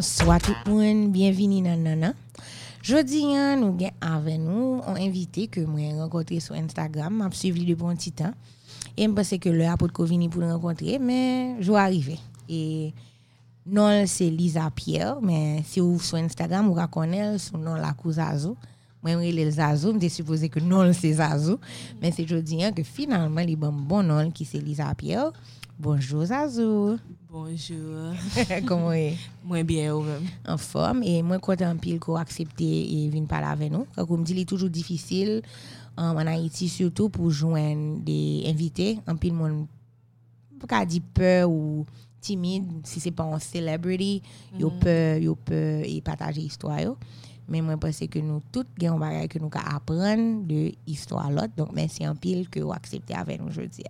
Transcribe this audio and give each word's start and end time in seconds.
Bonsoir 0.00 0.40
tout 0.40 0.54
le 0.64 0.72
monde, 0.72 1.12
bienvenue 1.12 1.60
dans 1.60 1.78
Nana. 1.78 2.14
Jeudi, 2.82 3.36
hein, 3.36 3.56
nous 3.56 3.76
avons 3.78 3.90
avec 4.00 4.38
nous 4.38 4.80
un 4.86 4.94
invité 4.94 5.46
que 5.46 5.60
j'ai 5.60 5.92
rencontré 5.92 6.40
sur 6.40 6.54
Instagram, 6.54 7.12
m'a 7.14 7.30
suivi 7.30 7.66
depuis 7.66 7.84
un 7.84 7.94
petit 7.94 8.12
temps. 8.12 8.32
Et 8.96 9.04
je 9.04 9.10
pense 9.10 9.28
que 9.38 9.50
l'heure 9.50 9.76
pour 9.76 9.92
Covid 9.92 10.26
pour 10.30 10.40
le 10.40 10.54
rencontrer, 10.54 10.98
mais 10.98 11.56
je 11.60 11.70
vais 11.70 11.78
arriver. 11.78 12.18
Et 12.48 12.94
non, 13.66 14.04
c'est 14.06 14.30
Lisa 14.30 14.70
Pierre, 14.74 15.18
mais 15.20 15.62
si 15.66 15.80
vous 15.80 16.00
sur 16.00 16.16
Instagram, 16.16 16.68
vous 16.68 16.80
reconnaissez 16.80 17.50
son 17.50 17.58
nom 17.58 17.74
la 17.74 17.94
Zazo. 18.10 18.56
Moi, 19.02 19.22
je 19.22 19.30
suis 19.30 19.50
Zazo, 19.50 20.00
je 20.00 20.08
supposé 20.08 20.48
que 20.48 20.60
non, 20.60 20.90
c'est 20.94 21.12
Zazo. 21.12 21.60
Mais 22.00 22.10
c'est 22.10 22.26
jeudi 22.26 22.64
hein, 22.64 22.72
que 22.72 22.82
finalement, 22.82 23.42
il 23.42 23.50
y 23.50 23.58
a 23.62 23.66
un 23.66 23.70
bon 23.70 24.02
nom 24.02 24.30
qui 24.30 24.46
c'est 24.46 24.60
Lisa 24.60 24.94
Pierre. 24.94 25.30
Bonjour 25.82 26.26
Zazou. 26.26 26.98
Bonjour. 27.32 28.12
Comment 28.66 28.92
est 28.92 29.16
Moi 29.42 29.62
bien 29.62 29.94
ou 29.96 30.02
même. 30.02 30.26
En 30.46 30.58
forme 30.58 31.02
et 31.02 31.22
moi 31.22 31.38
content 31.38 31.74
pile 31.78 31.98
qu'on 31.98 32.16
accepté 32.16 32.64
et 32.66 33.08
venir 33.08 33.26
parler 33.26 33.46
avec 33.46 33.72
nous. 33.72 33.86
Comme 33.96 34.22
dit, 34.22 34.32
il 34.32 34.40
est 34.40 34.44
toujours 34.44 34.68
difficile 34.68 35.40
um, 35.96 36.18
en 36.18 36.26
Haïti 36.26 36.68
surtout 36.68 37.08
pour 37.08 37.30
joindre 37.30 37.98
des 38.00 38.42
invités, 38.46 38.98
en 39.08 39.16
pile 39.16 39.32
monde 39.32 39.68
pas 40.68 40.84
dire 40.84 41.00
peur 41.14 41.50
ou 41.50 41.86
timide 42.20 42.66
si 42.84 43.00
c'est 43.00 43.10
pas 43.10 43.24
un 43.24 43.38
celebrity, 43.38 44.20
mm. 44.52 44.60
yo 44.60 44.70
peur, 44.82 45.16
e 45.16 45.22
yo 45.22 45.34
peur 45.34 45.82
et 45.82 46.02
partager 46.02 46.42
histoire 46.42 46.82
yo. 46.82 46.98
Mais 47.48 47.62
moi 47.62 47.78
pense 47.78 48.00
que 48.00 48.18
nous 48.18 48.42
toutes 48.52 48.68
gagnons 48.78 48.98
bagage 48.98 49.28
que 49.28 49.38
nous 49.38 49.48
ca 49.50 49.76
apprendre 49.76 50.46
de 50.46 50.72
histoire 50.86 51.30
l'autre. 51.30 51.54
Donc 51.56 51.72
merci 51.72 52.06
en 52.06 52.14
pile 52.14 52.50
que 52.50 52.60
vous 52.60 52.72
accepté 52.72 53.14
avec 53.14 53.40
nous 53.40 53.48
aujourd'hui. 53.48 53.84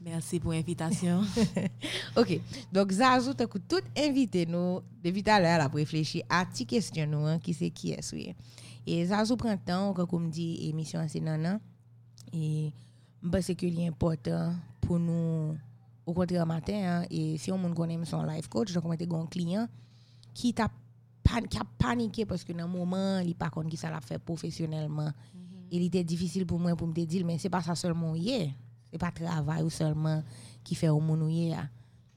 Merci 0.00 0.38
pour 0.38 0.52
l'invitation. 0.52 1.22
OK. 2.16 2.40
Donc, 2.72 2.92
Zazou, 2.92 3.34
tu 3.34 3.44
tout 3.68 3.82
invité 3.96 4.46
nous, 4.46 4.80
depuis 5.02 5.22
tout 5.22 5.30
à 5.30 5.40
l'heure, 5.40 5.60
à 5.60 5.68
réfléchir 5.68 6.22
à 6.28 6.44
tes 6.46 6.64
questions, 6.64 7.06
nous, 7.06 7.26
hein, 7.26 7.38
qui 7.38 7.52
c'est 7.52 7.70
qui 7.70 7.92
est. 7.92 8.12
Oui. 8.12 8.34
Et 8.86 9.04
Zazou 9.06 9.36
prend 9.36 9.52
le 9.52 9.58
temps, 9.58 9.92
comme 9.92 10.30
dit, 10.30 10.68
émission 10.68 11.04
c'est 11.08 11.20
nana. 11.20 11.58
Et 12.32 12.72
je 13.22 13.28
pense 13.28 13.46
que 13.46 13.54
c'est 13.58 13.86
important 13.86 14.54
pour 14.80 14.98
nous, 14.98 15.56
au 16.06 16.12
contraire, 16.14 16.46
matin, 16.46 17.02
hein, 17.02 17.06
et 17.10 17.36
si 17.36 17.50
on 17.50 17.74
connaît 17.74 17.98
son 18.04 18.22
life 18.22 18.48
coach, 18.48 18.72
donc 18.72 18.84
on 18.84 18.92
a 18.92 18.94
un 18.94 19.26
client 19.26 19.66
qui 20.32 20.54
t'a 20.54 20.68
qui 21.50 21.58
a 21.58 21.62
paniqué 21.76 22.24
parce 22.24 22.42
que 22.42 22.54
dans 22.54 22.64
un 22.64 22.66
moment, 22.66 23.18
il 23.18 23.34
pas 23.34 23.50
qui 23.68 23.76
ça 23.76 23.90
l'a 23.90 24.00
fait 24.00 24.18
professionnellement. 24.18 25.08
Mm 25.08 25.10
-hmm. 25.10 25.66
Il 25.72 25.82
était 25.82 26.02
difficile 26.04 26.46
pour 26.46 26.58
moi 26.58 26.74
pour 26.74 26.86
me 26.86 26.94
dire, 27.04 27.26
mais 27.26 27.36
c'est 27.38 27.50
pas 27.50 27.60
ça 27.62 27.74
seulement 27.74 28.14
hier 28.16 28.48
c'est 28.90 28.98
pas 28.98 29.10
travail 29.10 29.62
ou 29.62 29.70
seulement 29.70 30.22
qui 30.64 30.74
fait 30.74 30.88
au 30.88 31.00
monde 31.00 31.30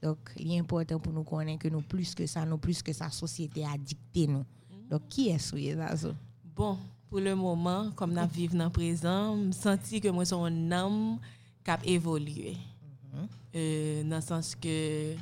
donc 0.02 0.18
il 0.36 0.52
est 0.52 0.58
important 0.58 0.98
pour 0.98 1.12
nous 1.12 1.22
connaître 1.24 1.62
que 1.62 1.68
nous 1.68 1.82
plus 1.82 2.14
que 2.14 2.26
ça 2.26 2.44
nous 2.44 2.58
plus 2.58 2.82
que 2.82 2.92
sa 2.92 3.10
société 3.10 3.64
a 3.64 3.76
dicté 3.78 4.26
nous 4.26 4.44
donc 4.90 5.02
qui 5.08 5.28
est 5.28 5.38
ce 5.38 5.56
ça 5.96 6.08
bon 6.56 6.78
pour 7.08 7.20
le 7.20 7.34
moment 7.34 7.90
comme 7.94 8.12
nous 8.12 8.26
vivons 8.28 8.58
dans 8.58 8.64
le 8.64 8.70
présent 8.70 9.36
je 9.46 9.52
sens 9.52 9.78
que 10.02 10.08
moi 10.08 10.24
suis 10.24 10.34
un 10.34 10.72
homme 10.72 11.18
qui 11.64 11.70
a 11.70 11.78
évolué 11.84 12.56
mm 12.56 13.18
-hmm. 13.18 13.28
euh, 13.54 14.02
dans 14.10 14.16
le 14.16 14.22
sens 14.22 14.54
que 14.54 15.14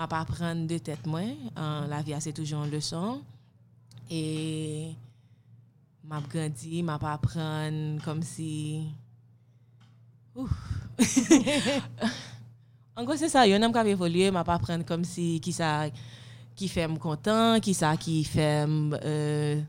je 0.00 0.06
pas 0.06 0.20
apprendre 0.20 0.66
de 0.66 0.78
tête 0.78 1.06
moi 1.06 1.22
la 1.88 2.02
vie 2.02 2.14
c'est 2.20 2.32
toujours 2.32 2.64
une 2.64 2.70
leçon. 2.70 3.20
Et 4.10 4.96
m'a 6.02 6.20
grandi 6.20 6.82
m'a 6.82 6.98
pas 6.98 7.12
apprendre 7.12 8.02
comme 8.04 8.22
si 8.22 8.88
en 12.96 13.04
gros, 13.04 13.16
c'est 13.16 13.28
ça. 13.28 13.46
Il 13.46 13.50
y 13.50 13.52
a 13.54 13.56
un 13.56 13.62
homme 13.62 13.72
qui 13.72 13.78
a 13.78 13.86
évolué, 13.86 14.30
m'a 14.30 14.44
pas 14.44 14.58
prendre 14.58 14.84
comme 14.84 15.04
si 15.04 15.40
qui 15.40 15.52
ça 15.52 15.86
qui 16.54 16.68
fait 16.68 16.86
me 16.88 16.96
content, 16.98 17.58
qui 17.60 17.74
ça 17.74 17.96
qui 17.96 18.24
fait 18.24 18.66
euh, 18.68 19.60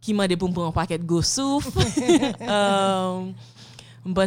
qui 0.00 0.14
m'a 0.14 0.28
dit 0.28 0.36
pour 0.36 0.48
me 0.48 0.58
un 0.66 0.72
paquet 0.72 0.98
de 0.98 1.04
go 1.04 1.20
souffle. 1.20 1.78
euh, 2.40 3.32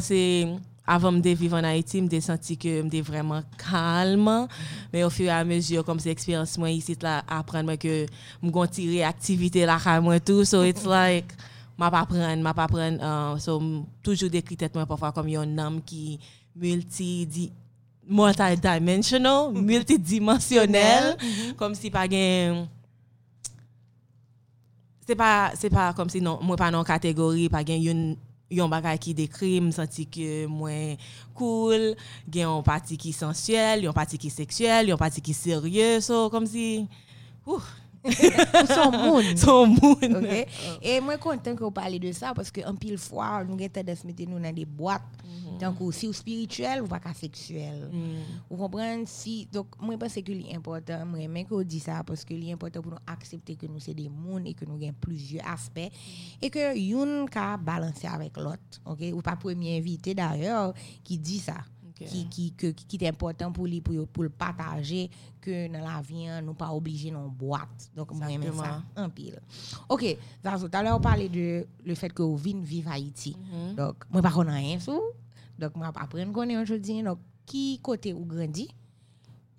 c'est 0.01 0.47
avant 0.85 1.11
de 1.11 1.29
vivre 1.29 1.55
en 1.55 1.63
Haïti, 1.63 2.03
je 2.11 2.19
senti 2.19 2.57
que 2.57 2.81
j'étais 2.81 3.01
vraiment 3.01 3.41
calme. 3.57 4.47
Mais 4.91 5.03
au 5.03 5.09
fur 5.11 5.27
et 5.27 5.29
à 5.29 5.43
mesure, 5.43 5.85
comme 5.85 5.99
c'est 5.99 6.09
expérience 6.09 6.57
moi 6.57 6.71
ici, 6.71 6.97
là, 6.99 7.23
apprendre 7.27 7.75
que 7.75 8.07
je 8.41 8.65
tirer 8.65 9.03
activité 9.03 9.65
là, 9.65 10.01
moi 10.01 10.19
tout. 10.19 10.43
So 10.43 10.63
it's 10.63 10.85
like, 10.85 11.31
m'a 11.79 11.89
pas 11.89 12.05
prendre 12.05 12.41
m'a 12.41 12.53
pas 12.53 12.67
prendre 12.67 13.35
uh, 13.35 13.39
so, 13.39 13.61
toujours 14.03 14.29
décrit 14.29 14.57
tête 14.57 14.75
moi 14.75 14.85
parfois 14.85 15.11
comme 15.13 15.27
un 15.27 15.57
homme 15.57 15.81
qui 15.81 16.19
multi 16.55 17.25
di, 17.25 17.51
multidimensional 18.05 19.53
multidimensionnel 19.53 21.15
mm-hmm. 21.15 21.53
comme 21.55 21.75
si 21.75 21.89
pas 21.89 22.07
gain 22.07 22.67
c'est 25.07 25.15
pas 25.15 25.51
c'est 25.55 25.69
pas 25.69 25.93
comme 25.93 26.09
si 26.09 26.21
non 26.21 26.39
moi 26.41 26.57
pas 26.57 26.69
dans 26.69 26.83
catégorie 26.83 27.47
pas 27.47 27.63
gain 27.63 27.79
une 27.81 28.17
yon 28.51 28.67
bagay 28.67 28.97
qui 28.97 29.13
décrit 29.13 29.61
me 29.61 29.71
senti 29.71 30.05
que 30.05 30.47
moi 30.47 30.97
cool 31.33 31.95
gain 32.27 32.57
une 32.57 32.63
partie 32.63 32.97
qui 32.97 33.13
sensuelle 33.13 33.85
une 33.85 33.93
partie 33.93 34.17
qui 34.17 34.29
sexuelle 34.29 34.89
une 34.89 34.97
partie 34.97 35.21
qui 35.21 35.33
sérieux 35.33 36.01
so 36.01 36.29
comme 36.29 36.45
si 36.45 36.87
ouh, 37.47 37.61
son 38.67 38.91
monde. 38.91 39.37
Son 39.37 39.67
monde. 39.67 40.23
Okay? 40.23 40.45
Et 40.81 41.01
moi, 41.01 41.17
content 41.17 41.55
que 41.55 41.63
vous 41.63 41.71
parlez 41.71 41.99
de 41.99 42.11
ça 42.11 42.33
parce 42.33 42.51
qu'en 42.51 42.75
pile 42.75 42.97
fois, 42.97 43.43
nous 43.43 43.55
avons 43.55 43.67
tendance 43.67 44.03
à 44.03 44.07
mettre 44.07 44.23
nous 44.27 44.39
dans 44.39 44.53
des 44.53 44.65
boîtes. 44.65 45.01
Mm-hmm. 45.25 45.59
Donc, 45.59 45.93
si 45.93 46.07
vous 46.07 46.13
spirituel, 46.13 46.81
ou 46.81 46.87
pas 46.87 47.01
sexuel. 47.13 47.89
Mm. 47.91 47.97
Vous 48.49 48.57
comprenez? 48.57 49.03
Si, 49.05 49.47
donc, 49.51 49.67
moi, 49.81 49.95
je 49.95 49.99
pense 49.99 50.13
que 50.13 50.21
c'est 50.25 50.55
important. 50.55 51.05
Moi, 51.05 51.19
je 51.21 51.43
que 51.43 51.53
vous 51.53 51.63
dites 51.63 51.83
ça 51.83 52.03
parce 52.05 52.23
que 52.23 52.33
c'est 52.39 52.51
important 52.51 52.81
pour 52.81 52.91
nous 52.91 52.97
accepter 53.07 53.55
que 53.55 53.65
nous 53.65 53.79
sommes 53.79 53.95
des 53.95 54.09
mondes 54.09 54.47
et 54.47 54.53
que 54.53 54.65
nous 54.65 54.75
avons 54.75 54.93
plusieurs 54.99 55.47
aspects. 55.47 55.79
Mm. 55.79 56.45
Et 56.45 56.49
que 56.49 56.77
une 56.77 57.29
ka 57.29 57.57
balancer 57.57 58.07
avec 58.07 58.37
l'autre. 58.37 58.81
OK? 58.85 58.99
Ou 59.13 59.21
pas 59.21 59.35
premier 59.35 59.77
invité 59.77 60.13
d'ailleurs 60.13 60.73
qui 61.03 61.17
dit 61.17 61.39
ça. 61.39 61.55
ki, 61.99 62.23
ki, 62.31 62.45
ki, 62.57 62.71
ki 62.79 62.99
te 63.01 63.09
important 63.09 63.53
pou 63.55 63.67
li, 63.69 63.81
pou, 63.83 64.05
pou 64.13 64.27
l'pataje, 64.27 65.07
ke 65.43 65.65
nan 65.71 65.85
la 65.85 65.99
vyen 66.05 66.43
nou 66.45 66.57
pa 66.57 66.69
oblije 66.75 67.11
nan 67.13 67.29
boate. 67.39 67.89
Donk 67.95 68.13
mwen 68.15 68.39
men 68.41 68.55
sa, 68.57 68.77
an 68.99 69.11
pil. 69.15 69.37
Ok, 69.91 70.05
Zazo, 70.45 70.69
talè 70.71 70.93
ou 70.95 71.03
pale 71.03 71.29
de 71.31 71.47
le 71.85 71.97
fet 71.99 72.15
ke 72.15 72.23
ou 72.25 72.39
vin 72.39 72.61
vive 72.63 72.91
Haiti. 72.91 73.35
Mm 73.37 73.49
-hmm. 73.49 73.73
Donk, 73.79 74.05
mwen 74.11 74.25
pa 74.25 74.33
konan 74.35 74.61
yon 74.63 74.83
sou, 74.83 75.13
donk 75.59 75.75
mwen 75.75 75.89
ap 75.89 75.99
apren 76.05 76.33
konen 76.35 76.59
yon 76.59 76.69
jodi, 76.69 77.01
donk 77.03 77.23
ki 77.49 77.79
kote 77.81 78.13
ou 78.13 78.25
grandi? 78.25 78.69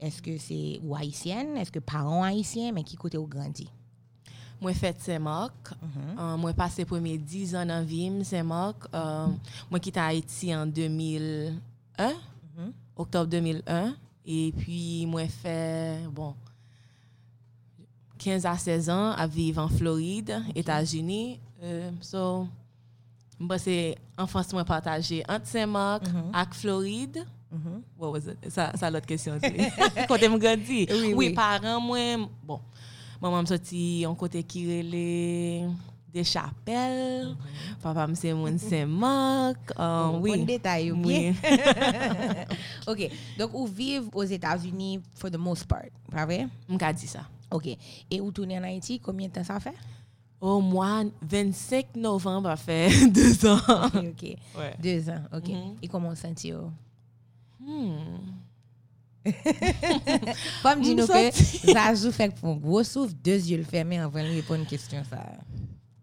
Eske 0.00 0.38
se 0.40 0.80
ou 0.80 0.96
Haitienne? 0.96 1.60
Eske 1.60 1.80
paran 1.80 2.24
Haitien? 2.24 2.72
Men 2.74 2.84
ki 2.84 2.96
kote 2.96 3.18
ou 3.20 3.28
grandi? 3.28 3.68
Mwen 4.60 4.76
fèt 4.76 5.00
Saint-Marc. 5.00 5.72
Mm 5.80 5.88
-hmm. 5.88 6.18
euh, 6.18 6.36
mwen 6.38 6.54
pase 6.54 6.84
premye 6.84 7.18
10 7.18 7.54
an 7.54 7.70
an 7.70 7.84
vim 7.84 8.24
Saint-Marc. 8.24 8.88
Euh, 8.94 9.28
mwen 9.70 9.80
kita 9.80 10.00
Haiti 10.00 10.52
an 10.52 10.72
2001. 10.72 12.16
Octobre 13.00 13.26
2001. 13.26 13.94
Et 14.26 14.52
puis, 14.58 15.06
moi, 15.06 15.26
fait, 15.26 15.98
bon, 16.12 16.34
15 18.18 18.44
à 18.46 18.56
16 18.56 18.90
ans 18.90 19.12
à 19.12 19.26
vivre 19.26 19.62
en 19.62 19.68
Floride. 19.68 20.42
États-Unis. 20.54 21.40
Euh, 21.62 21.90
so, 22.00 22.46
moi, 23.38 23.58
c'est 23.58 23.96
enfance 24.18 24.52
moi 24.52 24.64
partagée 24.64 25.22
entre 25.28 25.46
Saint-Marc 25.46 26.06
mm 26.08 26.14
-hmm. 26.14 26.42
et 26.42 26.54
Floride. 26.54 27.26
Mm 27.50 27.58
-hmm. 27.58 27.80
What 27.98 28.10
was 28.12 28.26
it? 28.30 28.50
Ça, 28.50 28.72
ça 28.76 28.90
l'autre 28.90 29.06
question. 29.06 29.38
Quand 30.08 30.18
je 30.20 30.38
grandi. 30.38 30.86
Oui, 30.90 30.98
oui, 31.02 31.14
oui, 31.16 31.34
parents, 31.34 31.80
moi, 31.80 32.28
bon, 32.46 32.60
maman 33.20 33.40
me 33.42 33.46
sorti 33.46 34.04
en 34.06 34.14
côté 34.14 34.42
qui 34.44 34.60
relait 34.66 35.66
des 36.12 36.24
chapelles. 36.24 37.34
-hmm. 37.34 37.82
Papa 37.82 38.06
me 38.06 38.14
c'est 38.14 38.34
mon 38.34 38.56
Saint-Marc. 38.58 39.72
Oui. 40.20 40.36
Bon 40.38 40.44
détail, 40.44 40.92
oui. 40.92 41.34
OK. 42.86 43.10
Donc, 43.38 43.50
vous 43.52 43.66
vivez 43.66 44.06
aux 44.12 44.24
États-Unis 44.24 45.00
for 45.14 45.30
the 45.30 45.36
most 45.38 45.66
part, 45.66 45.88
pas 46.10 46.24
vrai? 46.26 46.46
Je 46.68 46.92
dit 46.92 47.06
ça. 47.06 47.22
OK. 47.50 47.66
Et 48.10 48.20
vous 48.20 48.30
tournez 48.32 48.58
en 48.58 48.62
Haïti, 48.64 49.00
combien 49.00 49.28
de 49.28 49.32
temps 49.32 49.44
ça 49.44 49.60
fait? 49.60 49.74
Au 50.40 50.60
mois 50.60 51.04
25 51.22 51.96
novembre, 51.96 52.48
ça 52.48 52.56
fait 52.56 52.88
deux 53.10 53.46
ans. 53.46 53.60
OK. 53.94 54.22
Ouais. 54.22 54.74
Deux 54.82 55.08
ans, 55.10 55.22
OK. 55.32 55.48
Mm 55.48 55.54
-hmm. 55.54 55.76
Et 55.82 55.88
comment 55.88 56.08
vous 56.10 56.16
sentez 56.16 56.54
Hmm. 57.60 58.40
Comme 60.62 60.80
dit 60.80 60.94
nous 60.94 61.06
que 61.06 61.30
Zazou 61.72 62.10
fait 62.10 62.34
pour 62.34 62.54
un 62.54 62.56
gros 62.56 62.82
souffle, 62.82 63.12
deux 63.22 63.36
yeux 63.50 63.62
fermés 63.64 63.98
avant 63.98 64.22
de 64.22 64.28
répondre 64.28 64.60
à 64.60 64.62
une 64.62 64.66
question. 64.66 65.02
ça. 65.10 65.18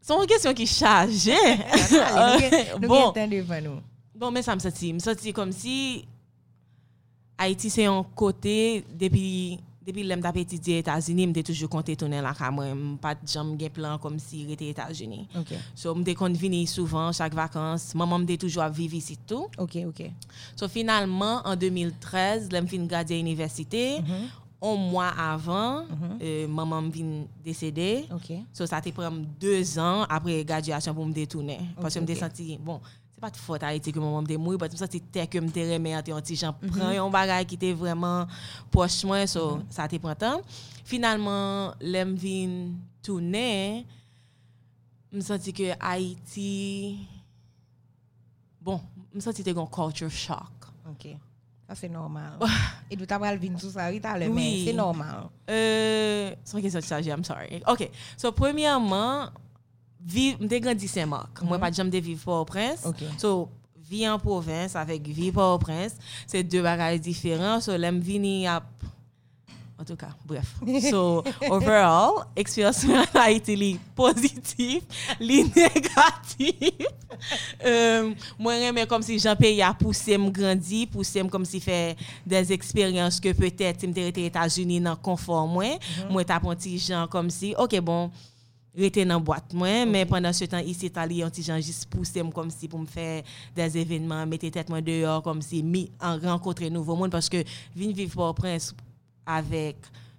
C'est 0.07 0.13
une 0.13 0.25
question 0.25 0.54
qui 0.54 0.65
charge. 0.65 1.30
Nous 2.81 2.88
bon. 2.88 3.13
nous. 3.62 3.81
Bon, 4.15 4.31
mais 4.31 4.42
ça 4.42 4.56
me 4.56 4.59
senti. 4.59 4.94
Me 4.94 5.00
senti 5.00 5.33
comme 5.33 5.51
si 5.51 6.07
Haïti, 7.38 7.69
c'est 7.69 7.86
un 7.86 8.06
côté 8.15 8.86
depuis 8.98 9.59
depuis 9.86 10.07
que 10.07 10.07
j'ai 10.33 10.42
étudié 10.42 10.75
aux 10.75 10.80
États-Unis, 10.80 11.31
j'ai 11.33 11.44
toujours 11.44 11.69
compté 11.69 11.95
tourner 11.95 12.21
là 12.21 12.33
quand 12.38 12.51
même, 12.51 12.98
pas 12.98 13.15
de 13.15 13.68
plan 13.69 13.98
comme 13.98 14.19
si 14.19 14.45
j'étais 14.48 14.65
aux 14.65 14.71
États-Unis. 14.71 15.27
OK. 15.38 15.54
So 15.75 15.95
me 15.95 16.65
souvent 16.65 17.12
chaque 17.13 17.33
vacances, 17.33 17.95
maman 17.95 18.19
me 18.19 18.36
toujours 18.38 18.63
à 18.63 18.69
vivre 18.69 18.95
ici 18.95 19.18
tout. 19.25 19.48
OK, 19.57 19.77
OK. 19.88 20.12
So 20.57 20.68
finalement 20.68 21.42
en 21.45 21.56
2013, 21.56 22.50
j'ai 22.51 22.68
fin 22.68 22.86
garder 22.86 23.15
l'université. 23.15 24.00
Un 24.62 24.75
mois 24.75 25.09
avant, 25.18 25.83
euh, 26.21 26.48
maman 26.48 26.81
me 26.81 26.89
vient 26.89 27.25
décéder. 27.44 28.06
OK. 28.12 28.33
So, 28.54 28.65
ça 28.65 28.81
te 28.81 28.89
prend 28.89 29.12
deux 29.39 29.77
ans 29.77 30.04
après 30.09 30.44
graduation 30.44 30.94
pour 30.95 31.06
me 31.06 31.13
détourner. 31.13 31.59
Parce 31.80 31.94
que 31.94 32.00
je 32.00 32.06
me 32.06 32.12
ok. 32.12 32.18
senti, 32.18 32.57
bon, 32.57 32.81
c'est 33.13 33.21
pas 33.21 33.30
de 33.30 33.38
faute 33.38 33.62
à 33.63 33.68
Haïti 33.68 33.92
que 33.92 34.00
maman 34.00 34.21
me 34.21 34.27
démouille, 34.27 34.57
parce 34.57 34.71
que 34.71 34.77
je 34.77 34.81
me 34.83 34.88
senti 34.88 35.01
tel 35.01 35.27
que 35.30 35.38
me 35.38 35.48
remet 35.74 35.95
en 35.95 36.01
petit 36.01 36.36
j'en 36.36 36.56
Mhm. 36.62 36.69
prends 36.71 37.06
un 37.06 37.09
bagage 37.09 37.45
qui 37.45 37.56
était 37.56 37.74
vraiment 37.74 38.25
proche 38.71 39.04
moi, 39.04 39.27
so, 39.27 39.59
ça 39.69 39.88
te 39.88 39.95
prend 39.98 40.15
temps. 40.15 40.42
Finalement, 40.83 41.74
l'aime 41.80 42.15
vient 42.15 42.69
tourner, 43.03 43.86
je 45.12 45.18
me 45.18 45.21
senti 45.21 45.53
que 45.53 45.71
Haïti, 45.80 46.98
bon, 48.62 48.81
je 49.12 49.18
me 49.18 49.21
senti 49.21 49.44
que 49.44 49.51
un 49.51 49.65
culture 49.68 50.10
shock. 50.10 50.51
Ça, 51.68 51.75
c'est 51.75 51.90
normal. 51.90 52.34
Et 52.90 52.96
tout 52.96 53.06
à 53.14 53.19
l'heure, 53.19 53.38
venir 53.38 53.60
sous 53.60 53.72
ça, 53.72 53.92
mais 53.92 54.64
c'est 54.66 54.74
normal. 54.74 55.25
Euh, 55.50 56.34
c'est 56.44 56.58
une 56.58 56.64
question 56.64 56.80
de 56.80 56.86
charge, 56.86 57.06
I'm 57.08 57.24
sorry. 57.24 57.62
OK. 57.68 57.90
So, 58.16 58.31
premièrement, 58.31 59.30
vivre, 60.00 60.42
m'te 60.42 60.62
grandi 60.62 60.88
Saint-Marc. 60.88 61.42
Moi, 61.42 61.60
pas 61.60 61.69
de 61.69 61.75
jamais 61.75 62.00
vivre 62.00 62.24
Port-au-Prince. 62.24 62.86
OK. 62.86 63.04
So, 63.18 63.50
vie 63.90 64.08
en 64.08 64.18
province 64.18 64.75
avec 64.78 65.06
vie 65.08 65.31
Port-au-Prince, 65.31 65.96
c'est 66.25 66.44
deux 66.44 66.62
bagages 66.64 67.02
différents. 67.02 67.60
So, 67.60 67.75
l'aime 67.75 68.00
vini 68.00 68.48
à 68.48 68.63
en 69.79 69.85
tout 69.85 69.95
cas, 69.95 70.09
bref. 70.25 70.56
So, 70.89 71.24
overall, 71.50 72.25
expérience 72.35 72.85
a 73.13 73.29
été 73.29 73.56
li 73.56 73.79
positif, 73.95 74.83
li 75.19 75.44
négatif. 75.56 76.71
Euh, 77.63 78.13
moi, 78.39 78.56
j'aime 78.57 78.85
comme 78.88 79.03
si 79.03 79.19
Jean-Pierre 79.19 79.69
a 79.69 79.74
poussé 79.74 80.18
me 80.18 80.31
grandir, 80.31 80.88
poussé 80.88 81.21
me 81.21 81.29
comme 81.29 81.45
si 81.45 81.59
fait 81.59 81.95
des 82.25 82.51
expériences 82.51 83.19
que 83.19 83.31
peut-être 83.33 83.81
si 83.81 83.88
m'étais 83.88 84.21
aux 84.21 84.25
États-Unis 84.25 84.81
dans 84.81 84.95
confort 84.95 85.47
moi, 85.47 85.77
moi 86.09 86.24
un 86.27 86.56
petit 86.56 86.79
gens 86.79 87.07
comme 87.07 87.29
si 87.29 87.53
OK 87.57 87.79
bon, 87.79 88.09
rester 88.75 89.06
dans 89.06 89.19
boîte 89.19 89.53
moi 89.53 89.85
mais 89.85 90.06
pendant 90.06 90.31
ce 90.31 90.45
temps 90.45 90.59
ici 90.59 90.85
Italie 90.88 91.24
petit 91.24 91.44
gens 91.44 91.57
juste 91.57 91.88
poussé 91.89 92.21
me 92.21 92.31
comme 92.31 92.51
si 92.51 92.68
pour 92.68 92.79
me 92.79 92.85
faire 92.85 93.24
des 93.56 93.77
événements 93.77 94.25
mettre 94.25 94.50
tête 94.50 94.69
moi 94.69 94.81
dehors 94.81 95.24
comme 95.24 95.41
si 95.41 95.63
mi 95.63 95.89
en 96.00 96.18
rencontrer 96.18 96.69
nouveau 96.69 96.95
monde 96.95 97.12
parce 97.12 97.29
que 97.29 97.44
vinn 97.75 97.91
vivre 97.91 98.13
pour 98.13 98.35
prince 98.35 98.75
avec 99.27 99.75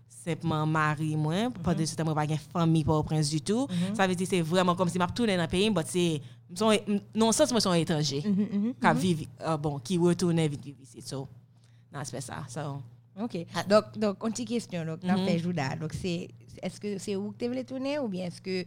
simplement 0.08 0.66
mari 0.66 1.16
moi 1.16 1.50
pendant 1.62 1.84
ce 1.87 1.96
temps 1.96 2.05
moi 2.05 2.14
pas 2.14 2.25
une 2.25 2.37
famille 2.37 2.84
pour 2.84 3.02
prince 3.05 3.31
du 3.31 3.40
tout 3.40 3.66
ça 3.94 4.06
veut 4.06 4.14
dire 4.14 4.26
c'est 4.28 4.43
vraiment 4.43 4.75
comme 4.75 4.88
si 4.88 4.99
m'a 4.99 5.06
tourné 5.06 5.37
dans 5.37 5.43
le 5.43 5.49
pays 5.49 5.70
mais 5.70 5.82
c'est 5.87 6.20
non 7.14 7.32
sens 7.32 7.50
moi 7.50 7.60
sont 7.60 7.72
étranger 7.72 8.22
qui 8.22 8.94
vivent 9.00 9.26
euh, 9.40 9.56
bon 9.56 9.78
qui 9.78 9.96
retourne 9.96 10.40
vivre 10.46 10.78
ici 10.82 11.00
so 11.00 11.26
non 11.93 12.00
c'est 12.05 12.12
pas 12.16 12.20
ça 12.20 12.44
so 12.49 12.82
OK. 13.20 13.37
Donc, 13.69 13.99
donc, 13.99 14.16
une 14.25 14.31
petite 14.31 14.46
question. 14.49 14.84
Donc, 14.87 15.02
Mhm. 15.02 15.10
on 15.19 15.25
fait 15.26 15.38
Judas. 15.40 15.75
Donc, 15.75 15.93
c'est, 15.93 16.28
est-ce 16.62 16.78
que 16.81 16.99
c'est 16.99 17.16
où 17.16 17.32
que 17.32 17.38
tu 17.38 17.49
voulais 17.49 17.64
tourner 17.64 17.99
ou 17.99 18.06
bien 18.06 18.26
est-ce 18.26 18.40
que 18.40 18.64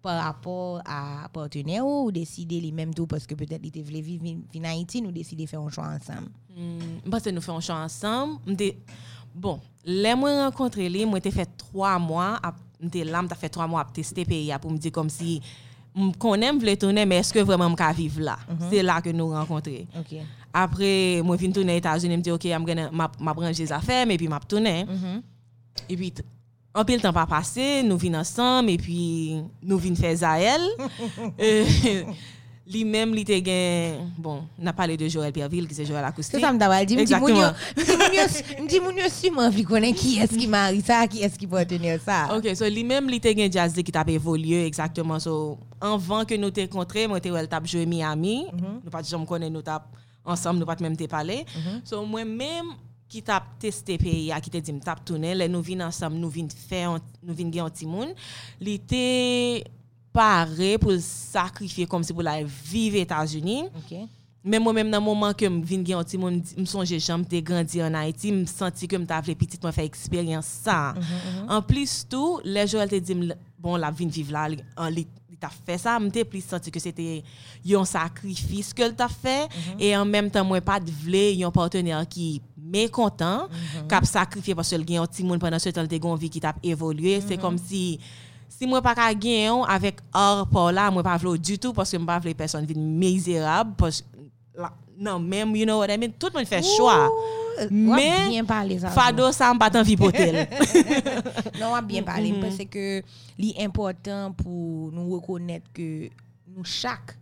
par 0.00 0.22
rapport 0.22 0.80
à 0.86 1.28
partenaire 1.32 1.84
ou 1.84 2.12
décider 2.12 2.60
les 2.60 2.70
mêmes 2.70 2.94
tout 2.94 3.08
parce 3.08 3.26
que 3.26 3.34
peut-être 3.34 3.60
ils 3.64 3.82
voulaient 3.82 4.00
vivre 4.00 4.24
en 4.56 4.64
Haïti, 4.64 5.02
nous 5.02 5.10
décider 5.10 5.44
de 5.46 5.48
faire 5.48 5.60
un 5.60 5.70
choix 5.70 5.88
ensemble? 5.88 6.28
Hmm, 6.56 7.10
parce 7.10 7.24
que 7.24 7.30
nous 7.30 7.40
faisons 7.40 7.56
un 7.56 7.60
choix 7.60 7.80
ensemble. 7.80 8.38
Bon, 9.34 9.60
les 9.84 10.14
moi 10.14 10.44
rencontré 10.44 10.88
lui, 10.88 11.04
moi 11.04 11.20
t'ai 11.20 11.30
fait 11.30 11.48
trois 11.58 11.98
mois, 11.98 12.40
m'te 12.80 12.94
là, 13.04 13.20
m'ta 13.22 13.34
fait 13.34 13.48
trois 13.48 13.66
mois 13.66 13.80
à 13.80 13.84
tester 13.84 14.24
pays 14.24 14.52
pour 14.60 14.70
me 14.70 14.78
dire 14.78 14.92
comme 14.92 15.10
si 15.10 15.40
m 15.96 16.12
connais 16.16 16.52
m'vle 16.52 16.76
tourner 16.76 17.06
mais 17.06 17.16
est-ce 17.18 17.32
que 17.32 17.38
vraiment 17.40 17.70
m'ka 17.70 17.92
vivre 17.92 18.20
là? 18.20 18.36
C'est 18.70 18.82
là 18.82 19.00
que 19.00 19.10
nous 19.10 19.28
rencontrés. 19.30 19.86
OK. 19.98 20.18
après 20.52 21.20
moi 21.22 21.36
vinn 21.36 21.52
tourner 21.52 21.74
aux 21.74 21.78
États-Unis 21.78 22.16
me 22.16 22.22
dit 22.22 22.30
OK 22.32 22.44
m'a 22.92 23.10
m'a 23.20 23.34
branché 23.34 23.62
des 23.64 23.72
affaires 23.72 24.08
et 24.08 24.16
puis 24.16 24.28
m'a 24.28 24.40
tourner. 24.40 24.84
Mhm. 24.84 25.22
et 25.88 25.96
puis 25.96 26.12
en 26.74 26.84
pile 26.84 27.00
temps 27.00 27.12
pas 27.12 27.26
passé 27.26 27.82
nous 27.84 27.96
vinn 27.96 28.16
ensemble 28.16 28.70
et 28.70 28.76
puis 28.76 29.36
nous 29.62 29.78
vinn 29.78 29.94
faire 29.96 30.16
Zaël 30.16 30.60
Euh, 31.40 31.64
lui-même 32.66 33.14
il 33.14 33.26
gen 33.26 34.10
bon 34.16 34.44
on 34.60 34.66
a 34.66 34.72
parlé 34.72 34.96
de 34.96 35.06
Joël 35.08 35.32
Pierreville 35.32 35.68
qui 35.68 35.74
c'est 35.74 35.84
Joël 35.84 36.04
Acoustique 36.04 36.40
C'est 36.40 36.40
ça 36.40 36.52
me 36.52 36.84
dit, 36.84 36.96
me 36.96 37.04
dit, 37.04 37.14
me 37.14 37.20
me 37.20 38.80
moun 38.80 38.96
yo 38.96 39.08
sûrement 39.08 39.42
envie 39.42 39.64
connaître 39.64 39.98
qui 39.98 40.18
est-ce 40.18 40.36
qui 40.36 40.46
marie 40.46 40.80
ça, 40.80 41.06
qui 41.06 41.22
est-ce 41.22 41.38
qui 41.38 41.46
partenaire 41.46 42.00
ça. 42.00 42.36
Ok, 42.36 42.54
so 42.54 42.68
lui-même, 42.68 43.06
il 43.08 43.14
était 43.14 43.34
un 43.38 43.50
jazz 43.50 43.74
qui 43.74 43.92
t'a 43.92 44.04
évolué 44.06 44.66
exactement. 44.66 45.18
So, 45.18 45.58
avant 45.80 46.24
que 46.24 46.34
nous 46.34 46.50
t'ai 46.50 46.62
rencontrés, 46.62 47.06
moi, 47.06 47.20
t'ai 47.20 47.30
elle 47.30 47.48
t'a 47.48 47.60
joué 47.64 47.86
Miami. 47.86 48.46
Nous 48.84 48.90
pas 48.90 49.02
jamais 49.02 49.26
connaître 49.26 49.52
nous 49.52 49.62
t'a 49.62 49.84
ensemble, 50.24 50.60
nous 50.60 50.66
pas 50.66 50.76
même 50.80 50.96
t'ai 50.96 51.08
parlé. 51.08 51.44
So, 51.84 52.04
moi-même, 52.04 52.66
qui 53.08 53.22
t'a 53.22 53.42
testé 53.58 53.98
pays, 53.98 54.32
qui 54.42 54.50
t'a 54.50 54.60
dit, 54.60 54.72
m't'a 54.72 54.96
tourné, 54.96 55.34
là, 55.34 55.48
nous 55.48 55.62
venons 55.62 55.86
ensemble, 55.86 56.16
nous 56.16 56.30
venons 56.30 56.48
faire, 56.68 56.98
nous 57.22 57.34
venons 57.34 57.50
gagner 57.50 57.60
un 57.60 57.70
petit 57.70 57.86
monde. 57.86 58.14
Il 58.60 58.68
était 58.68 59.64
paré 60.14 60.78
pour 60.78 60.92
le 60.92 61.00
sacrifier 61.00 61.86
comme 61.86 62.04
si 62.04 62.12
pour 62.12 62.22
la 62.22 62.42
vivre 62.42 62.96
aux 62.96 63.02
États-Unis. 63.02 63.64
OK. 63.76 63.98
Mais 64.46 64.58
moi-même, 64.58 64.90
dans 64.90 64.98
le 64.98 65.04
moment 65.04 65.32
que 65.32 65.46
je 65.46 65.50
viens 65.50 65.98
de 65.98 66.04
petit 66.04 66.18
monde, 66.18 66.42
je 66.54 66.60
me 66.60 66.66
songe 66.66 66.98
jamais 66.98 67.24
de 67.24 67.40
grandir 67.40 67.86
en 67.86 67.94
Haïti, 67.94 68.28
je 68.28 68.34
me 68.34 68.44
senti 68.44 68.86
que 68.86 68.98
je 68.98 69.02
t'avais 69.02 69.34
petit, 69.34 69.58
moi 69.62 69.72
faire 69.72 69.84
expérience 69.84 70.44
ça. 70.44 70.94
En 71.48 71.62
plus, 71.62 72.06
tout, 72.08 72.40
les 72.44 72.66
gens 72.66 72.86
te 72.86 72.96
dit, 72.96 73.16
bon, 73.58 73.76
la 73.76 73.90
vie 73.90 74.06
vivre 74.06 74.32
là, 74.32 74.48
en 74.76 74.90
t'a 75.40 75.48
fait 75.48 75.78
ça, 75.78 75.98
je 75.98 76.04
me 76.04 76.24
plus 76.24 76.44
senti 76.44 76.70
que 76.70 76.78
c'était 76.78 77.24
un 77.74 77.84
sacrifice 77.84 78.72
que 78.74 78.90
t'a 78.90 79.08
fait. 79.08 79.48
Et 79.78 79.96
en 79.96 80.04
même 80.04 80.30
temps, 80.30 80.44
moi, 80.44 80.60
pas 80.60 80.78
de 80.78 80.90
vle, 80.90 81.42
un 81.42 81.50
partenaire 81.50 82.06
qui 82.06 82.42
mécontent, 82.56 83.48
qui 83.88 83.94
a 83.94 84.02
sacrifié 84.04 84.54
parce 84.54 84.70
que 84.70 84.76
le 84.76 84.98
un 84.98 85.06
petit 85.06 85.24
monde 85.24 85.40
pendant 85.40 85.58
ce 85.58 85.70
temps, 85.70 85.84
il 85.90 85.94
a 85.94 86.08
une 86.08 86.16
vie 86.16 86.30
qui 86.30 86.40
t'a 86.40 86.54
évolué. 86.62 87.22
C'est 87.26 87.38
comme 87.38 87.56
si 87.58 87.98
si 88.48 88.66
moi 88.66 88.82
pas 88.82 88.94
gagner 88.94 89.48
avec 89.68 90.00
hors 90.12 90.46
par 90.48 90.72
là 90.72 90.90
moi 90.90 91.02
pas 91.02 91.16
vle 91.16 91.38
du 91.38 91.58
tout 91.58 91.72
parce 91.72 91.90
que 91.90 91.96
moi 91.96 92.14
pas 92.14 92.18
vle 92.20 92.34
personne 92.34 92.66
misérable 92.76 93.74
parce 93.76 94.04
non 94.98 95.18
même 95.18 95.56
you 95.56 95.64
know 95.64 95.78
what 95.78 95.90
I 95.90 95.98
mean? 95.98 96.12
Tout 96.18 96.28
le 96.32 96.38
monde 96.38 96.46
fait 96.46 96.62
choix 96.62 97.10
Mais, 97.70 98.42
fado 98.90 99.32
ça 99.32 99.52
me 99.54 99.58
pas 99.58 99.70
envie 99.78 99.96
pour 99.96 100.10
Non, 101.60 101.68
on 101.70 101.74
a 101.74 101.82
bien 101.82 102.02
parlé. 102.02 102.32
Parce 102.40 102.56
que 102.56 103.02
l'important 103.38 104.32
pour 104.32 104.92
nous 104.92 105.10
reconnaître 105.14 105.70
que 105.72 106.08
nous 106.48 106.64
chaque, 106.64 107.16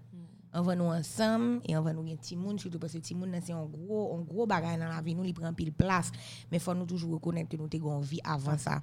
on 0.55 0.63
va 0.63 0.75
nous 0.75 0.85
ensemble 0.85 1.61
et 1.67 1.77
on 1.77 1.83
va 1.83 1.93
nous 1.93 2.03
gagner 2.03 2.17
petit 2.17 2.37
monde, 2.37 2.61
surtout 2.61 2.79
parce 2.79 2.93
que 2.93 2.99
petit 2.99 3.15
monde 3.15 3.31
c'est 3.45 3.53
un 3.53 3.65
gros, 3.65 4.17
un 4.19 4.23
gros 4.23 4.47
bagage 4.47 4.79
dans 4.79 4.89
la 4.89 5.01
vie, 5.01 5.15
nous, 5.15 5.25
il 5.25 5.35
prend 5.35 5.53
pile 5.53 5.73
place. 5.73 6.11
Mais 6.51 6.59
faut 6.59 6.75
nous 6.75 6.87
toujours 6.87 7.13
reconnaître 7.13 7.49
que 7.49 7.57
nous 7.57 7.69
avons 7.73 7.99
une 7.99 8.05
vie 8.05 8.21
avant 8.25 8.59
ça. 8.59 8.83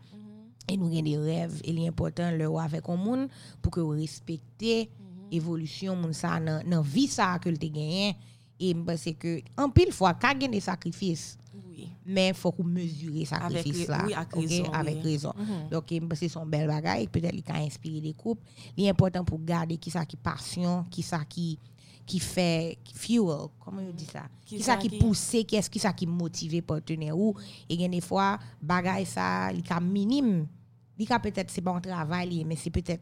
Et 0.69 0.77
nous 0.77 0.87
avons 0.87 1.01
des 1.01 1.17
rêves. 1.17 1.61
Et 1.63 1.73
l'important, 1.73 2.31
le 2.31 2.45
avec 2.57 2.87
un 2.87 2.95
monde 2.95 3.27
pour 3.61 3.71
que 3.71 3.79
vous 3.79 3.89
respectez 3.89 4.89
l'évolution 5.31 5.95
moun 5.95 6.13
ça 6.13 6.39
dans 6.39 6.63
dans 6.67 6.81
vie 6.81 7.07
ça 7.07 7.37
que 7.39 7.49
vous 7.49 7.57
gagné. 7.57 8.15
Et 8.59 8.75
parce 8.75 9.05
que, 9.17 9.41
en 9.57 9.69
pile 9.69 9.91
fois, 9.93 10.13
quand 10.13 10.31
il 10.35 10.41
y 10.41 10.45
a 10.45 10.47
des 10.49 10.59
sacrifices, 10.59 11.37
oui 11.53 11.87
mais 12.05 12.29
il 12.29 12.33
faut 12.33 12.51
qu'on 12.51 12.63
mesure 12.65 13.13
les 13.13 13.23
sacrifices 13.25 13.87
là. 13.87 14.03
oui, 14.05 14.13
avec 14.13 14.33
raison, 14.33 14.71
Avec 14.73 14.95
oui. 14.97 15.11
raison. 15.11 15.33
Donc, 15.71 15.91
eh, 15.91 16.01
c'est 16.15 16.27
son 16.27 16.45
bel 16.45 16.67
bagage. 16.67 17.07
Peut-être 17.07 17.31
qu'il 17.35 17.55
a 17.55 17.59
inspiré 17.59 18.01
des 18.01 18.13
couples. 18.13 18.41
L'important 18.77 19.23
pour 19.23 19.39
garder 19.43 19.77
qui 19.77 19.89
ça 19.91 20.05
qui 20.05 20.17
passion, 20.17 20.85
qui 20.91 21.01
ça 21.01 21.23
qui 21.25 21.57
qui 22.05 22.19
fait 22.19 22.79
fuel, 22.95 23.47
comment 23.59 23.81
on 23.87 23.93
dit 23.93 24.05
ça? 24.11 24.23
Qui 24.43 24.57
Qui 24.57 24.63
ça 24.63 24.75
qui 24.77 24.89
qui- 24.89 24.97
pousse, 24.97 25.35
qui 25.47 25.55
est-ce 25.55 25.69
qui 25.69 25.77
ça 25.77 25.93
qui 25.93 26.07
motive 26.07 26.59
partenaire 26.63 27.15
ou 27.15 27.35
et 27.69 27.87
des 27.87 28.01
fois 28.01 28.39
bagage 28.61 29.05
ça, 29.05 29.51
il 29.53 29.59
est 29.59 29.79
minime. 29.81 30.47
Bika 30.99 31.17
peut-être 31.17 31.49
c'est 31.49 31.61
bon 31.61 31.79
travail, 31.79 32.43
mais 32.45 32.57
c'est 32.57 32.69
peut-être 32.69 33.01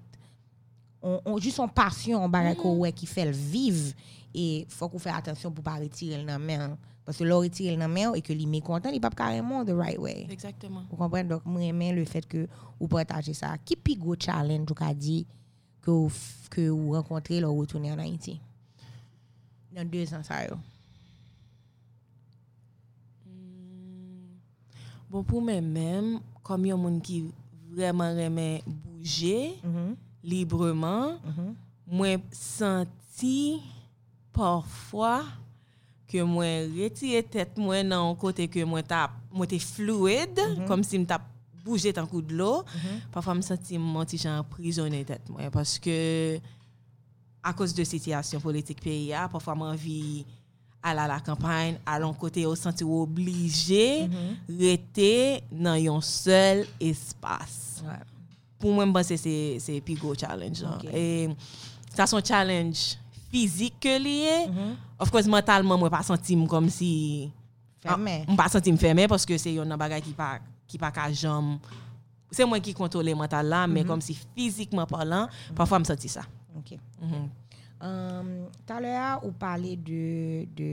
on, 1.02 1.20
on, 1.26 1.40
juste 1.40 1.56
son 1.56 1.68
passion 1.68 2.24
en 2.24 2.30
barre 2.30 2.54
mm. 2.54 2.92
qui 2.92 3.08
fait 3.08 3.26
le 3.26 3.32
vivre. 3.32 3.92
Et 4.36 4.60
il 4.60 4.66
faut 4.70 4.88
qu'on 4.88 5.00
fasse 5.00 5.16
attention 5.18 5.52
pour 5.52 5.64
ne 5.64 5.66
pas 5.66 5.80
retirer 5.80 6.24
le 6.24 6.38
main. 6.38 6.78
Parce 7.04 7.18
que 7.18 7.24
l'on 7.24 7.40
retire 7.40 7.76
le 7.76 7.88
main 7.88 8.14
et 8.14 8.22
que 8.22 8.34
les 8.34 8.46
mécontents, 8.46 8.90
ils 8.90 9.02
pas 9.02 9.10
carrément 9.10 9.66
the 9.66 9.72
right 9.72 9.98
way. 9.98 10.28
Exactement. 10.30 10.84
Vous 10.92 10.96
comprenez? 10.96 11.28
Donc, 11.28 11.44
moi, 11.46 11.62
j'aime 11.62 11.96
le 11.96 12.06
fait 12.06 12.28
que 12.28 12.48
vous 12.80 12.88
partagez 12.88 13.34
ça. 13.34 13.58
Qui 13.66 13.76
pigo 13.76 14.16
challenge, 14.20 14.68
vous 14.68 14.94
dit, 14.94 15.26
que 15.82 15.90
vous, 15.90 16.12
que 16.52 16.70
vous 16.70 16.92
rencontrez 16.92 17.40
le 17.40 17.48
retourner 17.48 17.92
en 17.94 17.98
Haïti? 17.98 18.40
Dans 19.74 19.90
deux 19.90 20.14
ans, 20.14 20.22
ça 20.22 20.44
y 20.44 20.50
hmm. 20.50 20.58
Bon, 25.10 25.24
pour 25.24 25.42
moi-même, 25.42 26.20
comme 26.44 26.66
il 26.66 26.70
y 26.70 26.72
a 26.74 27.00
qui 27.02 27.26
vraiment 27.78 28.10
aime 28.18 28.60
bouger 28.66 29.54
Mhm, 29.64 29.96
librement. 30.24 31.20
Mhm. 31.24 31.56
moi 31.88 32.18
senti 32.32 33.62
parfois 34.34 35.24
que 36.08 36.22
moi 36.24 36.46
retirer 36.84 37.24
tête 37.24 37.58
moi 37.58 37.84
dans 37.84 38.12
un 38.12 38.16
côté 38.16 38.48
que 38.48 38.64
moi 38.64 38.82
moi 39.32 39.46
t'es 39.48 39.60
fluide 39.60 40.40
comme 40.68 40.84
si 40.84 41.06
t'a 41.06 41.20
bougé 41.64 41.92
tant 41.94 42.08
coup 42.08 42.22
de 42.22 42.34
l'eau. 42.34 42.64
Parfois 43.12 43.36
me 43.36 43.42
senti 43.42 43.78
petit 43.78 44.18
genre 44.18 44.40
emprisonné 44.40 45.04
tête 45.06 45.30
moi 45.30 45.50
parce 45.52 45.78
que 45.80 46.40
à 47.44 47.54
cause 47.54 47.74
de 47.74 47.84
situation 47.84 48.40
politique 48.40 48.82
pays 48.82 49.14
parfois 49.32 49.56
m'envie 49.56 50.26
al 50.86 51.00
a 51.04 51.08
la 51.10 51.18
kampany, 51.24 51.78
alon 51.88 52.14
kote 52.18 52.44
yo 52.46 52.54
senti 52.58 52.86
ou 52.86 53.02
oblije, 53.06 54.08
rete 54.60 55.42
nan 55.52 55.80
yon 55.82 56.04
sel 56.06 56.66
espas. 56.84 57.82
Ouais. 57.86 58.04
Pou 58.58 58.74
mwen 58.74 58.90
mbanse 58.90 59.18
se, 59.22 59.34
se 59.62 59.80
pi 59.86 59.98
go 60.00 60.14
challenge. 60.18 60.64
lan. 60.66 60.78
Ok. 60.78 60.88
E, 60.90 61.90
sa 61.94 62.08
son 62.10 62.24
challenge 62.26 62.96
fizik 63.32 63.76
ke 63.84 63.98
liye. 64.02 64.38
Of 64.98 65.12
course, 65.14 65.30
mentalman 65.30 65.82
mwen 65.82 65.94
pa 65.94 66.04
sentim 66.06 66.46
kom 66.50 66.70
si... 66.74 66.92
Fermé. 67.84 68.22
Ah, 68.24 68.30
Mwen 68.32 68.40
pa 68.40 68.48
sentim 68.50 68.78
fermé, 68.82 69.06
paske 69.12 69.36
se 69.42 69.52
yon 69.54 69.68
nan 69.70 69.78
bagay 69.80 70.02
ki 70.06 70.16
pa, 70.18 70.38
ki 70.70 70.80
pa 70.82 70.94
ka 70.96 71.10
jam... 71.14 71.58
Se 72.34 72.44
mwen 72.44 72.60
ki 72.60 72.74
kontrole 72.76 73.14
mental 73.16 73.48
la, 73.48 73.62
men 73.72 73.86
kom 73.88 74.02
si 74.04 74.16
fizikman 74.36 74.88
parlant, 74.90 75.32
parfwa 75.56 75.80
m 75.80 75.86
senti 75.88 76.10
sa. 76.12 76.26
Ok. 76.60 76.74
Um, 77.78 78.48
Talè 78.66 78.96
a 78.98 79.12
ou 79.22 79.34
pale 79.38 79.76
de, 79.78 80.48
de, 80.58 80.72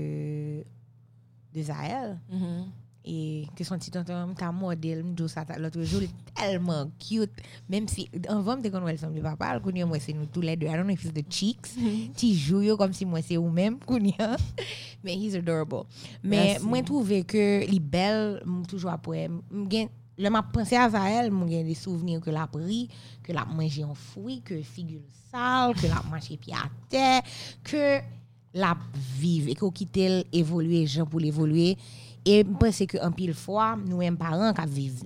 de 1.52 1.62
Zahel 1.62 2.16
mm 2.28 2.40
-hmm. 2.40 2.72
E 3.04 3.44
te 3.52 3.64
son 3.68 3.76
ti 3.76 3.90
tonton 3.92 4.30
mta 4.30 4.46
model 4.48 5.02
mdou 5.04 5.28
sa 5.28 5.42
ta 5.44 5.58
lotre 5.60 5.84
Jou 5.84 6.00
li 6.00 6.08
telman 6.32 6.88
cute. 6.96 7.42
Mem 7.68 7.84
si, 7.84 8.06
an 8.32 8.40
vam 8.46 8.62
te 8.64 8.70
kon 8.72 8.86
wèl 8.88 8.96
som 8.96 9.12
li 9.12 9.20
papal 9.20 9.60
Kounye 9.60 9.84
mwen 9.84 10.00
se 10.00 10.14
nou 10.16 10.24
tou 10.32 10.40
lè 10.40 10.54
dwe 10.56 10.70
I 10.72 10.78
don't 10.78 10.88
know 10.88 10.96
if 10.96 11.04
it's 11.04 11.12
the 11.12 11.24
cheeks 11.28 11.76
mm 11.76 11.84
-hmm. 11.84 12.14
Ti 12.16 12.32
jou 12.32 12.62
yo 12.64 12.78
kom 12.80 12.96
si 12.96 13.04
mwen 13.04 13.22
se 13.22 13.36
ou 13.36 13.50
mem 13.50 13.76
kounye 13.78 14.16
Men 15.04 15.20
he's 15.20 15.34
adorable. 15.34 15.84
Men 16.22 16.64
mwen 16.64 16.84
trouve 16.84 17.24
ke 17.28 17.66
li 17.68 17.80
bel 17.80 18.40
Mwen 18.46 18.64
toujwa 18.64 18.96
pou 18.96 19.12
em 19.12 19.42
Mwen 19.50 19.68
gen 19.68 19.88
Le 20.16 20.30
map 20.30 20.46
pense 20.52 20.72
a 20.78 20.88
Zahel, 20.90 21.32
moun 21.34 21.50
gen 21.50 21.66
de 21.66 21.74
souvenir 21.74 22.20
ke 22.22 22.30
la 22.34 22.46
pri, 22.50 22.84
ke 23.24 23.34
la 23.34 23.42
manje 23.50 23.82
an 23.82 23.96
fwi, 23.98 24.38
ke 24.46 24.60
figul 24.62 25.02
sal, 25.32 25.74
ke 25.74 25.90
la 25.90 26.04
manje 26.06 26.36
pi 26.38 26.54
a 26.54 26.68
te, 26.92 27.08
ke 27.66 27.98
la 28.54 28.76
vive, 29.18 29.50
e 29.50 29.58
ko 29.58 29.72
kitel 29.74 30.20
evolue, 30.30 30.84
jen 30.86 31.08
pou 31.10 31.22
l'evolue, 31.22 31.74
E 32.24 32.38
mpense 32.48 32.86
ke 32.88 32.96
an 33.04 33.12
pil 33.12 33.34
fwa, 33.36 33.74
nou 33.76 34.00
em 34.00 34.14
paran 34.16 34.54
ka 34.56 34.64
vive 34.64 35.04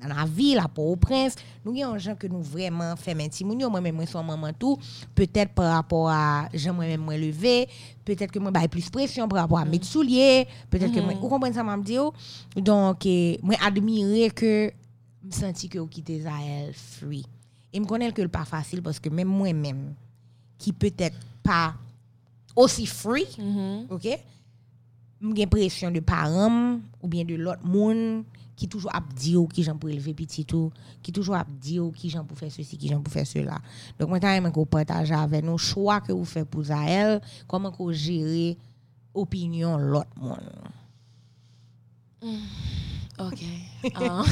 nan 0.00 0.12
la 0.12 0.24
vil, 0.24 0.56
la 0.56 0.64
pou 0.72 0.94
ou 0.94 1.00
prens, 1.00 1.36
nou 1.60 1.74
gen 1.76 1.90
an 1.92 2.00
jan 2.00 2.16
ke 2.16 2.28
nou 2.30 2.40
vreman 2.44 2.96
fèm 3.00 3.20
intimoun 3.26 3.60
yo, 3.60 3.68
mwen 3.72 3.84
mwen 3.84 3.98
mwen 3.98 4.08
son 4.08 4.24
maman 4.24 4.56
tou, 4.56 4.80
petèt 5.16 5.52
par 5.56 5.74
rapport 5.74 6.08
a 6.08 6.48
jan 6.56 6.76
mwen 6.76 6.94
mwen 6.94 7.04
mwen 7.04 7.20
leve, 7.20 7.54
petèt 8.08 8.32
ke 8.32 8.40
mwen 8.40 8.54
baye 8.54 8.70
plus 8.72 8.88
presyon 8.92 9.28
par 9.28 9.42
rapport 9.42 9.60
a 9.60 9.68
met 9.68 9.84
mm. 9.84 9.90
soulier, 9.90 10.48
petèt 10.72 10.88
ke 10.88 11.00
mwen, 11.04 11.18
mm. 11.18 11.20
ou 11.20 11.32
kompren 11.32 11.52
sa 11.56 11.66
mam 11.66 11.84
diyo, 11.84 12.10
oh. 12.14 12.64
donk 12.64 13.04
eh, 13.12 13.36
mwen 13.44 13.60
admire 13.64 14.30
ke 14.32 14.54
m 15.24 15.36
senti 15.36 15.68
ke 15.72 15.80
ou 15.80 15.88
kite 15.92 16.22
za 16.24 16.40
el 16.48 16.72
free. 16.96 17.24
E 17.72 17.80
m 17.80 17.88
konen 17.88 18.12
ke 18.16 18.24
l 18.24 18.32
pa 18.32 18.46
fasil, 18.48 18.80
paske 18.84 19.12
mwen 19.12 19.28
mwen 19.28 19.60
mwen, 19.60 19.88
ki 20.64 20.72
petèt 20.80 21.16
pa 21.44 21.74
osi 22.56 22.88
free, 22.88 23.28
mm 23.36 23.52
-hmm. 23.52 23.80
ok, 23.92 24.32
j'ai 25.36 25.46
pression 25.46 25.90
de 25.90 26.00
parents 26.00 26.78
ou 27.02 27.08
bien 27.08 27.24
de 27.24 27.34
l'autre 27.34 27.64
monde 27.64 28.24
qui 28.56 28.68
toujours 28.68 28.94
ap 28.94 29.12
di 29.14 29.36
ou 29.36 29.46
qui 29.46 29.62
j'en 29.62 29.76
pour 29.76 29.90
élever 29.90 30.14
petit 30.14 30.44
tout, 30.44 30.70
qui 31.02 31.12
toujours 31.12 31.34
ap 31.34 31.48
di 31.60 31.78
ou 31.80 31.90
qui 31.90 32.08
j'en 32.10 32.24
pour 32.24 32.38
faire 32.38 32.52
ceci, 32.52 32.76
qui 32.76 32.88
j'en 32.88 33.00
pour 33.00 33.12
faire 33.12 33.26
cela. 33.26 33.58
Donc 33.98 34.10
maintenant, 34.10 34.50
qu'on 34.50 34.66
partage 34.66 35.10
avec 35.12 35.44
nous 35.44 35.58
choix 35.58 36.00
que 36.00 36.12
vous 36.12 36.24
faites 36.24 36.48
pour 36.48 36.70
elle, 36.70 37.20
comment 37.48 37.70
qu'on 37.70 37.92
gérer 37.92 38.56
opinion 39.12 39.76
l'autre 39.76 40.08
monde. 40.16 40.38
Mm, 42.22 42.36
OK. 43.18 43.44
ah. 43.94 44.24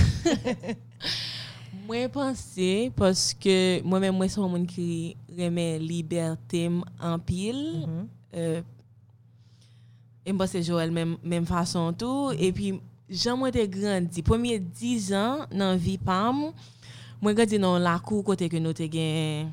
Mwen 1.83 2.07
panse, 2.15 2.93
paske 2.95 3.55
mwen 3.83 4.05
men 4.05 4.15
mwen 4.15 4.31
son 4.31 4.47
moun 4.53 4.69
ki 4.71 5.17
reme 5.35 5.65
libertem 5.83 6.79
an 7.03 7.19
pil, 7.27 7.59
mm 7.59 7.89
-hmm. 7.89 8.05
euh, 8.39 8.63
e 10.23 10.35
mba 10.35 10.47
se 10.51 10.63
Joël 10.65 10.93
men, 10.95 11.17
men 11.23 11.47
fason 11.49 11.95
tou. 11.99 12.31
E 12.35 12.53
pi, 12.55 12.75
jan 13.11 13.39
mwen 13.41 13.55
te 13.55 13.65
grandi. 13.71 14.25
Premier 14.27 14.61
10 14.63 15.11
an 15.19 15.43
nan 15.51 15.81
vi 15.81 15.99
pam, 16.01 16.49
mwen 17.23 17.37
grandi 17.37 17.61
nan 17.63 17.83
lakou 17.83 18.25
kote 18.27 18.49
ke 18.53 18.63
nou 18.63 18.77
te 18.77 18.89
gen 18.91 19.51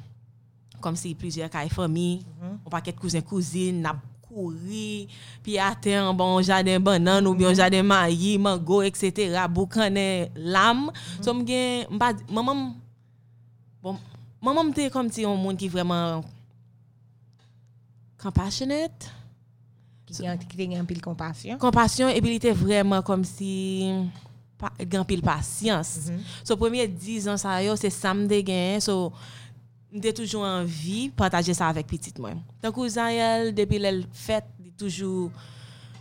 kom 0.80 0.96
si 0.96 1.12
plizye 1.18 1.50
kay 1.52 1.68
fami, 1.74 2.22
ou 2.64 2.72
paket 2.72 2.98
kouzen 3.00 3.26
kouzin, 3.26 3.82
nap 3.84 4.00
kouri, 4.30 5.10
pi 5.44 5.58
ate 5.60 5.96
an 5.98 6.14
bon 6.18 6.38
jaden 6.46 6.84
banan 6.86 7.26
ou 7.28 7.36
bien 7.38 7.56
jaden 7.58 7.86
mayi, 7.90 8.38
mango, 8.42 8.82
etc. 8.86 9.36
Boukane 9.52 10.30
lam. 10.38 10.88
So 11.20 11.34
m 11.36 11.44
gen, 11.48 11.90
mba, 11.92 12.14
maman, 12.32 12.70
bon, 13.84 14.00
maman 14.40 14.72
te 14.76 14.88
kom 14.94 15.10
ti 15.12 15.26
yon 15.26 15.40
moun 15.42 15.60
ki 15.60 15.72
vreman 15.74 16.24
compassionate. 18.20 19.19
Qui 20.12 20.28
a 20.28 20.80
un 20.80 20.86
pile 20.86 21.02
compassion. 21.02 21.58
Compassion, 21.58 22.10
et 22.10 22.22
puis 22.22 22.32
il 22.32 22.36
était 22.36 22.52
vraiment 22.52 23.02
comme 23.02 23.24
si 23.24 23.92
gan 24.88 25.06
pile 25.06 25.22
patience. 25.22 26.12
So 26.44 26.58
premier 26.58 26.88
10 26.88 27.30
ans 27.30 27.38
ça 27.38 27.64
yo, 27.64 27.76
c'est 27.76 27.90
ça 27.90 28.14
me 28.14 28.28
gen. 28.28 28.80
So 28.80 29.12
m'était 29.92 30.14
toujours 30.14 30.44
envie 30.44 31.10
partager 31.10 31.54
ça 31.54 31.68
avec 31.68 31.88
petite 31.88 32.20
moi. 32.20 32.32
Donc 32.62 32.88
Zayel 32.88 33.54
depuis 33.54 33.78
elle 33.78 34.06
fait 34.12 34.44
il 34.64 34.72
toujours 34.72 35.32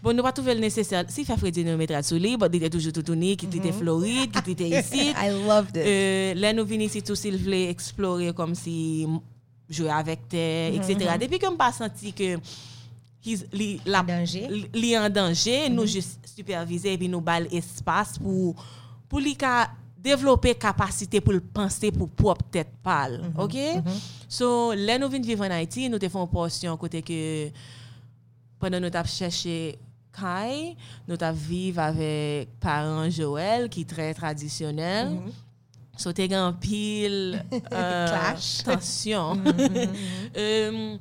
Bon, 0.00 0.15
nous 0.15 0.23
pas 0.23 0.31
trouvé 0.31 0.55
le 0.55 0.61
nécessaire. 0.61 1.05
Si 1.09 1.25
fait 1.25 1.37
Freddy 1.37 1.65
nous 1.65 1.77
mettra 1.77 2.03
sous 2.03 2.15
lui, 2.15 2.37
bon, 2.37 2.49
il 2.53 2.57
était 2.57 2.71
toujours 2.71 2.93
tout 2.93 3.03
tourné, 3.03 3.35
qui 3.35 3.47
était 3.47 3.73
Floride, 3.73 4.31
qui 4.45 4.53
était 4.53 4.69
ici. 4.81 5.11
I 5.11 5.31
love 5.45 5.73
this. 5.73 5.83
Euh, 5.85 6.35
là, 6.35 6.53
nous 6.53 6.65
venons 6.65 6.85
ici, 6.85 7.03
tout 7.03 7.17
s'il 7.17 7.37
voulait 7.37 7.69
explorer 7.69 8.33
comme 8.33 8.55
si 8.55 9.09
jouer 9.69 9.91
avec 9.91 10.29
terre, 10.29 10.73
etc. 10.75 11.17
Depuis 11.21 11.38
que 11.38 11.47
je 11.47 11.53
pas 11.57 11.73
senti 11.73 12.12
que 12.12 12.37
li, 13.52 13.80
la, 13.85 14.00
En 14.00 14.04
danger. 14.04 14.49
li- 14.49 14.70
li 14.75 14.99
en 14.99 15.08
danger, 15.11 15.68
nous 15.70 15.87
juste 15.87 16.18
superviser 16.37 16.92
et 16.92 16.99
puis 16.99 17.08
nous 17.08 17.20
bal 17.20 17.47
espace 17.52 18.18
pour, 18.18 18.54
pour 19.08 19.20
lui 19.20 19.35
ka 19.37 19.70
développer 20.00 20.54
capacité 20.54 21.20
pour 21.20 21.35
penser 21.52 21.90
pour 21.90 22.08
propre 22.08 22.44
tête 22.50 22.70
pâle. 22.82 23.32
OK? 23.37 23.56
So, 24.28 24.73
là, 24.75 24.97
nous 24.99 25.08
venons 25.08 25.25
vivre 25.26 25.44
en 25.44 25.50
Haïti, 25.50 25.88
nous 25.90 25.99
te 25.99 26.06
faisons 26.06 26.26
portion 26.28 26.76
côté 26.76 27.02
que 27.02 27.49
pendant 28.58 28.80
nous 28.80 28.90
avons 28.94 29.08
cherché 29.08 29.78
Kai, 30.12 30.76
nous 31.06 31.16
avons 31.20 31.37
vivre 31.38 31.80
avec 31.80 32.49
parents 32.61 33.08
Joël 33.11 33.68
qui 33.68 33.82
est 33.82 33.88
très 33.88 34.14
traditionnel. 34.14 35.11
So 35.99 36.12
te 36.14 36.23
gen 36.30 36.52
pile 36.61 37.42
euh, 37.73 38.06
Clash. 38.06 38.62
tension. 38.62 39.37
Euh, 40.37 40.97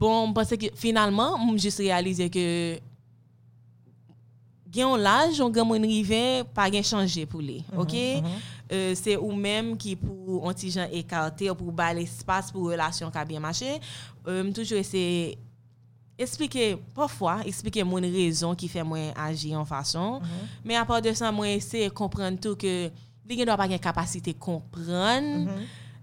bon, 0.00 0.32
parce 0.32 0.56
que 0.56 0.66
finalement, 0.74 1.38
j'ai 1.52 1.58
juste 1.58 1.78
réalisé 1.78 2.28
que 2.28 2.80
yon 4.78 4.96
l'âge, 4.96 5.40
on 5.40 5.52
gen 5.52 5.66
moun 5.66 5.84
rive, 5.86 6.44
pa 6.54 6.68
gen 6.70 6.84
chanje 6.86 7.24
pou 7.28 7.42
li, 7.42 7.60
ok? 7.76 7.94
Euh, 8.70 8.94
c'est 8.94 9.16
ou 9.16 9.32
même 9.32 9.76
qui 9.76 9.96
pour 9.96 10.52
gens 10.54 10.86
écarté 10.92 11.50
ou 11.50 11.54
pour 11.56 11.72
bal 11.72 11.98
espace 11.98 12.52
pour 12.52 12.70
relation 12.70 13.10
qui 13.10 13.18
a 13.18 13.24
bien 13.24 13.40
marché. 13.40 13.80
Euh, 14.28 14.52
toujours 14.52 14.78
essayer 14.78 15.38
expliquer 16.16 16.76
parfois 16.94 17.40
expliquer 17.44 17.82
mon 17.82 18.00
raison 18.00 18.54
qui 18.54 18.68
fait 18.68 18.84
moi 18.84 19.12
agir 19.16 19.58
en 19.58 19.64
façon. 19.64 20.20
Mais 20.64 20.76
à 20.76 20.84
part 20.84 21.02
de 21.02 21.12
ça 21.12 21.32
moi 21.32 21.48
essayer 21.48 21.90
comprendre 21.90 22.38
tout 22.38 22.54
que 22.54 22.90
li 23.26 23.36
gen 23.36 23.46
doit 23.46 23.56
pas 23.56 23.68
gen 23.68 23.78
capacité 23.78 24.34
comprendre 24.34 25.50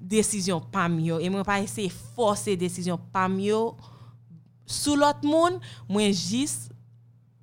décision 0.08 0.60
pas 0.62 0.88
mieux 0.90 1.22
et 1.22 1.30
moi 1.30 1.44
pas 1.44 1.60
essayer 1.60 1.92
forcer 2.16 2.56
décision 2.56 2.98
pas 3.12 3.28
mieux 3.28 3.72
sous 4.66 4.96
l'autre 4.96 5.24
monde 5.24 5.60
moi 5.88 6.12
juste 6.12 6.72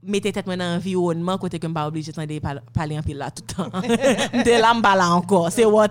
mettez 0.02 0.32
tête 0.32 0.46
dans 0.46 0.76
environnement 0.76 1.38
côté 1.38 1.58
que 1.58 1.66
m'pas 1.66 1.86
obligé 1.88 2.12
de 2.12 2.38
parler 2.72 2.98
en 2.98 3.02
pile 3.02 3.16
là 3.16 3.30
tout 3.30 3.42
le 3.48 3.54
temps. 3.54 3.70
De 4.44 4.60
là 4.60 4.74
m'pas 4.74 4.94
là 4.96 5.08
encore. 5.10 5.50
C'est 5.50 5.64
what 5.64 5.88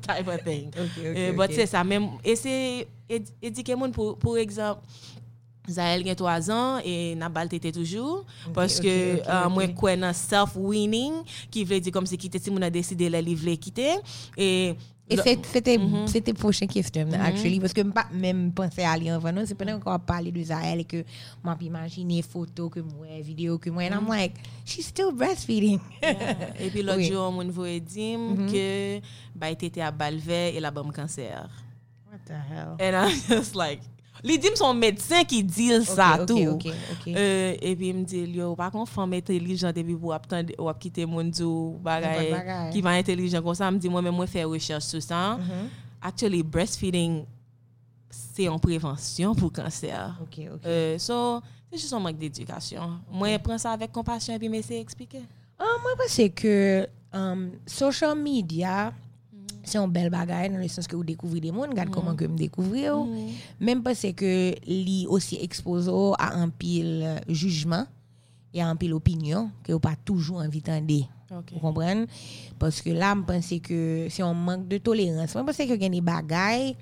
type 0.00 0.28
of 0.28 0.44
thing 0.44 0.68
Ok, 0.68 0.90
ok, 0.98 1.04
Euh, 1.04 1.32
but 1.32 1.52
c'est 1.52 1.66
ça. 1.66 1.82
Même 1.82 2.10
et 2.22 2.36
c'est 2.36 2.86
éd- 3.10 3.32
éduquer 3.42 3.74
monde 3.74 3.92
pour 3.92 4.16
pour 4.18 4.38
exemple 4.38 4.82
Zael 5.68 6.04
gen 6.06 6.14
3 6.14 6.50
ans 6.50 6.78
et 6.84 7.14
Nabal 7.16 7.48
tete 7.48 7.72
toujours 7.72 8.24
parce 8.52 8.78
que 8.78 8.86
euh, 9.28 9.48
moi 9.48 9.66
quoi 9.68 9.96
dans 9.96 10.12
self 10.12 10.54
winning 10.56 11.14
qui 11.50 11.64
veut 11.64 11.80
dire 11.80 11.90
comme 11.92 12.06
si 12.06 12.16
quitter 12.18 12.38
si 12.38 12.50
mon 12.52 12.62
a 12.62 12.70
décidé 12.70 13.08
livre 13.20 13.50
quitter. 13.56 13.94
Et 14.36 14.76
Et 15.08 15.16
c'était 15.18 15.76
Mhm. 15.76 16.06
c'était 16.06 16.32
prochaine 16.32 16.68
question 16.68 17.06
actually 17.12 17.60
parce 17.60 17.74
que 17.74 17.82
pas 17.82 18.06
même 18.12 18.52
penser 18.52 18.82
à 18.84 18.92
aller 18.92 19.12
en 19.12 19.20
non, 19.32 19.42
c'est 19.44 19.54
pendant 19.54 19.78
qu'on 19.78 19.98
parler 19.98 20.32
de 20.32 20.42
Zahel 20.42 20.80
et 20.80 20.84
que 20.84 21.04
m'a 21.42 21.56
imaginer 21.60 22.22
photos 22.22 22.70
que 22.70 22.80
moi 22.80 23.20
vidéos 23.20 23.58
que 23.58 23.68
moi 23.68 23.82
and 23.82 23.92
I'm 24.00 24.08
like 24.08 24.32
she's 24.64 24.86
still 24.86 25.12
breastfeeding. 25.12 25.78
Et 26.58 26.70
puis 26.70 26.82
l'autre 26.86 27.02
jour 27.02 27.30
mon 27.32 27.46
voyait 27.50 27.80
dire 27.80 28.18
que 28.50 29.00
bah 29.34 29.54
tete 29.54 29.78
a 29.78 29.90
balvé 29.90 30.56
et 30.56 30.60
la 30.60 30.70
bam 30.70 30.90
cancer. 30.90 31.50
What 32.10 32.20
the 32.26 32.32
hell? 32.32 32.76
And 32.80 32.94
I'm 33.08 33.20
just 33.28 33.54
like 33.54 33.80
Li 34.24 34.38
di 34.40 34.48
m 34.48 34.56
son 34.56 34.78
medsen 34.80 35.26
ki 35.28 35.42
dil 35.44 35.82
okay, 35.82 35.90
sa 35.90 36.06
okay, 36.16 36.24
tou. 36.30 36.54
Okay, 36.56 37.12
euh, 37.12 37.50
e 37.60 37.74
pi 37.76 37.90
m 37.92 38.00
di 38.08 38.22
yo, 38.38 38.54
pa 38.56 38.70
kon 38.72 38.88
fom 38.88 39.12
entelijan 39.18 39.74
debi 39.76 39.92
pou 39.92 40.14
wap, 40.14 40.24
wap 40.64 40.80
kite 40.80 41.04
moun 41.04 41.28
djou 41.28 41.74
bagay, 41.84 42.30
bagay 42.32 42.70
ki 42.72 42.80
van 42.86 42.96
entelijan 43.02 43.44
kon 43.44 43.58
sa. 43.58 43.68
M 43.68 43.76
di 43.82 43.92
mwen 43.92 44.08
mwen 44.08 44.30
fè 44.30 44.46
recherche 44.48 44.88
sou 44.88 45.04
sa. 45.04 45.36
Mm 45.36 45.44
-hmm. 45.44 45.68
Actually, 46.04 46.40
breastfeeding 46.42 47.26
se 48.08 48.48
yon 48.48 48.58
prevensyon 48.60 49.36
pou 49.36 49.52
kanser. 49.52 49.92
Euh, 50.64 50.96
so, 50.98 51.42
se 51.68 51.76
jis 51.76 51.88
son 51.92 52.00
mank 52.00 52.16
dedikasyon. 52.16 52.98
Mwen 53.12 53.36
pren 53.44 53.60
sa 53.60 53.76
avèk 53.76 53.92
kompasyon 53.92 54.40
epi 54.40 54.48
mè 54.48 54.62
se 54.64 54.80
eksplike. 54.80 55.20
Ah, 55.60 55.76
mwen 55.84 56.00
pwese 56.00 56.30
ke 56.32 56.88
um, 57.12 57.50
social 57.66 58.16
media... 58.16 58.94
c'est 59.64 59.78
un 59.78 59.88
bel 59.88 60.10
bagage 60.10 60.50
dans 60.50 60.58
le 60.58 60.68
sens 60.68 60.86
que 60.86 60.96
vous 60.96 61.04
découvrez 61.04 61.40
des 61.40 61.50
mondes, 61.50 61.70
regarde 61.70 61.90
comment 61.90 62.14
que 62.14 62.24
me 62.24 62.36
découvrir. 62.36 62.96
Même 63.60 63.82
parce 63.82 64.06
que 64.14 64.54
li 64.66 65.06
aussi 65.08 65.36
exposé 65.40 65.90
à 66.18 66.34
un 66.34 66.48
pile 66.48 67.02
euh, 67.04 67.18
jugement 67.28 67.86
et 68.52 68.62
à 68.62 68.68
un 68.68 68.76
pile 68.76 68.94
opinion 68.94 69.50
que 69.62 69.72
vous 69.72 69.80
pas 69.80 69.96
toujours 70.04 70.38
envie 70.38 70.60
d'entendre. 70.60 71.08
Ok. 71.30 71.52
Vous 71.52 71.60
comprenez? 71.60 72.06
Parce 72.58 72.80
que 72.80 72.90
là, 72.90 73.14
je 73.16 73.22
pense 73.22 73.54
que 73.62 74.06
c'est 74.10 74.22
un 74.22 74.34
manque 74.34 74.68
de 74.68 74.78
tolérance. 74.78 75.32
Je 75.32 75.38
pense 75.38 75.56
que 75.56 75.62
y 75.62 75.84
a 75.84 75.88
des 75.88 76.00
bagailles 76.00 76.76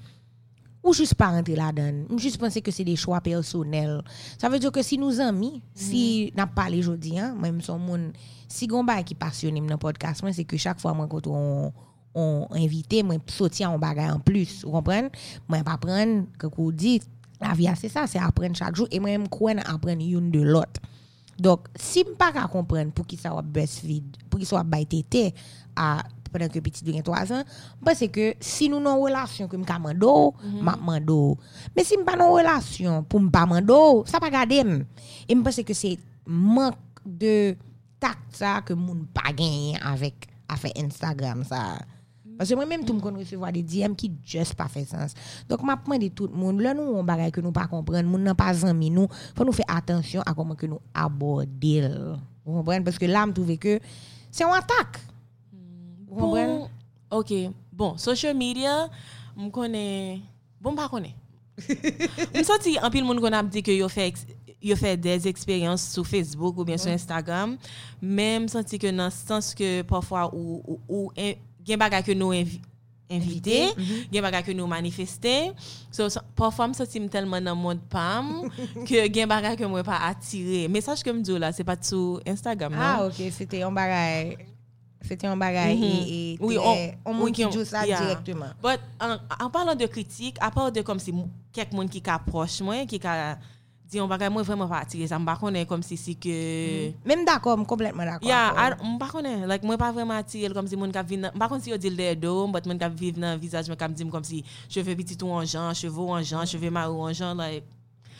ou 0.82 0.92
juste 0.92 1.14
pas 1.14 1.28
rentrer 1.28 1.54
là-dedans. 1.54 2.06
Je 2.10 2.18
juste 2.18 2.38
penser 2.38 2.60
que 2.60 2.70
c'est 2.70 2.84
des 2.84 2.96
choix 2.96 3.20
personnels. 3.20 4.02
Ça 4.38 4.48
veut 4.48 4.58
dire 4.58 4.72
que 4.72 4.82
si 4.82 4.98
nous 4.98 5.20
amis, 5.20 5.62
si 5.74 6.32
n'a 6.36 6.46
pas 6.46 6.62
parlé 6.62 6.80
aujourd'hui, 6.80 7.18
hein, 7.18 7.36
même 7.40 7.60
son 7.60 7.78
monde, 7.78 8.12
si 8.48 8.66
bagay 8.66 9.04
qui 9.04 9.14
passionné 9.14 9.60
dans 9.60 9.66
le 9.66 9.76
podcast, 9.76 10.22
c'est 10.32 10.44
que 10.44 10.56
chaque 10.56 10.80
fois 10.80 10.92
moi 10.92 11.06
quand 11.06 11.26
on 11.26 11.72
on 12.14 12.46
invité, 12.50 13.02
moi 13.02 13.16
sortir 13.26 13.70
un 13.70 13.78
bagay 13.78 14.10
en 14.10 14.20
plus, 14.20 14.64
vous 14.64 14.72
comprenez? 14.72 15.10
Moi 15.48 15.62
pas 15.64 15.78
prendre 15.78 16.24
que 16.38 16.46
vous 16.46 16.72
dit 16.72 17.00
la 17.40 17.54
vie 17.54 17.68
c'est 17.76 17.88
ça, 17.88 18.06
c'est 18.06 18.18
apprendre 18.18 18.56
chaque 18.56 18.76
jour 18.76 18.86
et 18.90 19.00
moi 19.00 19.16
me 19.18 19.58
à 19.58 19.74
apprendre 19.74 20.02
une 20.02 20.30
de 20.30 20.40
l'autre. 20.40 20.80
Donc, 21.38 21.66
si 21.74 22.04
je 22.06 22.12
pas 22.12 22.30
comprendre 22.46 22.92
pour 22.92 23.06
qui 23.06 23.16
ça 23.16 23.30
va 23.30 23.42
breastfeed, 23.42 24.04
pour 24.28 24.38
qui 24.38 24.46
ça 24.46 24.62
va 24.62 24.84
tété 24.84 25.34
à 25.74 26.02
pendant 26.30 26.48
que 26.48 26.60
petit 26.60 26.84
de 26.84 26.98
3 26.98 27.32
ans, 27.32 27.42
parce 27.84 28.06
que 28.08 28.34
si 28.40 28.68
nous 28.68 28.76
avons 28.76 29.06
une 29.06 29.12
relation 29.12 29.48
que 29.48 29.56
je 29.58 29.78
mando, 29.78 30.34
m'a 30.62 30.76
mando. 30.76 31.36
Mais 31.76 31.84
si 31.84 31.94
je 31.98 32.04
pas 32.04 32.14
une 32.14 32.22
relation 32.22 33.02
pour 33.02 33.20
me 33.20 33.28
pas 33.28 33.44
mando, 33.44 34.04
ça 34.06 34.20
pas 34.20 34.30
garder. 34.30 34.62
Et 35.28 35.34
je 35.34 35.40
pense 35.40 35.62
que 35.62 35.74
c'est 35.74 35.98
manque 36.26 36.76
de 37.04 37.56
tact 37.98 38.18
ça 38.30 38.62
que 38.64 38.72
moun 38.72 39.06
pas 39.12 39.32
gagné 39.32 39.76
avec 39.82 40.28
avec 40.48 40.78
Instagram 40.78 41.44
ça. 41.44 41.78
Parce 42.42 42.50
que 42.50 42.56
moi-même, 42.56 42.84
tout 42.84 42.92
le 42.92 42.98
monde 42.98 43.18
recevoir 43.18 43.52
des 43.52 43.62
DM 43.62 43.94
qui 43.94 44.10
juste 44.24 44.56
pas 44.56 44.66
fait 44.66 44.84
sens. 44.84 45.14
Donc, 45.48 45.60
je 45.60 45.64
demande 45.64 46.12
tout 46.12 46.26
le 46.26 46.34
monde, 46.34 46.60
là, 46.60 46.74
nous, 46.74 46.82
on 46.82 47.04
bagay 47.04 47.30
que 47.30 47.40
nous 47.40 47.52
pas 47.52 47.68
comprendre, 47.68 48.02
nous 48.02 48.18
n'a 48.18 48.34
pas 48.34 48.66
amis, 48.66 48.90
nous, 48.90 49.06
faut 49.36 49.44
nous 49.44 49.52
faire 49.52 49.66
attention 49.68 50.22
à 50.26 50.34
comment 50.34 50.56
que 50.56 50.66
nous 50.66 50.80
aborder. 50.92 51.88
Vous 52.44 52.54
comprenez? 52.54 52.80
Parce 52.80 52.98
que 52.98 53.06
là, 53.06 53.24
je 53.28 53.30
trouve 53.30 53.56
que 53.58 53.78
c'est 54.28 54.42
une 54.42 54.50
attaque. 54.50 54.98
Vous 56.08 56.16
comprenez? 56.16 56.64
Ok. 57.12 57.32
Bon, 57.72 57.96
social 57.96 58.36
media, 58.36 58.90
je 59.38 59.48
connais. 59.48 60.20
Bon, 60.60 60.74
pas 60.74 60.88
connais. 60.88 61.14
Je 62.34 62.42
senti 62.42 62.76
un 62.82 62.90
pile 62.90 63.04
monde 63.04 63.20
qu'on 63.20 63.32
a 63.32 63.42
dit 63.44 63.62
que 63.62 63.70
yo 63.70 63.86
fait 63.86 64.14
yo 64.60 64.74
fait 64.74 64.96
des 64.96 65.28
expériences 65.28 65.92
sur 65.92 66.04
Facebook 66.04 66.56
ou 66.58 66.64
bien 66.64 66.78
sur 66.78 66.90
Instagram, 66.90 67.56
même 68.00 68.48
senti 68.48 68.78
que 68.78 68.90
dans 68.90 69.04
le 69.04 69.10
sens 69.10 69.54
que 69.54 69.82
parfois 69.82 70.34
ou 70.34 70.62
ou, 70.66 70.80
ou 70.88 71.12
gen 71.66 71.78
bagay 71.78 72.02
que 72.02 72.12
nous 72.12 72.32
invi- 72.32 72.60
invité, 73.10 73.74
gen 74.12 74.22
bagay 74.22 74.42
que 74.42 74.52
nous 74.52 74.66
manifester. 74.66 75.52
So, 75.90 76.08
so, 76.08 76.20
parfois 76.34 76.68
me 76.68 76.72
senti 76.74 77.00
tellement 77.08 77.40
dans 77.40 77.54
mode 77.56 77.80
pam 77.88 78.48
que 78.86 79.12
gen 79.12 79.26
bagay 79.28 79.56
que 79.56 79.64
moi 79.64 79.82
pas 79.82 79.98
attiré. 80.06 80.68
Message 80.68 81.02
que 81.02 81.10
me 81.10 81.20
dis 81.20 81.38
là, 81.38 81.52
c'est 81.52 81.64
pas 81.64 81.76
sur 81.80 82.20
Instagram 82.26 82.72
non? 82.72 82.78
Ah, 82.80 83.06
ok, 83.06 83.22
c'était 83.30 83.62
un 83.62 83.72
bagay. 83.72 84.38
C'était 85.04 85.26
un 85.26 85.36
bagay 85.36 85.74
Mhm. 85.74 85.82
et, 85.82 86.32
et 86.32 86.38
Oui, 86.40 86.56
on- 86.58 87.10
on, 87.10 87.22
oui, 87.24 87.32
joue 87.52 87.64
ça 87.64 87.84
yeah. 87.86 88.00
directement. 88.00 88.46
But 88.62 88.78
en, 89.00 89.16
en 89.44 89.50
parlant 89.50 89.74
de 89.74 89.86
critique, 89.86 90.36
à 90.40 90.50
part 90.50 90.70
de 90.70 90.80
comme 90.82 91.00
si 91.00 91.12
monde 91.12 91.90
qui 91.90 92.00
approche 92.08 92.60
moi, 92.60 92.86
qui 92.86 92.98
ka 93.00 93.36
dit 93.92 94.00
on 94.00 94.08
bagay 94.08 94.28
vraiment 94.28 94.66
pas 94.66 94.78
attiré 94.78 95.06
ça, 95.06 95.18
me 95.18 95.26
pas 95.26 95.36
connaît 95.36 95.66
comme 95.66 95.82
si 95.82 95.96
c'est 95.96 96.14
que 96.14 96.90
Même 97.06 97.24
d'accord, 97.24 97.56
je 97.56 97.60
suis 97.60 97.66
complètement 97.68 98.04
d'accord. 98.04 98.28
Yeah, 98.28 98.54
I, 98.56 98.72
m 98.80 98.96
pa 98.98 99.08
konen, 99.12 99.44
like 99.46 99.64
mwen 99.68 99.78
pa 99.78 99.92
vreman 99.92 100.22
atire 100.22 100.54
comme 100.56 100.66
si 100.66 100.76
moun 100.76 100.92
kap 100.92 101.06
vin 101.06 101.26
nan, 101.26 101.36
m 101.36 101.38
pa 101.38 101.50
kon 101.52 101.60
si 101.60 101.70
yo 101.70 101.76
dil 101.76 101.96
de 101.96 102.14
do, 102.16 102.48
but 102.48 102.64
moun 102.66 102.80
kap 102.80 102.96
viv 102.96 103.20
nan 103.20 103.38
visaj 103.38 103.68
mwen 103.68 103.78
kap 103.78 103.92
dim 103.92 104.10
comme 104.10 104.24
si 104.24 104.42
cheveux 104.68 104.96
petit 104.96 105.20
ou 105.22 105.36
en 105.36 105.44
jan, 105.44 105.74
cheveux 105.74 106.08
en 106.08 106.22
jan, 106.22 106.46
cheveux 106.48 106.70
marou 106.70 107.04
en 107.04 107.12
jan, 107.12 107.36
like 107.36 107.68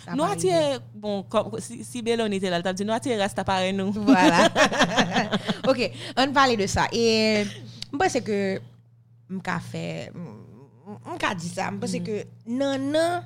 Ça 0.03 0.17
nou 0.19 0.27
va 0.27 0.33
atire, 0.35 0.81
bon, 0.95 1.23
kom, 1.31 1.53
si, 1.63 1.85
si 1.87 2.03
Belon 2.03 2.27
était 2.33 2.51
là, 2.51 2.61
t'as 2.61 2.73
dit 2.73 2.85
nou 2.85 2.93
atire 2.93 3.21
reste 3.23 3.39
pare 3.47 3.71
nou. 3.73 3.93
Voilà. 3.95 4.49
ok, 5.69 5.91
on 6.19 6.33
parlait 6.33 6.57
de 6.57 6.67
ça. 6.67 6.89
Et 6.93 7.45
je 7.47 7.97
pense 7.97 8.19
que 8.21 8.59
je 9.31 9.61
fait. 9.71 10.11
Je 10.13 11.35
dit 11.37 11.49
ça. 11.49 11.71
Je 11.71 11.77
pense 11.79 11.93
que 11.93 12.25
non, 12.49 12.79
non. 12.79 13.23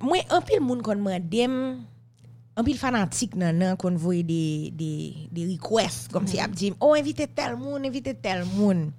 Moi, 0.00 0.18
un 0.30 0.40
pile 0.40 0.60
monde 0.60 0.82
qu'on 0.82 0.96
m'a 0.96 1.18
dem 1.18 1.84
un 2.56 2.64
pile 2.64 2.78
fanatique 2.78 3.36
nan 3.36 3.56
nan 3.58 3.76
qu'on 3.76 3.96
voit 3.96 4.22
des 4.22 4.70
des 4.74 5.14
des 5.30 5.46
requests 5.46 6.10
comme 6.12 6.26
si 6.26 6.38
ap 6.38 6.50
dit 6.50 6.72
oh 6.80 6.94
invite 6.94 7.34
tel 7.34 7.56
monde 7.56 7.86
invite 7.86 8.20
tel 8.20 8.44
monde 8.44 8.90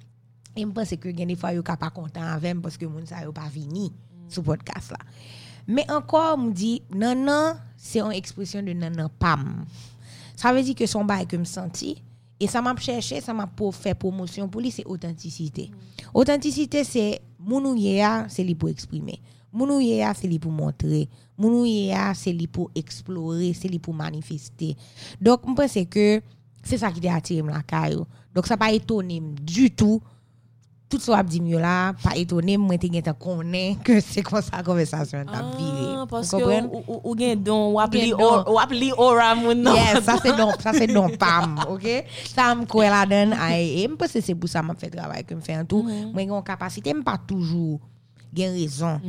et 0.56 0.62
je 0.62 0.67
pense 0.67 0.95
que 0.95 1.15
gen 1.15 1.27
des 1.27 1.36
fois 1.36 1.54
yo 1.54 1.62
ka 1.62 1.77
pas 1.77 1.89
content 1.89 2.23
avec 2.23 2.62
parce 2.62 2.77
que 2.77 2.86
moun 2.86 3.06
sa 3.06 3.23
yo 3.23 3.32
pas 3.32 3.49
vini 3.54 3.91
sur 4.27 4.43
podcast 4.43 4.91
là 4.91 4.97
mais 5.67 5.89
encore 5.91 6.38
me 6.38 6.51
dit 6.51 6.82
non 6.93 7.15
non 7.15 7.54
c'est 7.77 7.99
une 7.99 8.13
expression 8.13 8.63
de 8.63 8.73
non 8.73 8.89
non 8.89 9.10
pam. 9.19 9.65
Ça 10.36 10.51
veut 10.51 10.63
dire 10.63 10.75
que 10.75 10.88
son 10.88 11.06
bail 11.06 11.27
que 11.27 11.38
me 11.38 11.43
senti 11.43 12.01
et 12.39 12.47
ça 12.47 12.62
m'a 12.62 12.75
cherché 12.77 13.21
ça 13.21 13.34
m'a 13.34 13.45
pour 13.45 13.75
faire 13.75 13.95
promotion 13.95 14.47
pour 14.47 14.62
lui 14.62 14.71
c'est 14.71 14.86
authenticité. 14.86 15.69
Authenticité 16.13 16.84
c'est 16.84 17.21
a 18.01 18.25
c'est 18.27 18.43
lui 18.43 18.56
pour 18.56 18.69
exprimer 18.69 19.21
mounouye 19.53 20.01
a 20.01 20.13
c'est 20.13 20.27
lui 20.27 20.39
pour 20.39 20.51
montrer. 20.51 21.09
Mounouye 21.37 21.91
a 21.91 22.13
c'est 22.13 22.33
lui 22.33 22.47
pour 22.47 22.69
explorer 22.75 23.53
c'est 23.53 23.67
lui 23.67 23.79
pour 23.79 23.93
manifester. 23.93 24.75
Donc 25.19 25.41
je 25.47 25.53
pense 25.53 25.77
que 25.89 26.21
c'est 26.63 26.77
ça 26.77 26.91
qui 26.91 27.01
t'a 27.01 27.15
attiré 27.15 27.47
la 27.47 27.61
caillou 27.63 28.05
donc 28.33 28.47
ça 28.47 28.55
pas 28.57 28.71
étonné 28.71 29.21
du 29.41 29.71
tout. 29.71 30.01
Tout 30.89 30.99
ce 30.99 31.09
que 31.09 31.23
dit 31.23 31.39
mieux 31.39 31.57
là 31.57 31.93
pas 32.03 32.17
étonné 32.17 32.57
moi 32.57 32.75
gen 32.81 33.01
connaît 33.17 33.77
que 33.81 34.01
c'est 34.01 34.21
comme 34.21 34.41
ça 34.41 34.57
la 34.57 34.61
conversation 34.63 35.23
t'a 35.25 35.41
viré. 35.57 35.95
Ah, 35.95 36.05
parce 36.05 36.29
que 36.31 36.65
ou, 36.65 36.83
ou, 36.85 37.01
ou 37.11 37.17
gen 37.17 37.41
don, 37.41 37.71
ou 37.71 37.79
ap 37.79 37.93
Gen 37.93 38.01
li 38.03 38.09
don. 38.11 38.19
or- 38.21 38.51
ou 38.51 38.59
ap 38.59 38.71
li 38.71 38.91
aura 38.91 39.33
moun 39.33 39.61
nan. 39.63 39.73
Yes, 39.73 40.03
ça 40.03 40.17
c'est 40.21 40.35
donc 40.35 40.61
ça 40.61 40.73
c'est 40.73 40.87
donc 40.87 41.17
pam, 41.17 41.61
OK? 41.69 41.87
Ça 42.35 42.53
me 42.53 42.65
quoi 42.65 42.89
la 42.89 43.05
donne 43.05 43.33
et 43.53 43.87
me 43.87 43.95
pense 43.95 44.11
que 44.11 44.19
c'est 44.19 44.35
pour 44.35 44.49
ça 44.49 44.61
m'a 44.61 44.75
fait 44.75 44.89
travail 44.89 45.23
que 45.23 45.33
me 45.33 45.39
fait 45.39 45.55
en 45.57 45.63
tout. 45.63 45.81
Moi 45.81 46.11
j'ai 46.17 46.23
une 46.23 46.43
capacité 46.43 46.93
me 46.93 47.03
pas 47.03 47.17
toujours 47.17 47.79
gen 48.33 48.53
raison. 48.53 48.99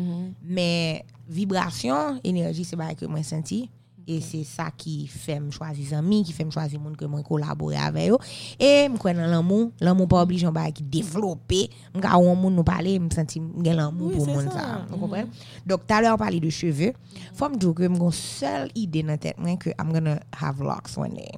Mais 0.45 1.05
vibration, 1.29 2.21
énergie 2.25 2.65
c'est 2.65 2.77
pas 2.77 2.95
que 2.95 3.07
moi 3.07 3.23
senti. 3.23 3.69
Et 4.05 4.21
c'est 4.21 4.43
ça 4.43 4.69
qui 4.77 5.07
fait 5.07 5.39
me 5.39 5.53
choisir 5.53 5.97
amis, 5.99 6.25
qui 6.25 6.33
fait 6.33 6.45
me 6.45 6.51
choisir 6.51 6.81
monde 6.81 6.97
que 6.97 7.05
moi 7.05 7.23
collaborer 7.23 7.77
avec 7.77 8.11
eux 8.11 8.19
et 8.59 8.89
me 8.89 8.99
connais 8.99 9.27
l'amour, 9.29 9.71
l'amour 9.81 10.09
pas 10.09 10.23
obligé 10.23 10.45
on 10.45 10.53
qui 10.73 10.83
développer, 10.83 11.71
me 11.95 12.01
ka 12.01 12.19
on 12.19 12.35
monde 12.35 12.57
nous 12.57 12.65
parler, 12.65 12.99
me 12.99 13.09
senti 13.11 13.41
gen 13.63 13.77
l'amour 13.77 14.09
Oui, 14.09 14.17
pour 14.17 14.27
monde 14.27 14.51
ça. 14.53 14.85
Vous 14.89 14.97
comprenez 14.97 15.29
Donc 15.65 15.87
tout 15.87 15.95
à 15.95 16.03
l'heure 16.03 16.15
on 16.15 16.19
parlait 16.19 16.41
de 16.41 16.51
cheveux. 16.51 16.93
Faut 17.33 17.49
me 17.49 17.57
dire 17.57 17.75
que 17.75 17.87
mon 17.87 18.11
seule 18.11 18.71
idée 18.75 19.03
dans 19.03 19.11
la 19.11 19.19
tête 19.19 19.39
moi 19.39 19.57
que 19.57 19.71
I'm 19.71 19.93
gonna 19.93 20.19
have 20.41 20.61
locks 20.61 20.97
one 20.97 21.15
day. 21.15 21.31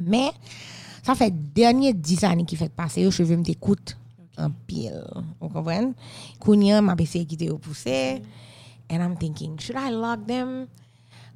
Mais 0.00 0.30
ça 1.02 1.14
fait 1.14 1.30
dernier 1.52 1.92
10 1.92 2.24
années 2.24 2.44
qui 2.46 2.56
fait 2.56 2.72
passer 2.72 3.06
aux 3.06 3.10
cheveux 3.10 3.36
me 3.36 3.44
t'écoute 3.44 3.98
an 4.40 4.54
pil. 4.68 5.00
Ou 5.38 5.50
kompren? 5.52 5.92
Kounyen, 6.42 6.82
m 6.84 6.92
ap 6.92 7.02
eseye 7.04 7.28
kite 7.28 7.50
yo 7.50 7.58
puse. 7.62 8.20
And 8.90 9.02
I'm 9.04 9.16
thinking, 9.16 9.56
should 9.58 9.78
I 9.78 9.94
lock 9.94 10.26
them? 10.26 10.66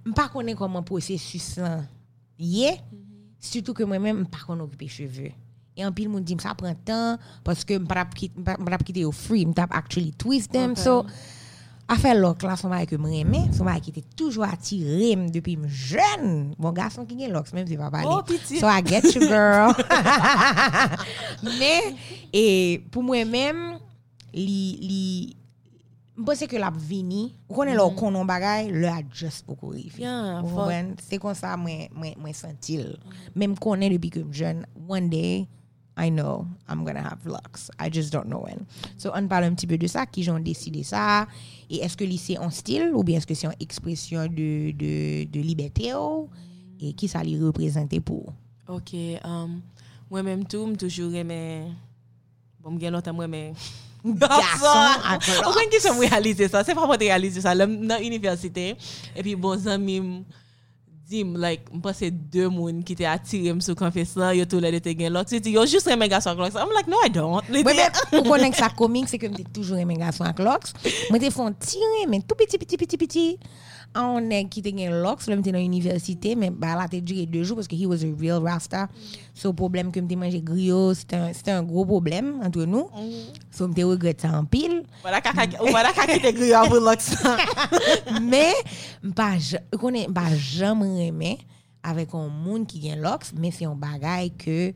M 0.05 0.13
pa 0.17 0.29
konen 0.33 0.59
koman 0.59 0.85
prosesus 0.85 1.55
lan. 1.63 1.87
Ye? 2.37 2.75
Yeah? 2.75 2.77
Mm 2.91 2.99
-hmm. 2.99 3.23
Soutou 3.39 3.75
ke 3.75 3.87
mwen 3.87 4.03
men 4.03 4.17
m 4.25 4.27
pa 4.27 4.43
konen 4.43 4.67
okupe 4.67 4.89
cheve. 4.89 5.35
E 5.75 5.83
an 5.83 5.95
pil 5.95 6.09
moun 6.09 6.25
di 6.25 6.35
m 6.35 6.41
sa 6.43 6.55
pren 6.55 6.77
tan, 6.87 7.19
paske 7.43 7.79
m 7.79 7.87
pa 7.87 8.07
ap 8.07 8.15
kite 8.85 9.01
yo 9.01 9.11
free, 9.11 9.45
m 9.45 9.55
tap 9.55 9.71
actually 9.75 10.13
twist 10.19 10.53
them. 10.53 10.73
Okay. 10.73 10.83
So, 10.83 11.07
Afè 11.93 12.15
lòk 12.17 12.47
la, 12.49 12.55
son 12.57 12.73
mari 12.73 12.87
ke 12.89 12.97
m 12.97 13.05
remè, 13.11 13.43
son 13.53 13.69
mari 13.69 13.83
ki 13.85 13.93
te 13.93 14.03
toujwa 14.17 14.49
atirem 14.55 15.27
depi 15.33 15.59
m 15.61 15.67
jen. 15.69 16.55
Bon 16.57 16.73
gason 16.73 17.05
ki 17.05 17.19
gen 17.19 17.35
lòks, 17.35 17.53
mèm 17.53 17.67
se 17.69 17.77
pa 17.77 17.91
pale. 17.93 18.09
Oh, 18.09 18.23
piti! 18.25 18.57
So 18.57 18.71
I 18.71 18.81
get 18.81 19.05
you, 19.13 19.29
girl. 19.29 19.75
Mè, 21.61 21.75
e 22.33 22.45
pou 22.89 23.05
mwen 23.05 23.29
mèm, 23.29 23.61
li, 24.33 24.63
li, 24.81 25.05
m 26.17 26.25
posè 26.25 26.49
ke 26.49 26.57
l 26.57 26.65
ap 26.65 26.79
vini, 26.81 27.27
ou 27.51 27.59
konen 27.61 27.77
lò 27.77 27.91
mm-hmm. 27.91 28.01
konon 28.01 28.33
bagay, 28.33 28.73
lò 28.73 28.89
a 28.95 29.03
just 29.05 29.45
pou 29.45 29.61
kou 29.61 29.77
rifi. 29.77 30.07
Yeah, 30.07 30.41
fò. 30.55 30.71
Se 31.05 31.21
kon 31.21 31.37
sa 31.37 31.53
mwen, 31.61 31.91
mwen, 31.93 32.17
mwen 32.17 32.39
sentil. 32.39 32.95
Mèm 33.37 33.59
konen 33.61 33.93
depi 33.93 34.15
ke 34.17 34.25
m 34.25 34.33
jen, 34.33 34.65
one 34.89 35.13
day, 35.13 35.45
I 35.97 36.11
know 36.11 36.47
I'm 36.69 36.85
gonna 36.85 37.03
have 37.03 37.25
lux. 37.25 37.71
I 37.79 37.89
just 37.89 38.13
don't 38.13 38.27
know 38.27 38.43
when. 38.43 38.67
So, 38.99 39.13
on 39.15 39.29
parle 39.29 39.45
un 39.45 39.55
petit 39.55 39.67
peu 39.67 39.79
de 39.79 39.87
ça, 39.87 40.07
qui 40.07 40.23
j'en 40.23 40.41
décidé 40.41 40.83
ça, 40.83 41.27
et 41.71 41.85
est-ce 41.85 41.97
que 41.97 42.05
c'est 42.17 42.39
en 42.39 42.51
style 42.51 42.93
ou 42.95 43.05
bien 43.05 43.19
est-ce 43.19 43.27
que 43.27 43.35
c'est 43.35 43.47
en 43.47 43.55
expression 43.61 44.27
de, 44.27 44.73
de, 44.73 45.25
de 45.25 45.41
liberté 45.41 45.93
et 46.81 46.93
qui 46.95 47.09
ça 47.09 47.23
les 47.23 47.39
représenter 47.39 48.01
pour? 48.01 48.33
Ok, 48.67 48.95
um, 49.25 49.61
moi-même 50.11 50.45
tout, 50.47 50.67
m 50.67 50.77
toujours 50.77 51.15
aimé. 51.15 51.71
Bon, 52.61 52.71
m 52.73 52.81
gen 52.81 52.93
longtemps 52.93 53.15
moi-même. 53.15 53.55
Gason 54.05 55.01
akor. 55.09 55.47
Ou 55.49 55.55
kwen 55.57 55.71
ki 55.73 55.79
se 55.81 55.93
mwen 55.97 56.11
realize 56.13 56.51
sa, 56.53 56.61
se 56.61 56.75
pa 56.77 56.85
mwen 56.85 57.01
te 57.01 57.07
realize 57.09 57.41
sa, 57.41 57.55
lèm 57.57 57.73
nan 57.89 58.03
universite, 58.05 58.75
epi 59.17 59.33
bon 59.33 59.57
zan 59.57 59.81
mim 59.81 60.11
dim, 61.15 61.35
like, 61.41 61.71
mpase 61.75 62.11
de 62.35 62.49
moun 62.51 62.83
ki 62.87 62.99
te 62.99 63.07
atire 63.09 63.55
m 63.55 63.63
sou 63.65 63.79
konfes 63.79 64.17
la, 64.21 64.33
yo 64.37 64.47
tou 64.51 64.63
le 64.63 64.75
de 64.75 64.83
te 64.83 64.95
gen 64.99 65.15
lòk, 65.15 65.31
se 65.31 65.41
ti 65.45 65.55
yo 65.55 65.65
jist 65.71 65.89
remen 65.91 66.11
gason 66.13 66.35
ak 66.35 66.43
lòk. 66.43 66.59
I'm 66.59 66.75
like, 66.75 66.91
no, 66.91 67.01
I 67.05 67.13
don't. 67.15 67.53
Mwen 67.55 67.67
mwen, 67.71 68.01
pou 68.11 68.25
konen 68.29 68.57
sa 68.59 68.73
komik, 68.75 69.11
se 69.11 69.21
ke 69.23 69.31
m 69.31 69.39
te 69.39 69.47
toujou 69.47 69.79
remen 69.79 70.03
gason 70.03 70.27
ak 70.29 70.43
loks, 70.43 70.75
mwen 71.13 71.23
te 71.23 71.31
fon 71.35 71.55
tire, 71.63 72.05
men 72.11 72.27
tou 72.27 72.39
piti, 72.39 72.61
piti, 72.61 72.81
piti, 72.81 73.01
piti. 73.01 73.29
An 73.95 74.25
neg 74.27 74.49
ki 74.51 74.59
te 74.65 74.73
gen 74.75 74.97
loks, 75.05 75.29
lè 75.31 75.37
mwen 75.37 75.45
te 75.47 75.53
nan 75.55 75.63
universite, 75.63 76.33
men 76.35 76.57
ba 76.59 76.73
la 76.75 76.89
te 76.91 76.99
dure 76.99 77.29
2 77.31 77.45
jou, 77.47 77.55
paske 77.61 77.77
he 77.79 77.87
was 77.87 78.03
a 78.03 78.09
real 78.19 78.41
rasta. 78.43 78.89
So 79.39 79.53
problem 79.55 79.93
ke 79.95 80.01
mwen 80.03 80.09
te 80.11 80.19
manje 80.19 80.41
griot, 80.43 80.97
c'était 80.99 81.53
un 81.55 81.63
gros 81.63 81.87
problem 81.87 82.41
entre 82.43 82.67
nou. 82.67 82.89
So 83.55 83.69
mwen 83.69 83.77
te 83.79 83.87
regret 83.87 84.25
sa 84.27 84.33
an 84.35 84.49
pil. 84.51 84.81
Wala 85.07 85.21
kaka, 85.23 85.47
wala 85.63 85.93
kaka 85.95 86.19
te 86.19 86.33
gri 86.35 86.51
avou 86.59 86.83
lok 86.83 86.99
sa. 87.07 87.37
Men, 88.19 88.59
mpa 89.13 89.29
j- 89.39 89.63
konen, 89.79 90.11
mpa 90.11 90.27
jam 90.43 90.83
reme 90.83 91.37
avèk 91.87 92.15
an 92.19 92.31
moun 92.35 92.67
ki 92.67 92.83
gen 92.89 93.03
loks, 93.05 93.31
men 93.39 93.53
se 93.55 93.63
yon 93.63 93.79
bagay 93.79 94.33
ke 94.41 94.73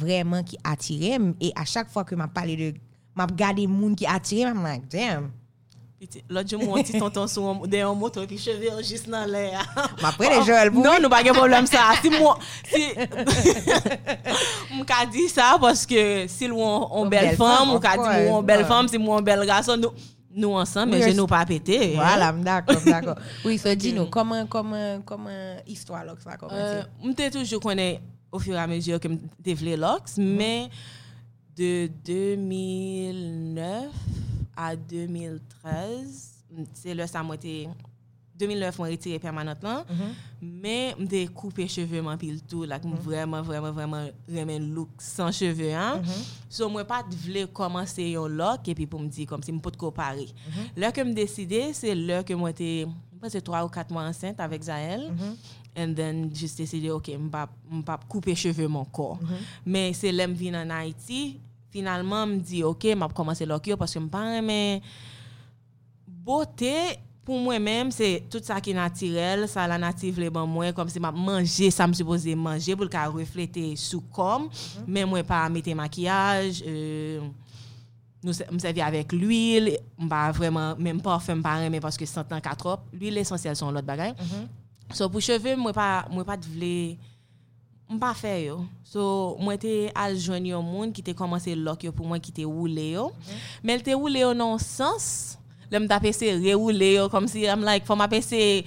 vreman 0.00 0.44
ki 0.44 0.60
atire 0.68 1.16
m. 1.16 1.32
E 1.40 1.48
a 1.56 1.64
chak 1.64 1.88
fwa 1.94 2.04
ke 2.04 2.12
m 2.18 2.26
ap 2.28 2.36
pale 2.36 2.56
de, 2.60 2.72
m 3.16 3.24
ap 3.24 3.32
gade 3.40 3.64
moun 3.70 3.96
ki 3.96 4.04
atire 4.10 4.50
m, 4.52 4.58
I'm 4.60 4.64
like, 4.68 4.88
damn. 4.92 5.30
Lò 6.32 6.40
di 6.42 6.56
moun 6.56 6.80
ti 6.82 6.94
tonton 6.96 7.26
sou 7.28 7.44
an- 7.50 7.66
de 7.68 7.76
yon 7.82 7.98
moto, 8.00 8.22
pi 8.26 8.38
cheve 8.40 8.70
yon 8.70 8.80
jist 8.80 9.04
nan 9.12 9.28
lè. 9.28 9.42
M 9.52 10.04
ap 10.08 10.16
prene 10.16 10.38
jol 10.46 10.70
pou 10.72 10.80
Non, 10.80 10.96
nou 11.02 11.10
pa 11.12 11.18
gen 11.26 11.36
problem 11.36 11.66
sa. 11.68 11.90
Si 12.00 12.08
moun, 12.16 12.40
si, 12.70 12.80
m 14.72 14.80
ka 14.88 15.02
di 15.12 15.26
sa, 15.28 15.58
paske 15.60 16.24
si 16.32 16.48
lou 16.48 16.62
an, 16.64 16.86
an 16.88 17.04
An 17.04 17.10
bel 17.12 17.26
bel 17.28 17.36
fam, 17.36 17.52
femme, 17.52 17.74
ou 17.76 17.80
ka 17.84 17.92
of 17.98 18.00
di 18.00 18.06
course, 18.06 18.24
moun 18.24 18.38
an 18.40 18.46
bel 18.48 18.62
ouais. 18.64 18.70
fam, 18.72 18.88
si 18.88 18.96
moun 19.02 19.18
an 19.20 19.26
bel 19.28 19.44
gason, 19.50 19.76
nou, 19.84 19.92
nou 20.30 20.56
ansan, 20.60 20.88
men 20.88 21.02
Oui, 21.02 21.10
je 21.10 21.16
nou 21.18 21.28
pa 21.28 21.42
pete. 21.48 21.76
Voilà, 21.98 22.30
m 22.32 22.40
d'akor, 22.46 22.80
m 22.80 22.84
d'akor. 22.94 23.20
Oui, 23.44 23.58
so 23.60 23.68
di 23.76 23.92
nou, 23.96 24.06
koman, 24.14 24.48
koman, 24.48 25.02
koman 25.04 25.60
histwa 25.68 26.00
loks 26.08 26.24
la 26.24 26.34
Euh, 26.38 26.40
komanse? 26.46 26.88
m 27.04 27.12
te 27.18 27.28
toujou 27.36 27.60
konen 27.60 27.98
au 28.32 28.38
fur 28.40 28.54
et 28.54 28.62
à 28.62 28.66
mesure 28.70 28.96
ke 29.02 29.08
m 29.10 29.18
te 29.44 29.52
vle 29.58 29.76
loks, 29.76 30.16
men 30.16 30.70
de 31.58 31.90
2009 32.08 33.90
a 34.60 34.74
2013. 34.76 36.20
Se 36.76 36.96
lè 36.96 37.08
sa 37.08 37.24
mwen 37.24 37.40
te... 37.40 37.56
2009 38.40 38.78
mwen 38.80 38.90
retire 38.90 39.18
permanent 39.18 39.62
lan. 39.62 39.84
Mm 39.88 39.96
-hmm. 39.96 40.12
Men 40.38 40.94
mwen 40.96 41.08
te 41.08 41.28
koupe 41.34 41.66
cheve 41.68 42.00
mwen 42.00 42.18
pil 42.18 42.40
tou. 42.46 42.64
Lak 42.64 42.82
mwen 42.82 42.94
mm 42.94 43.00
-hmm. 43.00 43.08
vreman, 43.08 43.44
vreman, 43.44 43.74
vreman 43.74 44.10
remen 44.26 44.72
look 44.74 44.88
san 44.96 45.32
cheve 45.32 45.74
an. 45.74 45.98
Mm 45.98 46.04
-hmm. 46.04 46.24
So 46.48 46.68
mwen 46.68 46.86
pat 46.86 47.14
vle 47.24 47.46
komanse 47.46 48.10
yon 48.10 48.36
lok 48.36 48.68
epi 48.68 48.86
pou 48.86 48.98
mwen 48.98 49.10
di 49.10 49.26
kom 49.26 49.42
se 49.42 49.52
mwen 49.52 49.62
pot 49.62 49.76
kopare. 49.76 50.26
Lè 50.76 50.92
ke 50.92 51.04
mwen 51.04 51.14
deside, 51.14 51.72
se 51.74 51.94
lè 51.94 52.24
ke 52.24 52.34
mwen 52.34 52.54
te... 52.54 52.86
Mwen 53.20 53.30
se 53.30 53.40
3 53.40 53.62
ou 53.62 53.68
4 53.68 53.90
mwen 53.90 54.04
ansente 54.04 54.42
avèk 54.42 54.62
Zahel. 54.62 55.10
Mm-hmm. 55.10 55.36
And 55.74 55.96
then 55.96 56.30
just 56.34 56.56
deside, 56.58 56.90
ok, 56.90 57.16
mwen 57.16 57.84
pap 57.84 58.08
koupe 58.08 58.34
cheve 58.34 58.68
mwen 58.68 58.86
kor. 58.90 59.18
Men 59.64 59.82
mm-hmm. 59.82 59.94
se 59.94 60.12
lè 60.12 60.26
mwen 60.26 60.38
vin 60.38 60.54
an 60.54 60.70
Haiti... 60.70 61.40
finalman 61.72 62.34
m 62.34 62.40
di, 62.42 62.64
ok, 62.66 62.92
m 62.94 63.06
ap 63.06 63.14
komanse 63.16 63.48
lok 63.48 63.70
yo, 63.70 63.78
paske 63.80 64.02
m 64.02 64.10
pa 64.12 64.26
remen 64.28 64.84
Bote, 66.20 66.74
pou 67.24 67.38
mwen 67.40 67.62
menm, 67.62 67.90
se 67.94 68.18
tout 68.32 68.44
sa 68.44 68.58
ki 68.62 68.74
natirel, 68.76 69.46
sa 69.48 69.64
la 69.70 69.78
nativ 69.80 70.18
le 70.20 70.28
ban 70.34 70.48
mwen, 70.48 70.74
kom 70.76 70.88
se 70.92 71.00
ma 71.02 71.12
manje, 71.14 71.70
sa 71.72 71.86
m 71.88 71.94
supose 71.96 72.34
manje 72.36 72.74
pou 72.76 72.86
l 72.86 72.92
ka 72.92 73.06
reflete 73.12 73.70
sou 73.80 74.02
kom, 74.14 74.48
men 74.84 75.08
mwen 75.08 75.24
pa 75.26 75.44
mette 75.52 75.72
makiyaj, 75.76 76.60
euh, 76.68 77.24
nou 78.24 78.36
se, 78.36 78.44
m 78.52 78.60
sevi 78.62 78.84
avek 78.84 79.14
l'huil, 79.16 79.72
m 80.00 80.10
pa 80.12 80.26
vreman, 80.36 80.80
menm 80.80 81.00
pa 81.04 81.16
fèm 81.22 81.44
pa 81.44 81.56
reme 81.62 81.80
paske 81.82 82.08
sentan 82.08 82.42
katrop, 82.44 82.84
l'huil 82.92 83.22
esensyel 83.22 83.56
son 83.58 83.72
lot 83.74 83.86
bagay. 83.86 84.12
So 84.92 85.08
pou 85.08 85.24
cheve, 85.24 85.56
mwen 85.56 85.76
pa, 85.76 86.04
mwen 86.12 86.26
pa 86.28 86.36
te 86.40 86.50
vle, 86.52 86.74
m 87.90 87.98
pa 87.98 88.12
fe 88.14 88.32
yo. 88.46 88.60
So 88.86 89.36
mwen 89.42 89.58
te 89.60 89.74
al 89.98 90.14
jwen 90.14 90.46
yo 90.52 90.60
moun 90.62 90.94
ki 90.94 91.02
te 91.04 91.14
komanse 91.16 91.56
lok 91.58 91.82
yo 91.88 91.92
pou 91.94 92.06
mwen 92.06 92.22
ki 92.22 92.32
te 92.34 92.46
woule 92.46 92.86
yo. 92.92 93.08
Men 93.66 93.82
te 93.84 93.96
woule 93.98 94.22
yo 94.22 94.30
nan 94.36 94.56
sens, 94.62 95.36
lè 95.70 95.80
m 95.82 95.88
ta 95.90 95.98
pese 96.02 96.30
yo, 96.30 97.08
kom 97.10 97.26
si 97.30 97.48
am 97.50 97.66
like, 97.66 97.86
fò 97.86 97.98
ma 97.98 98.08
pese 98.10 98.62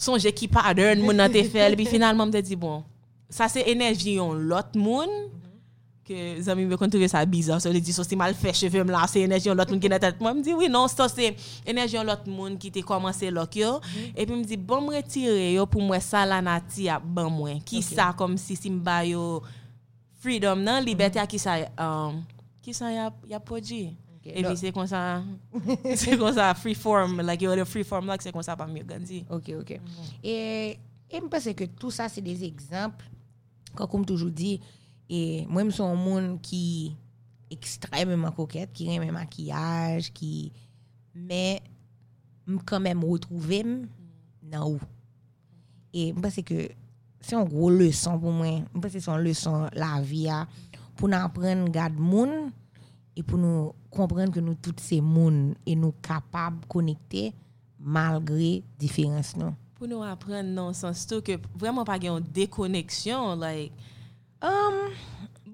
sonje 0.00 0.32
ki 0.34 0.48
pattern 0.50 1.04
moun 1.04 1.20
nan 1.20 1.32
te 1.32 1.44
fel, 1.44 1.76
bi 1.76 1.86
finalman 1.86 2.30
m 2.30 2.34
te 2.34 2.42
di 2.42 2.56
bon, 2.56 2.82
sa 3.32 3.48
se 3.52 3.62
enerji 3.68 4.16
yon 4.16 4.48
lot 4.48 4.74
moun, 4.74 5.30
ke 6.02 6.40
zami 6.42 6.64
me 6.66 6.74
kontouve 6.80 7.06
sa 7.06 7.20
bizar, 7.24 7.60
so 7.62 7.70
le 7.70 7.78
di 7.80 7.92
so 7.94 8.02
si 8.02 8.16
mal 8.18 8.34
fè 8.34 8.50
cheve 8.58 8.80
m 8.82 8.90
la, 8.90 9.04
se 9.06 9.20
enerji 9.22 9.46
yon 9.48 9.56
lot 9.58 9.70
moun 9.70 9.78
ki 9.82 9.90
nan 9.92 10.00
tet, 10.02 10.18
mwen 10.18 10.40
m 10.40 10.42
di 10.42 10.50
oui, 10.58 10.66
non, 10.72 10.88
so 10.90 11.06
se 11.06 11.28
enerji 11.68 11.94
yon 11.94 12.08
lot 12.08 12.26
moun 12.26 12.56
ki 12.58 12.72
te 12.74 12.82
komanse 12.86 13.30
lok 13.30 13.54
yo, 13.60 13.76
epi 14.16 14.32
m 14.34 14.42
di 14.42 14.58
bon 14.58 14.82
m 14.88 14.90
retire 14.96 15.52
yo 15.54 15.62
pou 15.70 15.78
mwen 15.84 16.02
sa 16.02 16.24
la 16.26 16.40
nati 16.42 16.88
ban 17.06 17.30
mwen, 17.30 17.60
ki 17.62 17.78
Ok. 17.84 17.90
sa 17.94 18.08
kom 18.18 18.34
si 18.40 18.58
si 18.58 18.70
m 18.74 18.80
ba 18.82 19.00
yo 19.06 19.44
freedom 20.22 20.60
nan, 20.66 20.82
liberté 20.86 21.22
a 21.22 21.26
ki 21.30 21.38
sa, 21.38 21.56
um, 21.78 22.18
ki 22.62 22.74
sa 22.74 22.90
ya, 22.94 23.08
ya 23.30 23.38
podji. 23.42 23.92
Ok, 24.22 24.28
Epi 24.30 24.42
donc- 24.46 24.58
se 24.60 24.70
kon 24.74 24.86
sa, 24.86 25.22
se 25.98 26.14
kon 26.18 26.30
sa 26.34 26.52
free 26.54 26.74
form, 26.78 27.16
like 27.26 27.42
yo 27.42 27.54
le 27.58 27.64
free 27.66 27.82
form 27.86 28.06
like 28.10 28.22
se 28.22 28.30
kon 28.34 28.42
sa 28.46 28.54
pa 28.58 28.66
myo 28.70 28.84
ganzi. 28.86 29.24
Ok, 29.30 29.48
ok. 29.58 29.72
E, 30.22 30.34
e 31.10 31.18
m 31.22 31.26
pense 31.30 31.50
ke 31.58 31.66
tout 31.78 31.90
sa 31.94 32.06
se 32.10 32.22
des 32.22 32.42
ekzamp, 32.46 33.02
kan 33.74 33.86
koum 33.90 34.02
toujou 34.06 34.30
di, 34.30 34.60
E 35.12 35.44
mwen 35.52 35.68
mson 35.68 35.98
moun 36.00 36.34
ki 36.40 36.64
ekstrememan 37.52 38.32
koket, 38.32 38.70
ki 38.72 38.88
reme 38.88 39.10
makiyaj, 39.12 40.08
ki... 40.16 40.34
Men, 41.12 41.60
m 42.48 42.56
kanmen 42.64 42.96
m 42.96 43.04
wotrouvem 43.04 43.74
nan 44.48 44.62
ou. 44.64 44.80
E 45.92 46.08
m 46.16 46.22
pase 46.24 46.44
ke, 46.46 46.70
se 47.20 47.36
yon 47.36 47.48
gro 47.50 47.68
leson 47.74 48.16
pou 48.20 48.32
mwen, 48.32 48.64
m 48.72 48.80
pase 48.80 49.02
se 49.02 49.10
yon 49.10 49.20
leson 49.26 49.68
la 49.76 49.98
via, 50.00 50.42
pou 50.96 51.10
nan 51.12 51.28
apren 51.28 51.66
gade 51.74 52.00
moun, 52.00 52.48
e 53.12 53.20
pou 53.20 53.36
nou 53.36 53.74
kompren 53.92 54.32
ke 54.32 54.40
nou 54.40 54.56
tout 54.64 54.80
se 54.80 55.02
moun, 55.04 55.52
e 55.68 55.76
nou 55.76 55.92
kapab 56.04 56.64
konekte 56.72 57.28
malgre 57.76 58.62
diferans 58.80 59.34
nou. 59.36 59.52
Pou 59.76 59.90
nou 59.90 60.06
apren 60.06 60.54
nan 60.56 60.72
sens 60.78 61.04
tou 61.10 61.20
ke 61.24 61.36
vreman 61.52 61.84
pa 61.84 62.00
gen 62.00 62.14
yon 62.14 62.30
dekoneksyon, 62.40 63.36
like... 63.42 63.90
Um, 64.42 64.78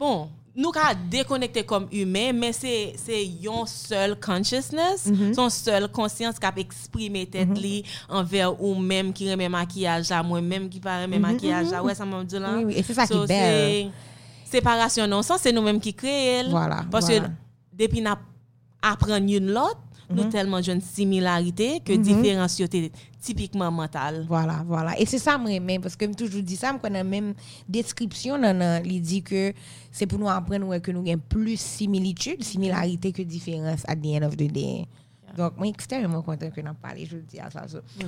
bon, 0.01 0.29
nou 0.59 0.72
ka 0.74 0.88
dekonekte 1.12 1.62
kom 1.68 1.85
humen, 1.92 2.38
men 2.40 2.55
se, 2.57 2.72
se 2.98 3.18
yon 3.44 3.66
seul 3.70 4.16
consciousness, 4.24 5.05
son 5.37 5.53
seul 5.53 5.87
konsyans 5.94 6.40
kap 6.42 6.57
eksprime 6.62 7.27
tet 7.31 7.53
li 7.61 7.83
anver 8.09 8.48
ou 8.57 8.72
menm 8.81 9.12
ki 9.14 9.29
reme 9.31 9.51
makiyaj 9.55 10.09
la, 10.11 10.22
mwen 10.27 10.48
menm 10.48 10.70
ki 10.72 10.81
pa 10.83 10.98
reme 11.05 11.20
makiyaj 11.22 11.70
la, 11.74 11.83
wè 11.85 11.94
sa 11.98 12.09
mwen 12.09 12.27
di 12.27 12.40
lan? 12.42 12.62
Oui, 12.62 12.72
oui, 12.72 12.79
et 12.81 12.83
c'est 12.83 12.96
ça 12.96 13.07
qui 13.07 13.14
So, 13.14 13.27
bel. 13.29 13.90
se 14.48 14.57
Separasyon 14.57 15.11
non 15.12 15.22
sens, 15.22 15.44
se 15.44 15.53
nou 15.53 15.61
menm 15.66 15.79
ki 15.85 15.92
kreye 15.92 16.38
el. 16.40 16.51
Voilà, 16.55 16.81
Paske 16.90 17.18
voilà. 17.20 17.29
depi 17.77 18.01
na 18.01 18.16
apren 18.81 19.29
yon 19.29 19.53
lot, 19.53 19.77
nous 20.11 20.25
mhm. 20.25 20.31
tellement 20.31 20.61
une 20.61 20.81
similarité 20.81 21.81
que 21.81 21.92
mhm. 21.92 22.03
différence 22.03 22.59
était 22.61 22.90
typiquement 23.21 23.71
mentale. 23.71 24.25
Voilà, 24.29 24.64
voilà. 24.66 24.99
Et 24.99 25.07
c'est 25.07 25.18
ça 25.18 25.37
moi 25.37 25.59
même 25.61 25.83
parce 25.83 25.97
que 25.97 26.07
me 26.07 26.14
toujours 26.14 26.42
dit 26.42 26.57
ça, 26.57 26.73
me 26.73 26.79
connais 26.79 27.05
même 27.05 27.35
description 27.68 28.38
nan 28.38 28.83
il 28.85 29.01
dit 29.03 29.23
que 29.23 29.53
c'est 29.90 30.07
pour 30.07 30.18
nous 30.18 30.29
apprendre 30.29 30.79
que 30.79 30.90
nous 30.90 31.01
avons 31.09 31.23
plus 31.29 31.61
similitude, 31.61 32.42
similarité 32.42 33.12
que 33.12 33.23
différence 33.23 33.83
à 33.87 33.94
the 33.94 34.07
end 34.07 34.27
of 34.27 34.37
the 34.37 34.51
day. 34.51 34.87
Donc, 35.37 35.57
moi, 35.57 35.68
extrêmement 35.68 36.23
content 36.23 36.51
que 36.51 36.61
nous 36.61 36.75
parlé, 36.75 37.07
je 37.07 37.18
dis 37.18 37.38
à 37.38 37.51
ça. 37.51 37.64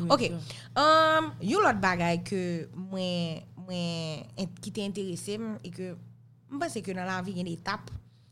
OK. 0.09 0.33
Um, 0.77 1.33
you 1.41 1.61
lot 1.61 1.75
bagay 1.81 2.23
que 2.25 2.69
moi, 2.75 3.43
moi, 3.57 4.27
qui 4.61 4.73
t'intéressé 4.73 5.39
et 5.63 5.71
que, 5.71 5.95
je 6.51 6.59
pense 6.59 6.75
que 6.75 6.91
dans 6.93 7.05
la 7.05 7.23
vie, 7.23 7.33
il 7.33 7.39
y 7.39 7.41
a 7.41 7.45
des 7.45 7.53
étapes 7.53 7.91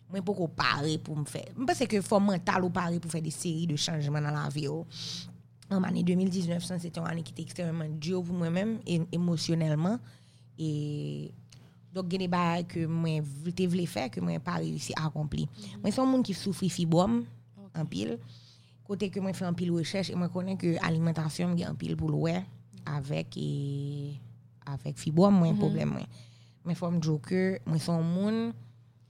mwen 0.09 0.25
pou 0.25 0.37
ko 0.37 0.49
pare 0.49 0.97
pou 1.05 1.17
m 1.19 1.27
fè. 1.29 1.45
M 1.57 1.67
pense 1.69 1.87
ke 1.91 2.01
fò 2.05 2.21
mental 2.23 2.65
ou 2.65 2.73
pare 2.75 3.01
pou 3.03 3.13
fè 3.13 3.21
de 3.25 3.33
seri 3.35 3.67
de 3.69 3.77
chanjman 3.81 4.25
nan 4.25 4.37
la 4.37 4.47
vi 4.53 4.65
yo. 4.67 4.83
An 5.69 5.85
ane 5.85 6.01
2019, 6.07 6.65
san 6.65 6.81
se 6.81 6.89
te 6.89 7.01
an 7.03 7.11
ane 7.11 7.25
ki 7.27 7.35
te 7.37 7.45
ekstremement 7.45 7.99
dio 8.01 8.23
pou 8.25 8.37
mwen 8.37 8.55
men, 8.55 8.77
e, 8.89 9.03
emosyonelman, 9.17 9.99
e 10.57 10.71
dok 11.93 12.09
gene 12.13 12.29
bagay 12.33 12.65
ke 12.69 12.87
mwen 12.89 13.27
te 13.57 13.67
vle 13.69 13.85
fè, 13.91 14.07
ke 14.13 14.23
mwen 14.25 14.41
pa 14.45 14.57
reyusi 14.63 14.97
akompli. 14.97 15.45
Mwen 15.83 15.93
son 15.93 16.09
moun 16.09 16.25
ki 16.25 16.37
soufri 16.37 16.71
fibrom, 16.73 17.21
an 17.77 17.91
pil, 17.91 18.17
kote 18.89 19.11
ke 19.13 19.21
mwen 19.21 19.37
fè 19.37 19.45
an 19.49 19.59
pil 19.59 19.75
rechèche, 19.77 20.15
e 20.15 20.21
mwen 20.21 20.33
konen 20.33 20.57
ke 20.61 20.79
alimentasyon 20.89 21.53
mwen 21.53 21.61
gen 21.61 21.75
an 21.75 21.77
pil 21.81 21.99
pou 22.01 22.09
lwè, 22.15 22.39
avèk 22.89 23.37
e 23.37 23.51
avèk 24.73 24.97
fibrom 25.01 25.37
mwen 25.43 25.61
problem 25.61 25.99
mwen. 25.99 26.09
Mwen 26.65 26.81
fòm 26.81 26.97
joker, 27.05 27.61
mwen 27.69 27.81
son 27.85 28.09
moun, 28.09 28.41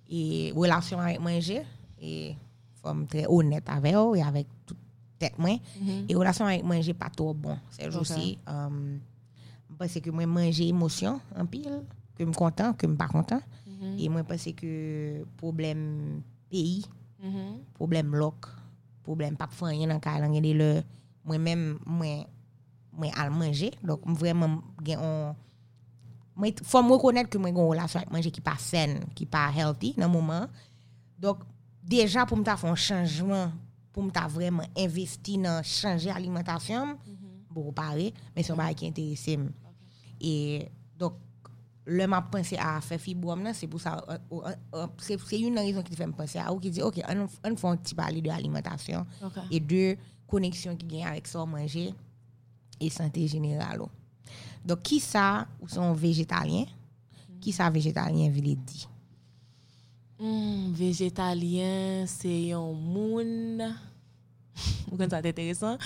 e 0.09 0.51
relasyon 0.57 1.01
avèk 1.05 1.21
manje, 1.23 1.63
e 2.01 2.35
fòm 2.83 3.07
tre 3.11 3.27
honet 3.29 3.69
avè 3.69 3.93
yo, 3.93 4.15
e 4.17 4.23
avèk 4.25 4.47
tout 4.67 4.79
tèt 5.21 5.37
mwen, 5.39 5.61
e 6.09 6.13
relasyon 6.17 6.49
avèk 6.49 6.65
manje 6.65 6.95
pa 6.97 7.11
to 7.13 7.33
bon. 7.35 7.59
Se 7.75 7.89
jou 7.91 8.01
Ok. 8.03 8.11
si, 8.13 8.39
um, 8.49 8.99
mwen 9.69 9.79
pense 9.79 10.01
ke 10.01 10.11
mwen 10.11 10.29
manje 10.33 10.65
emosyon 10.69 11.21
an 11.37 11.47
pil, 11.47 11.83
ke 12.17 12.25
m 12.27 12.33
kontan, 12.35 12.75
ke 12.79 12.87
m 12.89 12.97
pa 12.97 13.09
kontan, 13.13 13.43
e 13.99 14.09
mwen 14.11 14.25
pense 14.27 14.51
ke 14.57 14.73
problem 15.37 16.23
peyi, 16.51 16.85
Problem 17.75 18.15
lok. 18.15 18.47
Problem 19.03 19.35
pap 19.35 19.51
fanyen 19.51 19.89
nan 19.91 19.99
ka 19.99 20.19
lan 20.23 20.31
gen 20.37 20.43
de 20.45 20.53
le. 20.55 20.69
Men, 21.27 21.79
mwen, 21.83 22.27
mwen 22.95 23.13
al 23.19 23.31
manje. 23.35 23.73
Dok 23.83 24.05
mwen 24.07 24.17
vremen 24.21 24.53
gen 26.39 26.47
on... 26.47 26.55
Mwen, 26.55 26.59
fò 26.63 26.83
mwen 26.87 27.01
konet 27.03 27.31
ke 27.31 27.41
mwen 27.41 27.57
gen 27.57 27.71
relasyon 27.73 28.05
ak 28.07 28.13
manje 28.15 28.33
ki 28.35 28.43
pa 28.45 28.57
sen, 28.63 29.01
ki 29.19 29.27
pa 29.31 29.49
healthy 29.55 29.95
nan 29.99 30.13
mouman. 30.13 30.47
Dok, 31.19 31.43
deja 31.83 32.27
pou 32.29 32.39
mta 32.39 32.57
fon 32.61 32.77
chanjman, 32.79 33.55
pou 33.95 34.07
mta 34.07 34.27
vremen 34.31 34.69
investi 34.79 35.39
nan 35.43 35.65
chanje 35.67 36.13
alimentasyon, 36.15 36.95
pou 37.51 37.75
pare, 37.75 38.13
men 38.37 38.47
son 38.47 38.61
ba 38.61 38.71
ki 38.71 38.87
interese 38.91 39.35
m. 39.41 39.49
E, 40.23 40.33
dok, 40.99 41.19
le 41.89 42.07
m 42.07 42.15
ap 42.19 42.31
pense 42.31 42.59
a 42.61 42.77
fe 42.85 43.01
fibouam 43.03 43.43
nan, 43.43 43.57
se 43.57 43.67
pou 43.71 43.83
sa, 43.83 43.97
se 45.03 45.19
yon 45.41 45.59
nan 45.59 45.67
rezon 45.67 45.87
ki 45.87 45.95
te 45.95 45.99
fe 45.99 46.07
m 46.07 46.15
pense 46.15 46.39
a, 46.39 46.51
ou 46.53 46.63
ki 46.63 46.71
di, 46.77 46.85
ok, 46.85 47.03
an 47.09 47.59
fon 47.59 47.81
ti 47.83 47.99
pale 47.99 48.23
de 48.23 48.31
alimentasyon, 48.35 49.09
Ok. 49.27 49.41
e 49.51 49.59
de 49.59 49.85
koneksyon 50.31 50.79
ki 50.79 50.87
gen 50.93 51.09
avek 51.11 51.27
sa 51.31 51.49
manje, 51.49 51.89
e 52.79 52.91
sante 52.95 53.25
general 53.27 53.89
ou. 53.89 53.98
Dok 54.67 54.83
ki 54.91 54.99
sa 55.03 55.47
ou 55.61 55.71
son 55.71 55.95
vejetalyen, 55.99 56.69
ki 57.43 57.55
sa 57.55 57.71
vejetalyen 57.73 58.33
vile 58.35 58.57
di? 58.59 58.83
Mm, 60.19 60.73
vejetalyen 60.75 62.09
se 62.11 62.33
yon 62.51 62.75
moun, 62.75 63.63
mwen 64.89 64.99
kon 64.99 65.13
sa 65.13 65.23
te 65.23 65.31
teresan, 65.37 65.79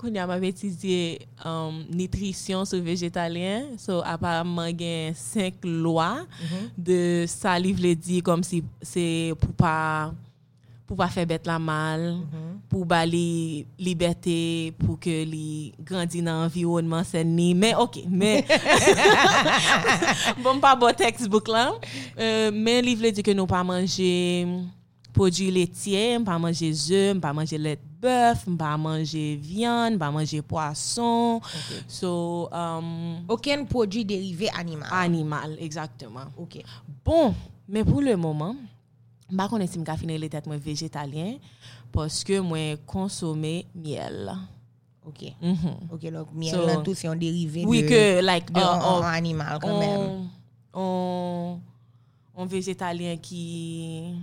kon 0.00 0.16
yaman 0.16 0.42
betize 0.42 0.98
um, 1.46 1.84
nitrisyon 1.94 2.66
sou 2.66 2.82
vejetalyen, 2.82 3.76
so 3.78 4.00
aparamman 4.02 4.74
gen 4.74 5.14
5 5.14 5.62
lwa 5.84 6.26
mm 6.26 6.46
-hmm. 6.46 6.70
de 6.76 7.00
sa 7.30 7.54
li 7.62 7.72
vile 7.72 7.94
di 7.94 8.18
kom 8.26 8.42
si 8.42 8.64
se 8.82 9.34
pou 9.38 9.54
pa... 9.54 9.76
pour 10.86 10.96
pas 10.96 11.08
faire 11.08 11.26
bête 11.26 11.46
la 11.46 11.58
mal, 11.58 12.18
pour 12.68 12.86
bali 12.86 13.66
liberté, 13.78 14.72
pour 14.78 14.98
que 15.00 15.24
li 15.24 15.72
grandit 15.80 16.22
dans 16.22 16.42
l'environnement 16.42 17.02
sain 17.02 17.24
ni. 17.24 17.54
Mais 17.54 17.74
ok, 17.74 17.98
mais 18.08 18.44
bon 20.42 20.60
pas 20.60 20.76
bon 20.76 20.94
textbook 20.94 21.48
là. 21.48 21.72
Euh, 22.18 22.50
mais 22.54 22.80
livre 22.82 23.08
dit 23.10 23.22
que 23.22 23.32
nous 23.32 23.46
pas 23.46 23.64
manger 23.64 24.46
produits 25.12 25.50
laitiers, 25.50 26.18
pas 26.20 26.38
manger 26.38 26.72
œufs, 26.90 27.18
pas 27.20 27.32
manger 27.32 27.58
lait 27.58 27.76
de 27.76 27.80
bœuf, 28.00 28.44
pas 28.56 28.76
manger 28.76 29.36
viande, 29.36 29.98
pas 29.98 30.10
manger 30.10 30.42
poisson. 30.42 31.40
So 31.88 32.48
um, 32.52 33.24
Aucun 33.28 33.64
produit 33.64 34.04
dérivé 34.04 34.50
animal. 34.50 34.88
animal 34.92 35.56
exactement. 35.58 36.26
Ok. 36.36 36.62
Bon, 37.04 37.34
mais 37.68 37.82
pour 37.82 38.02
le 38.02 38.14
moment, 38.16 38.54
je 39.28 39.34
ne 39.34 39.66
sais 39.66 39.78
pas 39.84 39.96
si 39.96 40.02
je 40.02 40.06
les 40.16 40.28
têtes 40.28 40.46
végétalien 40.48 41.34
parce 41.92 42.22
que 42.24 42.38
moi 42.40 42.76
consommer 42.86 43.66
miel. 43.74 44.32
Ok. 45.06 45.32
Mhm. 45.40 45.56
Ok, 45.92 46.10
donc 46.12 46.28
miel 46.34 46.54
So- 46.54 46.66
là, 46.66 46.76
tout 46.78 46.94
c'est 46.94 47.08
un 47.08 47.16
dérivé 47.16 47.64
Oui, 47.66 47.82
de, 47.82 47.88
que 47.88 48.20
like 48.24 48.50
de 48.52 48.58
uh, 48.60 48.62
un- 48.62 49.02
un 49.02 49.12
animal 49.12 49.58
quand 49.60 49.78
même. 49.78 50.28
on, 50.74 51.58
végétalien 52.46 53.16
qui 53.16 54.14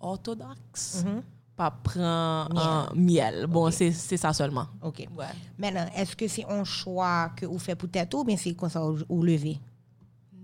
orthodoxe 0.00 1.04
Mhm. 1.04 1.22
pas 1.56 1.70
prend 1.70 2.48
Miel. 2.50 2.96
miel. 3.34 3.46
Bon, 3.46 3.70
c'est 3.70 3.92
c'est 3.92 4.16
ça 4.16 4.32
seulement. 4.32 4.66
Ok. 4.82 5.06
Ouais. 5.16 5.26
Maintenant, 5.58 5.86
est-ce 5.94 6.16
que 6.16 6.26
c'est 6.28 6.44
un 6.46 6.64
choix 6.64 7.30
que 7.36 7.46
vous 7.46 7.58
faites 7.58 7.78
peut-être 7.78 8.14
ou 8.14 8.24
bien 8.24 8.36
c'est 8.36 8.54
comme 8.54 8.70
ça 8.70 8.84
ou, 8.84 8.98
levé? 9.22 9.58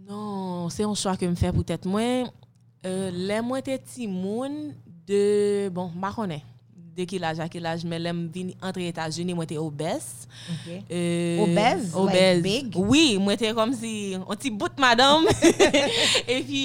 Non, 0.08 0.68
c'est 0.70 0.84
un 0.84 0.94
choix 0.94 1.16
que 1.16 1.26
me 1.26 1.34
fait 1.34 1.52
peut-être 1.52 1.86
moi. 1.86 2.30
Euh, 2.86 3.08
lè 3.10 3.40
mwen 3.42 3.64
te 3.66 3.74
ti 3.82 4.06
moun 4.10 4.70
de, 5.08 5.22
bon, 5.74 5.90
ma 5.98 6.12
konen, 6.14 6.44
de 6.94 7.06
kilaj 7.08 7.40
a 7.42 7.48
kilaj, 7.50 7.82
men 7.88 8.02
lè 8.04 8.12
m 8.14 8.20
vin 8.34 8.52
entre 8.58 8.86
Etats-Unis, 8.90 9.34
mwen 9.38 9.48
te 9.50 9.58
obez. 9.58 10.06
Okay. 10.54 10.82
Euh, 10.86 11.42
obez? 11.46 11.88
Obez. 11.98 12.38
Like 12.38 12.44
big? 12.46 12.78
Oui, 12.78 13.16
mwen 13.22 13.40
te 13.40 13.50
kom 13.56 13.74
si, 13.74 14.14
on 14.22 14.38
ti 14.38 14.54
bout 14.54 14.78
madame. 14.82 15.34
e 16.34 16.38
pi... 16.46 16.62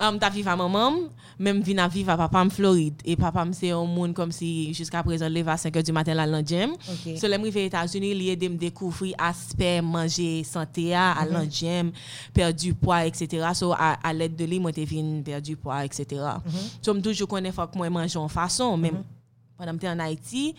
Um, 0.00 0.18
ta 0.18 0.28
vive 0.28 0.48
a 0.48 0.56
maman, 0.56 1.08
même 1.38 1.60
vina 1.62 1.86
vive 1.86 2.10
à 2.10 2.16
papa 2.16 2.44
en 2.44 2.50
Floride. 2.50 3.00
Et 3.04 3.14
papa 3.14 3.46
c'est 3.52 3.70
un 3.70 3.84
monde 3.84 4.12
comme 4.12 4.32
si 4.32 4.74
jusqu'à 4.74 5.02
présent, 5.04 5.28
lève 5.28 5.48
à 5.48 5.56
5 5.56 5.72
h 5.72 5.84
du 5.84 5.92
matin 5.92 6.14
là 6.14 6.26
l'Indien. 6.26 6.72
Okay. 6.92 7.16
So, 7.16 7.28
les 7.28 7.58
États-Unis, 7.66 8.10
il 8.10 8.28
aide 8.28 8.42
me 8.50 8.56
découvrir 8.56 9.14
aspect 9.18 9.80
manger 9.80 10.42
santé 10.42 10.94
à 10.94 11.14
mm 11.14 11.46
-hmm. 11.48 11.92
perdre 12.32 12.58
du 12.58 12.74
poids, 12.74 13.06
etc. 13.06 13.52
So, 13.54 13.72
à, 13.72 13.92
à 14.02 14.12
l'aide 14.12 14.34
de 14.34 14.44
lui, 14.46 14.58
moi, 14.58 14.72
te 14.72 14.80
vin 14.80 15.22
perdre 15.22 15.46
du 15.46 15.56
poids, 15.56 15.84
etc. 15.84 16.04
Mm 16.10 16.50
-hmm. 16.50 16.82
So, 16.82 16.92
me 16.94 17.00
toujours 17.00 17.28
connais 17.28 17.52
faut 17.52 17.68
que 17.68 17.78
moi 17.78 17.88
mange 17.88 18.16
en 18.16 18.28
façon. 18.28 18.76
Même 18.76 18.94
mm 18.94 18.98
-hmm. 18.98 19.56
pendant 19.58 19.74
que 19.74 19.80
t'es 19.80 19.90
en 19.90 20.00
Haïti, 20.00 20.54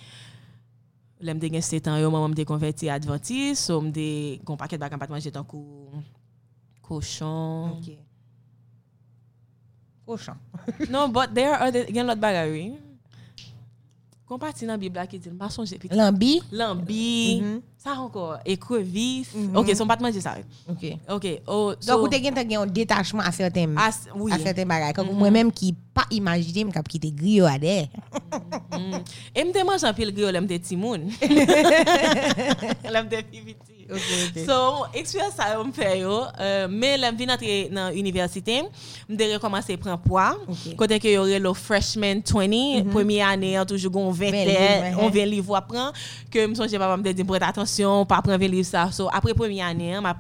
l'aime 1.19 1.39
de 1.39 1.61
7 1.61 1.87
ans, 1.89 1.97
yo, 1.97 2.09
maman 2.09 2.29
me 2.29 2.45
converti 2.45 2.87
à 2.89 2.93
Adventiste. 2.93 3.65
So, 3.65 3.81
me 3.81 3.91
de, 3.91 4.39
gon 4.45 4.55
paquet 4.55 4.77
de 4.77 4.81
bagages, 4.81 4.99
pas 4.99 5.07
manger 5.09 5.31
tant 5.31 5.45
cochon. 6.81 7.77
Okay. 7.79 8.04
Kochon. 10.05 10.37
non, 10.93 11.11
but 11.11 11.33
there 11.33 11.53
are 11.53 11.67
other, 11.67 11.85
gen 11.89 12.05
lot 12.05 12.21
bagay 12.21 12.45
we. 12.53 12.63
Kompati 14.25 14.65
nan 14.65 14.81
bib 14.81 14.95
la 14.97 15.05
ki 15.05 15.19
di, 15.21 15.29
mba 15.29 15.51
sonje 15.53 15.77
piti. 15.77 15.93
Lambi? 15.93 16.41
Lambi. 16.49 17.41
Mm 17.41 17.45
-hmm. 17.45 17.59
Sa 17.77 17.93
anko, 17.93 18.41
ekrevis. 18.41 19.29
Mm 19.37 19.53
-hmm. 19.53 19.57
Ok, 19.61 19.69
son 19.77 19.85
pat 19.85 20.01
manje 20.01 20.17
sa. 20.17 20.33
Ok. 20.65 20.97
Ok. 21.05 21.25
Oh, 21.45 21.77
so, 21.77 21.93
Donk 21.93 22.01
ou 22.01 22.09
te 22.09 22.17
gen 22.17 22.33
te 22.33 22.41
gen 22.41 22.57
yon 22.57 22.69
detachman 22.73 23.21
a 23.21 23.29
certain, 23.29 23.77
as, 23.77 24.09
ah, 24.09 24.17
oui. 24.17 24.33
a 24.33 24.41
certain 24.41 24.65
bagay. 24.65 24.93
Kakou 24.97 25.13
mm 25.13 25.13
-hmm. 25.13 25.29
mwen 25.29 25.33
menm 25.33 25.51
ki 25.53 25.77
pa 25.93 26.09
imajine 26.09 26.65
m 26.65 26.73
kap 26.73 26.89
ki 26.89 26.97
te 26.97 27.13
griyo 27.13 27.45
ade. 27.45 27.85
Mm-hmm. 28.73 29.01
E 29.29 29.39
mte 29.45 29.61
manj 29.61 29.85
anpil 29.85 30.09
griyo 30.09 30.33
lem 30.33 30.49
te 30.49 30.57
timoun. 30.57 31.05
lem 32.93 33.05
te 33.13 33.21
pipiti. 33.29 33.74
Ok, 33.87 34.01
ok. 34.35 34.45
So, 34.45 34.85
expérience 34.93 35.35
ça 35.35 35.63
me 35.63 35.71
fait 35.71 35.99
yo, 35.99 36.23
euh, 36.39 36.67
mais 36.69 36.97
l'aime 36.97 37.15
entrer 37.29 37.69
dans 37.71 37.93
l'université, 37.93 38.63
me 39.07 39.15
de 39.15 39.33
recommencer 39.33 39.77
prendre 39.77 39.99
poids. 39.99 40.35
Côté 40.75 40.99
que 40.99 41.07
y 41.07 41.17
aurait 41.17 41.39
le 41.39 41.53
freshman 41.53 42.21
20, 42.25 42.89
première 42.89 43.27
année, 43.27 43.59
on 43.59 43.65
toujours 43.65 43.91
gon 43.91 44.09
20 44.09 44.31
20 44.31 44.31
livres, 44.31 44.45
têtes, 44.45 44.95
on 44.97 45.05
ouais. 45.05 45.11
20 45.11 45.25
livres 45.25 45.55
à 45.55 45.61
prendre 45.61 45.93
que 46.31 46.47
me 46.47 46.55
songe 46.55 46.71
papa 46.71 46.97
me 46.97 47.11
dit 47.11 47.23
prête 47.23 47.43
attention, 47.43 48.05
pas 48.05 48.21
prendre 48.23 48.39
20 48.39 48.47
livres 48.47 48.67
ça. 48.67 48.91
So, 48.91 49.07
après 49.13 49.35
première 49.35 49.67
année, 49.67 49.99
m'a 50.01 50.15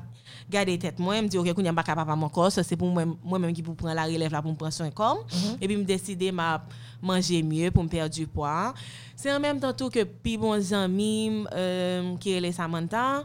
gardé 0.47 0.77
tête 0.77 0.99
moi, 0.99 1.19
me 1.21 1.27
dit 1.27 1.37
OK, 1.37 1.51
kounya 1.53 1.73
pas 1.73 1.81
capable 1.81 2.11
encore, 2.11 2.51
ça 2.51 2.61
c'est 2.61 2.75
pour 2.75 2.87
moi 2.89 3.03
moi 3.23 3.39
même 3.39 3.51
qui 3.51 3.63
pour 3.63 3.75
prendre 3.75 3.95
la 3.95 4.03
relève 4.03 4.31
là 4.31 4.43
pour 4.43 4.51
me 4.51 4.55
prendre 4.57 4.73
soin 4.73 4.91
corps. 4.91 5.25
Et 5.59 5.67
puis 5.67 5.75
me 5.75 5.83
décider 5.83 6.31
m'a 6.31 6.63
manger 7.01 7.41
mieux 7.43 7.71
pour 7.71 7.83
me 7.83 7.89
perdre 7.89 8.13
du 8.13 8.27
poids. 8.27 8.73
C'est 9.15 9.33
en 9.33 9.39
même 9.39 9.59
temps 9.59 9.73
tout 9.73 9.89
que 9.89 10.03
puis 10.03 10.37
bon 10.37 10.53
ami 10.73 11.45
euh, 11.53 12.15
qui 12.17 12.33
est 12.33 12.39
les 12.39 12.51
Samantha 12.51 13.23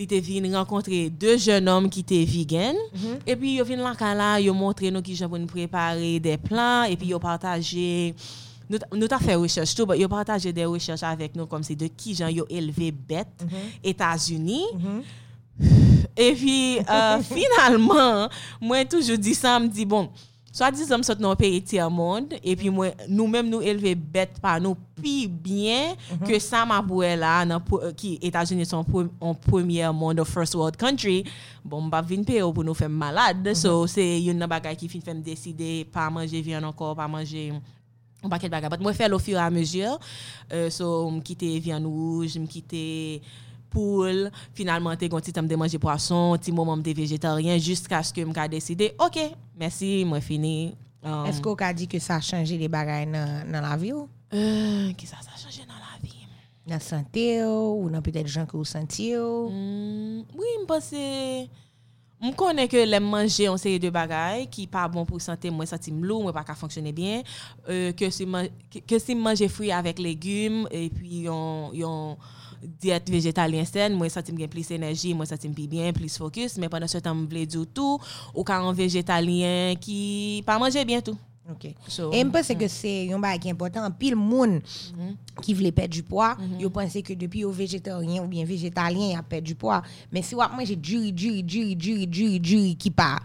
il 0.00 0.04
était 0.04 0.20
venu 0.20 0.54
rencontrer 0.54 1.10
deux 1.10 1.36
jeunes 1.36 1.68
hommes 1.68 1.90
qui 1.90 2.00
étaient 2.00 2.24
vegan 2.24 2.74
et 3.26 3.36
puis 3.36 3.56
ils 3.56 3.62
viennent 3.62 3.80
là 3.80 3.94
là 4.14 4.40
ils 4.40 4.50
montré 4.50 4.90
nous 4.90 5.02
qui 5.02 5.20
nous 5.22 5.46
préparer 5.46 6.18
des 6.18 6.38
plans 6.38 6.84
et 6.84 6.96
puis 6.96 7.08
ils 7.08 7.18
partagé 7.18 8.14
nous 8.70 8.78
nous 8.94 9.06
t'a 9.08 9.18
fait 9.18 9.34
recherche 9.34 9.74
tout 9.74 9.86
ils 9.94 10.08
partagé 10.08 10.52
des 10.52 10.64
recherches 10.64 11.02
avec 11.02 11.36
nous 11.36 11.46
comme 11.46 11.62
c'est 11.62 11.76
de 11.76 11.86
qui 11.86 12.14
gens 12.14 12.28
ils 12.28 12.42
élevé 12.48 12.90
bête 12.92 13.44
États-Unis. 13.84 14.64
Et 16.16 16.32
puis, 16.32 16.78
euh, 16.78 17.20
finalement, 17.22 18.28
moi, 18.60 18.84
toujours 18.84 19.18
dit 19.18 19.34
ça, 19.34 19.58
me 19.60 19.68
dit, 19.68 19.84
bon, 19.84 20.10
soit 20.52 20.70
disant, 20.70 20.98
nous 20.98 21.04
sommes 21.04 21.18
dans 21.18 21.30
un 21.30 21.36
pays 21.36 21.62
tiers 21.62 21.90
monde, 21.90 22.34
et 22.42 22.56
puis 22.56 22.70
nous-mêmes, 23.08 23.48
nous 23.48 23.62
élever 23.62 23.94
bête 23.94 24.40
par 24.40 24.60
nous, 24.60 24.76
plus 24.96 25.28
bien 25.28 25.94
que 26.26 26.38
ça, 26.38 26.66
ma 26.66 26.84
là, 27.16 27.60
qui, 27.96 28.18
États-Unis 28.20 28.66
sont 28.66 28.84
en 29.20 29.34
premier 29.34 29.90
monde, 29.92 30.22
first 30.24 30.54
world 30.54 30.76
country, 30.76 31.24
bon, 31.64 31.86
bah, 31.86 32.02
vin 32.02 32.22
payer 32.22 32.40
pour 32.40 32.64
nous 32.64 32.74
faire 32.74 32.88
malade. 32.88 33.54
So, 33.54 33.86
c'est 33.86 34.22
une 34.22 34.44
bagaille 34.46 34.76
qui 34.76 34.88
fait 34.88 35.14
me 35.14 35.20
décider, 35.20 35.84
pas 35.84 36.10
manger 36.10 36.40
viande 36.40 36.64
encore, 36.64 36.96
pas 36.96 37.08
manger 37.08 37.52
un 38.22 38.28
paquet 38.28 38.48
de 38.48 38.50
bagages. 38.50 38.78
Moi, 38.80 38.92
faire 38.92 39.12
au 39.12 39.18
fur 39.18 39.36
et 39.36 39.40
à 39.40 39.50
mesure. 39.50 39.98
Euh, 40.52 40.68
so, 40.68 41.10
me 41.10 41.20
quitter 41.20 41.58
viande 41.58 41.86
rouge, 41.86 42.36
me 42.36 42.46
quitter 42.46 43.22
poule. 43.70 44.30
Finalement, 44.52 44.94
t'es 44.96 45.08
gonti 45.08 45.32
de 45.32 45.56
manger 45.56 45.78
poisson, 45.78 46.36
petit 46.38 46.52
moment 46.52 46.76
me 46.76 46.82
végétarien 46.82 47.56
jusqu'à 47.58 48.02
ce 48.02 48.12
que 48.12 48.20
me 48.22 48.48
décidé, 48.48 48.94
OK, 48.98 49.18
merci, 49.58 50.04
moi 50.04 50.20
fini. 50.20 50.74
Um, 51.02 51.24
Est-ce 51.26 51.40
qu'on 51.40 51.54
a 51.54 51.72
dit 51.72 51.88
que 51.88 51.98
ça 51.98 52.16
a 52.16 52.20
changé 52.20 52.58
les 52.58 52.68
bagages 52.68 53.06
dans 53.06 53.50
dans 53.52 53.60
la 53.62 53.76
vie 53.76 53.92
ou? 53.92 54.06
euh, 54.34 54.92
qui 54.92 55.06
ça, 55.06 55.16
ça 55.22 55.30
a 55.34 55.38
changé 55.38 55.62
dans 55.66 55.72
la 55.74 55.98
vie? 56.06 56.14
Dans 56.66 56.74
la 56.74 56.80
santé 56.80 57.42
ou? 57.42 57.84
Ou 57.84 57.90
dans 57.90 58.02
peut-être 58.02 58.26
gens 58.26 58.44
que 58.44 58.56
vous 58.56 58.66
sentiez? 58.66 59.16
Hmm, 59.16 60.20
oui, 60.36 60.46
je 60.60 60.66
pense 60.66 60.90
que 60.90 60.96
je 62.22 62.34
connais 62.36 62.68
que 62.68 62.76
les 62.76 63.00
manger 63.00 63.48
on 63.48 63.56
série 63.56 63.78
de 63.78 63.88
bagailles 63.88 64.46
qui 64.48 64.66
pas 64.66 64.86
bon 64.88 65.06
pour 65.06 65.22
santé 65.22 65.48
moi 65.48 65.64
senti 65.64 65.90
lourd 65.90 66.22
moi 66.22 66.34
pas 66.34 66.44
qu'à 66.44 66.54
fonctionner 66.54 66.92
bien 66.92 67.22
euh, 67.70 67.92
que 67.92 68.10
si 68.10 68.26
man- 68.26 68.50
que, 68.70 68.78
que 68.80 68.98
si 68.98 69.14
manger 69.14 69.48
fruits 69.48 69.72
avec 69.72 69.98
légumes 69.98 70.68
et 70.70 70.90
puis 70.90 71.26
on 71.30 71.70
on 71.74 72.18
diète 72.80 73.08
végétalienne 73.10 73.64
saine 73.64 73.94
moi 73.94 74.08
senti 74.08 74.32
bien 74.32 74.46
plus 74.48 74.70
énergie 74.70 75.14
moi 75.14 75.24
senti 75.26 75.48
plus 75.48 75.66
bien 75.66 75.92
plus 75.92 76.16
focus 76.16 76.56
mais 76.58 76.68
pendant 76.68 76.86
ce 76.88 76.98
temps 76.98 77.14
me 77.14 77.24
voulais 77.26 77.46
dire 77.46 77.64
tout 77.72 77.98
ou 78.34 78.44
quand 78.44 78.72
végétalien 78.72 79.74
qui 79.80 80.42
pas 80.46 80.58
manger 80.58 80.84
bien 80.84 81.00
tout 81.00 81.16
Ok. 81.50 81.74
So, 81.88 82.12
Et 82.12 82.20
je 82.20 82.26
pense 82.28 82.46
que 82.46 82.68
c'est 82.68 83.12
un 83.12 83.18
bagage 83.18 83.50
important. 83.50 83.90
Pile 83.90 84.14
monde 84.14 84.60
Mhm. 84.96 85.16
qui 85.42 85.52
voulait 85.52 85.72
perdre 85.72 85.92
du 85.94 86.04
poids, 86.04 86.36
ils 86.60 86.70
pensent 86.70 86.92
que 87.02 87.12
depuis 87.12 87.44
au 87.44 87.50
végétarien 87.50 88.22
ou 88.22 88.28
bien 88.28 88.44
végétalien, 88.44 89.08
il 89.10 89.16
a 89.16 89.22
perdu 89.24 89.46
du 89.48 89.54
poids. 89.56 89.82
Mais 90.12 90.22
si 90.22 90.36
vous 90.36 90.42
mangez 90.56 90.76
du 90.76 91.10
du 91.10 91.42
du 91.42 91.74
du 91.74 92.06
du 92.06 92.38
du 92.38 92.76
qui 92.76 92.90
pas 92.92 93.18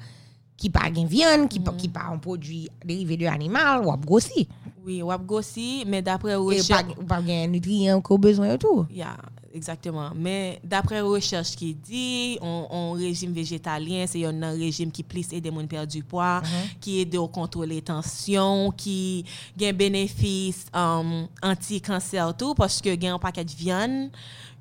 qui 0.58 0.72
pas 0.72 0.90
gain 0.90 1.06
viande, 1.06 1.50
qui 1.50 1.60
pas 1.60 1.72
Mhm. 1.72 1.78
qui 1.78 1.88
pas 1.90 2.06
un 2.12 2.18
produit 2.18 2.68
dérivé 2.84 3.16
de 3.18 3.28
animal, 3.28 3.86
ou 3.86 3.96
grossi. 3.98 4.48
Oui, 4.86 5.02
wap 5.02 5.26
gosi, 5.26 5.84
mais 5.88 6.04
d'après 6.04 6.34
Et 6.34 6.36
recherche... 6.36 6.68
pas 6.68 7.02
ou 7.02 7.04
pas 7.04 7.22
nutriments 7.22 8.02
qu'on 8.02 8.20
besoin 8.20 8.54
et 8.54 8.58
tout. 8.60 8.86
Yeah, 8.92 9.18
exactement. 9.52 10.12
Mais 10.16 10.60
d'après 10.64 11.02
recherche 11.02 11.56
qui 11.56 11.74
dit, 11.74 12.38
on, 12.40 12.68
on 12.70 12.92
régime 12.92 13.34
végétalien, 13.34 14.06
c'est 14.08 14.24
un 14.24 14.52
régime 14.52 14.92
qui 14.92 15.02
plus 15.02 15.34
aide 15.34 15.52
moun 15.52 15.68
perdre 15.68 15.92
du 15.92 16.04
poids, 16.04 16.44
qui 16.80 17.02
aide 17.02 17.16
au 17.16 17.28
contrôler 17.28 17.82
tension, 17.82 18.72
qui 18.78 19.26
a 19.60 19.66
un 19.66 19.74
bénéfice 19.74 20.68
um, 20.72 21.28
anti-cancer 21.42 22.38
tout, 22.38 22.54
parce 22.54 22.80
que 22.80 22.94
gain 22.94 23.16
un 23.16 23.20
paquet 23.20 23.44
de 23.44 23.52
viande. 23.52 24.12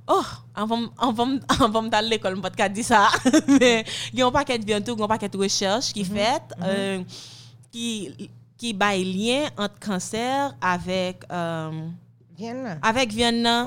Oh, 0.06 0.22
on 0.56 0.68
on 0.70 0.88
on 1.02 1.12
va 1.12 1.82
me 1.82 1.88
dans 1.90 2.08
l'école, 2.08 2.36
je 2.36 2.40
pas 2.40 2.68
dire 2.70 2.84
ça. 2.84 3.08
Mais 3.60 3.84
il 4.12 4.18
y 4.18 4.22
a 4.22 4.26
un 4.26 4.30
paquet 4.30 4.58
de 4.58 4.64
viande 4.64 4.84
tout, 4.84 4.96
un 5.02 5.06
paquet 5.06 5.28
de 5.28 5.36
recherche 5.36 5.92
qui 5.92 6.04
fait, 6.04 6.42
euh, 6.62 7.02
qui, 7.70 8.30
qui 8.56 8.72
bail 8.72 9.04
lien 9.04 9.48
entre 9.56 9.78
cancer 9.80 10.54
avec... 10.60 11.24
euh, 11.30 11.88
avec 12.82 13.12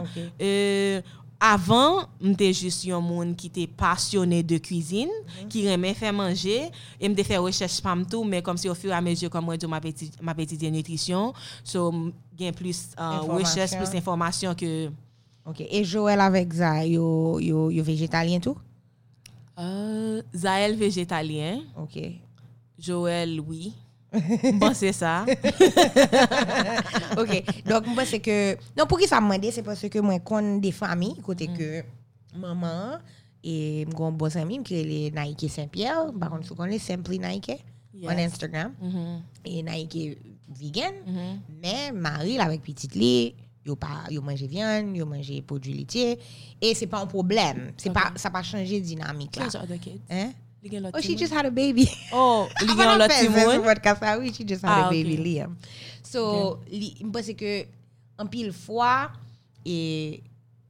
Ok. 0.01 0.21
euh, 0.41 1.01
avant, 1.39 2.07
m'étais 2.19 2.51
juste 2.51 2.87
un 2.89 2.99
monde 2.99 3.35
qui 3.35 3.47
était 3.47 3.67
passionné 3.67 4.41
de 4.43 4.57
cuisine, 4.57 5.07
Mhm. 5.43 5.47
qui 5.47 5.67
aimait 5.67 5.93
faire 5.93 6.11
manger, 6.11 6.63
et 6.99 7.07
m'était 7.07 7.23
fait 7.23 7.37
recherche 7.37 7.79
pas 7.79 7.95
tout, 8.09 8.23
mais 8.23 8.41
comme 8.41 8.57
si 8.57 8.67
au 8.67 8.73
fur 8.73 8.89
et 8.89 8.93
à 8.93 9.01
mesure 9.01 9.29
comme 9.29 9.45
moi 9.45 9.55
ma 9.69 9.79
petite 9.79 10.19
ma 10.21 10.33
petite 10.33 10.63
nutrition, 10.63 11.33
so 11.63 12.11
gain 12.35 12.51
plus 12.51 12.89
euh, 12.99 13.03
Information. 13.19 13.33
recherche, 13.35 13.77
plus 13.77 13.89
d'informations 13.91 14.55
que 14.55 14.89
OK. 15.45 15.61
Et 15.69 15.83
Joël 15.85 16.19
avec 16.19 16.51
ça, 16.53 16.83
yo 16.85 17.39
yo 17.39 17.69
yo 17.69 17.83
végétalien 17.83 18.39
tout? 18.39 18.57
euh, 19.59 20.21
Zaël 20.35 20.75
végétalien, 20.75 21.61
OK. 21.77 21.99
Joël 22.79 23.39
oui. 23.39 23.73
Bon, 24.53 24.73
c'est 24.73 24.93
ça. 24.93 25.25
ok, 27.17 27.43
donc 27.65 27.87
moi 27.87 28.05
c'est 28.05 28.19
que... 28.19 28.55
Non, 28.77 28.85
pour 28.87 28.99
qui 28.99 29.07
ça 29.07 29.19
m'a 29.19 29.37
demandé, 29.37 29.51
c'est 29.51 29.63
parce 29.63 29.87
que 29.87 29.99
moi, 29.99 30.19
connais 30.19 30.59
des 30.59 30.71
familles, 30.71 31.15
côté 31.21 31.47
que 31.47 31.83
maman 32.35 32.99
et 33.43 33.85
mon 33.97 34.11
bon 34.11 34.35
ami 34.37 34.63
qui 34.63 34.75
est 34.75 35.15
Nike 35.15 35.49
Saint-Pierre, 35.49 36.11
par 36.19 36.29
contre, 36.29 36.47
vous 36.47 36.55
connaissez 36.55 36.93
Simply 36.93 37.19
Nike 37.19 37.63
yes. 37.93 38.09
on 38.11 38.17
Instagram, 38.17 38.71
mm 38.81 38.89
-hmm. 38.89 39.19
et 39.45 39.63
Nike 39.63 40.17
vegan, 40.49 40.93
mm 41.05 41.15
-hmm. 41.15 41.39
mais 41.61 41.91
Marie, 41.91 42.39
avec 42.39 42.61
petite 42.61 42.95
lit, 42.95 43.35
yo 43.67 43.75
pas 43.75 44.07
yo 44.09 44.21
manger 44.21 44.47
viande 44.47 44.95
yo 44.97 45.05
manger 45.05 45.41
produits 45.41 45.73
laitiers 45.73 46.17
et 46.61 46.73
c'est 46.73 46.87
pas 46.87 47.01
un 47.01 47.07
problème 47.07 47.73
c'est 47.75 47.89
okay. 47.89 47.99
pas 47.99 48.11
ça 48.15 48.29
pas 48.29 48.41
changer 48.43 48.79
dynamique 48.79 49.35
là 49.35 49.47
hein 50.09 50.31
Oh, 50.93 51.01
she 51.01 51.15
just 51.15 51.33
had 51.33 51.45
a 51.45 51.51
baby. 51.51 51.87
Oh, 52.11 52.49
li 52.61 52.73
gen 52.77 52.97
lot 52.99 53.11
timoun? 53.11 53.61
Oui, 54.19 54.33
she 54.33 54.43
just 54.43 54.65
had 54.65 54.71
ah, 54.71 54.87
a 54.87 54.91
baby, 54.91 55.13
okay. 55.13 55.23
Liam. 55.23 55.55
So, 56.01 56.23
okay. 56.63 56.79
li, 56.79 56.89
mpwese 57.05 57.35
ke 57.37 57.67
an 58.17 58.29
pil 58.31 58.49
fwa, 58.55 59.11
e 59.61 59.77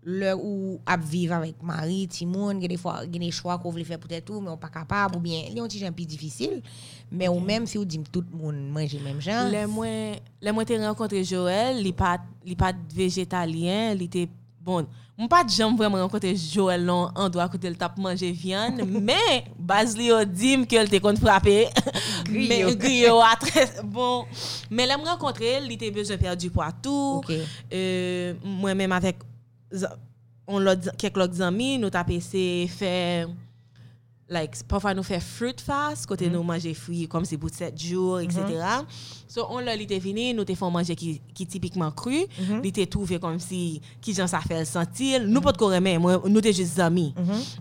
lè 0.08 0.34
ou 0.36 0.78
ap 0.88 1.02
vive 1.04 1.36
avèk 1.36 1.64
mari, 1.66 2.06
timoun, 2.12 2.60
gen 2.60 2.76
e 2.76 3.32
chwa 3.32 3.58
kou 3.62 3.74
vle 3.76 3.86
fè 3.88 3.98
pou 4.00 4.12
tè 4.12 4.20
tou, 4.24 4.44
men 4.44 4.54
ou 4.54 4.60
pa 4.60 4.70
kapab, 4.72 5.16
ou 5.16 5.24
bien, 5.24 5.48
li 5.54 5.64
an 5.64 5.72
ti 5.72 5.82
jen 5.82 5.96
pi 5.96 6.08
difisil, 6.10 6.60
men 7.10 7.30
okay. 7.30 7.34
ou 7.34 7.44
mèm 7.44 7.68
si 7.70 7.80
ou 7.80 7.88
dim 7.88 8.04
tout 8.12 8.28
moun 8.36 8.60
manje 8.76 9.00
mèm 9.04 9.24
jan. 9.24 9.52
Lè 9.54 9.66
mwen 9.68 10.68
te 10.68 10.80
renkontre 10.84 11.24
Joël, 11.24 11.80
li 11.80 11.96
pat 11.96 12.84
vegetalien, 12.96 13.96
li 14.00 14.12
te... 14.12 14.28
bon, 14.68 14.88
mwen 15.18 15.30
pa 15.32 15.40
jam 15.48 15.76
vreman 15.80 16.04
renkote 16.04 16.34
Joel 16.36 16.84
non 16.86 17.16
an 17.18 17.32
do 17.32 17.42
akote 17.42 17.70
l 17.72 17.78
tap 17.80 17.96
manje 18.04 18.30
vyan, 18.38 18.82
men, 19.10 19.48
baz 19.70 19.96
li 19.98 20.10
yo 20.12 20.20
dim 20.28 20.66
ke 20.68 20.82
l 20.84 20.92
te 20.92 21.02
kon 21.04 21.20
frape, 21.20 21.56
men, 22.34 22.74
griyo 22.80 23.18
atres, 23.26 23.80
bon, 23.84 24.28
men 24.70 24.92
lè 24.92 25.00
m 25.00 25.08
renkontre, 25.08 25.58
li 25.66 25.80
te 25.80 25.92
bezon 25.96 26.20
perdi 26.22 26.52
po 26.54 26.66
atou, 26.66 27.22
okay. 27.24 27.42
euh, 27.72 28.38
mwen 28.44 28.84
menm 28.84 28.98
avèk, 29.00 29.24
on 30.48 30.64
lò, 30.64 30.78
kek 31.00 31.18
lòk 31.20 31.36
zami, 31.40 31.76
nou 31.82 31.92
tapese 31.94 32.46
fè, 32.76 32.96
like 34.30 34.62
parfois 34.68 34.94
nous 34.94 35.04
fait 35.04 35.20
fruit 35.22 35.56
fast 35.66 36.06
côté 36.06 36.30
nous 36.30 36.44
manger 36.44 36.74
fruits 36.74 37.08
comme 37.08 37.24
c'est 37.24 37.38
pour 37.38 37.50
7 37.50 37.80
jours 37.80 38.20
etc. 38.20 38.42
So 39.28 39.46
on 39.50 39.60
l'a 39.60 39.76
était 39.76 40.00
venu 40.00 40.34
nous 40.34 40.44
te 40.44 40.54
font 40.56 40.70
manger 40.70 40.96
qui 40.96 41.22
qui 41.34 41.46
typiquement 41.48 41.92
cru, 41.92 42.26
il 42.40 42.68
était 42.68 42.86
trouvé 42.86 43.20
comme 43.20 43.40
si 43.40 43.82
qui 44.02 44.14
gens 44.14 44.28
ça 44.28 44.40
fait 44.42 44.66
sentir, 44.66 45.22
nous 45.26 45.42
pas 45.42 45.52
de 45.54 45.98
moi 45.98 46.22
nous 46.28 46.42
t'es 46.42 46.54
juste 46.54 46.80
amis. 46.80 47.14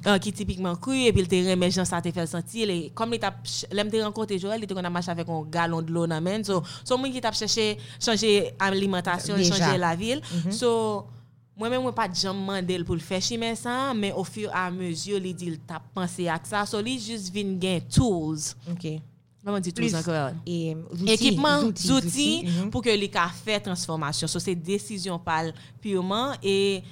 Euh, 0.07 0.19
qui 0.19 0.33
typiquement 0.33 0.75
cru 0.77 0.97
et 1.05 1.13
puis 1.13 1.27
te 1.27 1.35
remet 1.51 1.71
gens 1.71 1.85
ça 1.85 2.01
te 2.01 2.11
fait 2.11 2.27
sentir 2.27 2.69
et 2.69 2.91
comme 2.95 3.15
il 3.15 3.21
t'a 3.21 3.35
l'aime 3.73 3.91
te 3.91 3.97
rencontrer 4.03 4.39
Joël, 4.39 4.61
il 4.61 4.67
te 4.67 4.75
qu'on 4.75 4.85
a 4.85 4.91
marché 4.91 5.11
avec 5.11 5.29
un 5.29 5.43
gallon 5.43 5.83
de 5.83 5.91
l'eau 5.93 6.07
dans 6.07 6.21
main. 6.21 6.43
So 6.43 6.63
so 6.85 6.99
moi 6.99 7.09
qui 7.11 7.21
t'a 7.21 7.33
cherché 7.33 7.79
changer 8.01 8.53
alimentation, 8.59 9.37
Déjà. 9.37 9.55
changer 9.55 9.79
la 9.79 9.95
ville. 9.95 10.21
So 10.51 11.07
Mwen 11.57 11.73
men 11.73 11.81
mwen 11.81 11.95
pa 11.97 12.05
jam 12.13 12.37
mandel 12.45 12.83
pou 12.85 12.99
l 12.99 13.01
fè 13.01 13.17
chimè 13.25 13.55
sa, 13.57 13.95
men 13.97 14.13
ou 14.13 14.29
fur 14.29 14.53
a 14.53 14.67
mezyo 14.69 15.17
li 15.17 15.33
di 15.33 15.49
l 15.55 15.57
tap 15.65 15.87
panse 15.97 16.27
ak 16.29 16.45
sa, 16.45 16.67
so 16.69 16.77
li 16.85 16.99
jist 17.01 17.31
vin 17.33 17.55
gen 17.63 17.81
tools. 17.89 18.51
Ok. 18.75 18.99
Mwen 19.41 19.55
mwen 19.55 19.65
di 19.65 19.73
tools 19.73 19.97
ankor. 19.97 20.37
Eh. 20.45 20.75
E, 20.77 21.15
Ekipman, 21.15 21.71
zouti, 21.73 22.45
mhm. 22.45 22.69
pou 22.75 22.85
ke 22.85 22.93
li 22.93 23.09
ka 23.09 23.25
fè 23.41 23.57
transformasyon. 23.65 24.29
So 24.29 24.43
se 24.43 24.53
desisyon 24.53 25.23
pal 25.25 25.55
purman 25.81 26.37
e... 26.45 26.85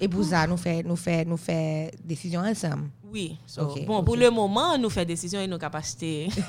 E 0.00 0.08
bouza 0.08 0.44
nou 0.48 0.60
fè, 0.60 0.82
nou 0.84 1.00
fè, 1.00 1.22
nou 1.28 1.40
fè 1.40 1.56
desisyon 2.04 2.44
ansam. 2.52 2.90
Oui. 3.12 3.36
So, 3.46 3.74
bon, 3.86 4.02
pour 4.04 4.16
le 4.16 4.30
moment, 4.30 4.76
nous 4.78 4.90
fait 4.90 5.04
décision 5.04 5.40
et 5.40 5.46
nos 5.46 5.58
capacités. 5.58 6.28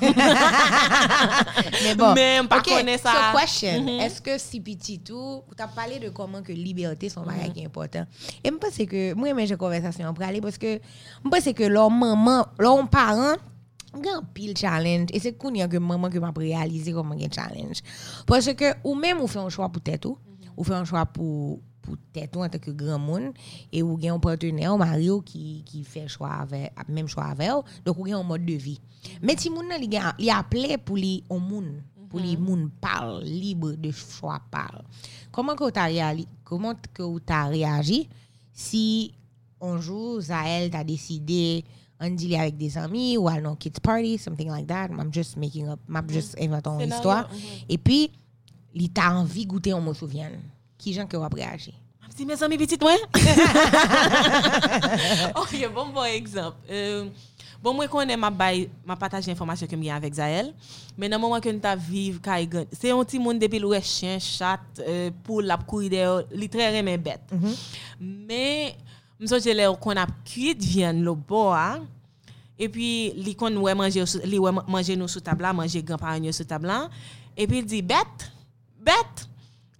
Mais 1.84 1.94
bon. 1.94 2.12
Mais 2.14 2.38
on 2.40 2.46
pas 2.46 2.58
OK, 2.58 2.68
connaît 2.68 2.98
ça. 2.98 3.12
So 3.32 3.38
question, 3.38 3.82
Mhm. 3.82 4.00
est-ce 4.00 4.20
que 4.20 4.38
si 4.38 4.60
petit 4.60 5.00
tout, 5.00 5.42
tu 5.56 5.62
as 5.62 5.68
parlé 5.68 5.98
de 5.98 6.08
comment 6.10 6.42
que 6.42 6.52
liberté 6.52 7.08
son 7.08 7.22
bagage 7.22 7.48
Mhm. 7.48 7.52
qui 7.52 7.60
est 7.60 7.66
important. 7.66 8.04
Et 8.44 8.48
je 8.48 8.54
pense 8.54 8.76
que 8.76 9.14
moi 9.14 9.44
j'ai 9.44 9.56
conversation 9.56 10.12
pour 10.14 10.24
aller 10.24 10.40
parce 10.40 10.58
que 10.58 10.78
je 11.24 11.28
pense 11.28 11.44
que 11.52 11.64
leur 11.64 11.90
maman, 11.90 12.46
leurs 12.58 12.88
parents 12.88 13.36
un 13.94 14.22
pile 14.32 14.56
challenge 14.56 15.08
et 15.12 15.20
c'est 15.20 15.34
qu'on 15.34 15.52
y 15.52 15.60
a 15.60 15.68
que 15.68 15.76
maman 15.76 16.08
que 16.08 16.18
m'a 16.18 16.32
réalisé 16.34 16.92
comment 16.92 17.14
un 17.14 17.30
challenge 17.30 17.80
parce 18.26 18.50
que 18.54 18.72
ou 18.84 18.94
même 18.94 19.20
ou 19.20 19.26
fait 19.26 19.38
un 19.38 19.50
choix 19.50 19.68
pour 19.68 19.82
tête 19.82 20.06
ou 20.06 20.16
ou 20.56 20.64
fait 20.64 20.72
un 20.72 20.84
choix 20.86 21.04
pour 21.04 21.60
pour 21.92 21.98
tête 22.12 22.34
ou 22.36 22.42
en 22.42 22.48
tant 22.48 22.58
que 22.58 22.70
grand 22.70 22.98
monde 22.98 23.32
et 23.72 23.82
ou 23.82 23.98
gen 24.00 24.12
un 24.14 24.18
partenaire 24.18 24.76
Mario 24.78 25.20
qui 25.20 25.62
qui 25.66 25.84
fait 25.84 26.08
choix 26.08 26.32
avec 26.32 26.72
même 26.88 27.06
choix 27.08 27.24
avec 27.24 27.50
donc 27.84 27.98
ou 27.98 28.06
gen 28.06 28.16
un 28.16 28.22
mode 28.22 28.46
de 28.46 28.54
vie. 28.54 28.80
Mais 29.20 29.36
ti 29.36 29.50
moun 29.50 29.68
nan 29.68 29.80
li 29.80 29.90
li 30.18 30.30
appelé 30.30 30.78
pour 30.78 30.96
li 30.96 31.22
on 31.28 31.38
moun 31.40 31.82
pour 32.08 32.20
les 32.20 32.36
moun 32.36 32.70
parle 32.80 33.24
libre 33.24 33.72
de 33.72 33.90
choix 33.90 34.40
parle. 34.50 34.82
Comment 35.30 35.54
que 35.54 35.70
t'as 35.70 35.86
réagi 35.86 36.26
comment 36.44 36.74
que 36.94 37.18
t'as 37.18 37.48
réagi 37.48 38.08
si 38.52 39.12
un 39.60 39.80
jour 39.80 40.20
Zael 40.20 40.70
t'a 40.70 40.84
décidé 40.84 41.64
on 42.00 42.10
dealer 42.10 42.36
avec 42.36 42.56
des 42.56 42.76
amis 42.78 43.16
ou 43.16 43.28
à 43.28 43.34
un 43.34 43.56
kids 43.56 43.80
party 43.82 44.18
something 44.18 44.48
like 44.48 44.66
that 44.66 44.88
I'm 44.88 45.12
just 45.12 45.36
making 45.36 45.68
up 45.68 45.80
I'm 45.88 46.08
just 46.08 46.36
inventant 46.40 46.80
une 46.80 46.90
histoire. 46.90 47.28
mhm. 47.30 47.38
et 47.68 47.78
puis 47.78 48.10
il 48.74 48.90
t'a 48.90 49.14
envie 49.14 49.46
goûter 49.46 49.72
un 49.72 49.80
mot 49.80 49.94
souviens 49.94 50.30
qui 50.78 50.92
gens 50.92 51.06
que 51.06 51.16
va 51.16 51.28
réagir 51.28 51.74
Si 52.14 52.26
mes 52.26 52.42
amis 52.42 52.58
petites 52.58 52.82
moi. 52.82 52.92
ok, 55.36 55.68
bon 55.74 55.86
bon 55.94 56.04
exemple. 56.04 56.56
Euh, 56.70 57.06
bon 57.62 57.74
moi 57.74 57.88
connais 57.88 58.16
ma 58.16 58.30
bail 58.30 58.68
ma 58.84 58.96
partage 58.96 59.28
information 59.28 59.66
que 59.66 59.76
j'ai 59.80 59.90
avec 59.90 60.14
Zaël, 60.14 60.52
mais 60.98 61.08
dans 61.08 61.16
le 61.16 61.22
moment 61.22 61.40
que 61.40 61.48
nous 61.50 61.60
grand, 61.60 62.64
c'est 62.72 62.90
un 62.90 63.04
petit 63.04 63.18
monde 63.18 63.38
depuis 63.38 63.58
le 63.58 63.80
chien, 63.80 64.18
chat 64.18 64.60
euh, 64.80 65.10
pour 65.24 65.42
la 65.42 65.56
courir 65.56 65.90
dehors, 65.90 66.22
li 66.32 66.48
très 66.48 66.76
remen 66.78 67.00
bête. 67.00 67.22
Mais 68.00 68.76
m'so 69.18 69.38
je 69.38 69.50
l'air 69.50 69.78
qu'on 69.78 69.96
a 69.96 70.06
cuit 70.24 70.54
viande 70.54 71.02
le 71.02 71.14
bois 71.14 71.78
et 72.58 72.68
puis 72.68 73.12
li 73.16 73.34
kon 73.34 73.56
ouais 73.56 73.74
manger 73.74 74.04
sou- 74.04 74.20
li 74.24 74.38
ouais 74.38 74.52
manger 74.68 74.96
nous 74.96 75.08
sous 75.08 75.20
table 75.20 75.42
là, 75.42 75.52
manger 75.52 75.82
grand-parents 75.82 76.32
sous 76.32 76.44
table 76.44 76.66
là 76.66 76.88
et 77.36 77.46
puis 77.46 77.58
il 77.60 77.64
dit 77.64 77.82
bête, 77.82 78.30
bête 78.80 79.28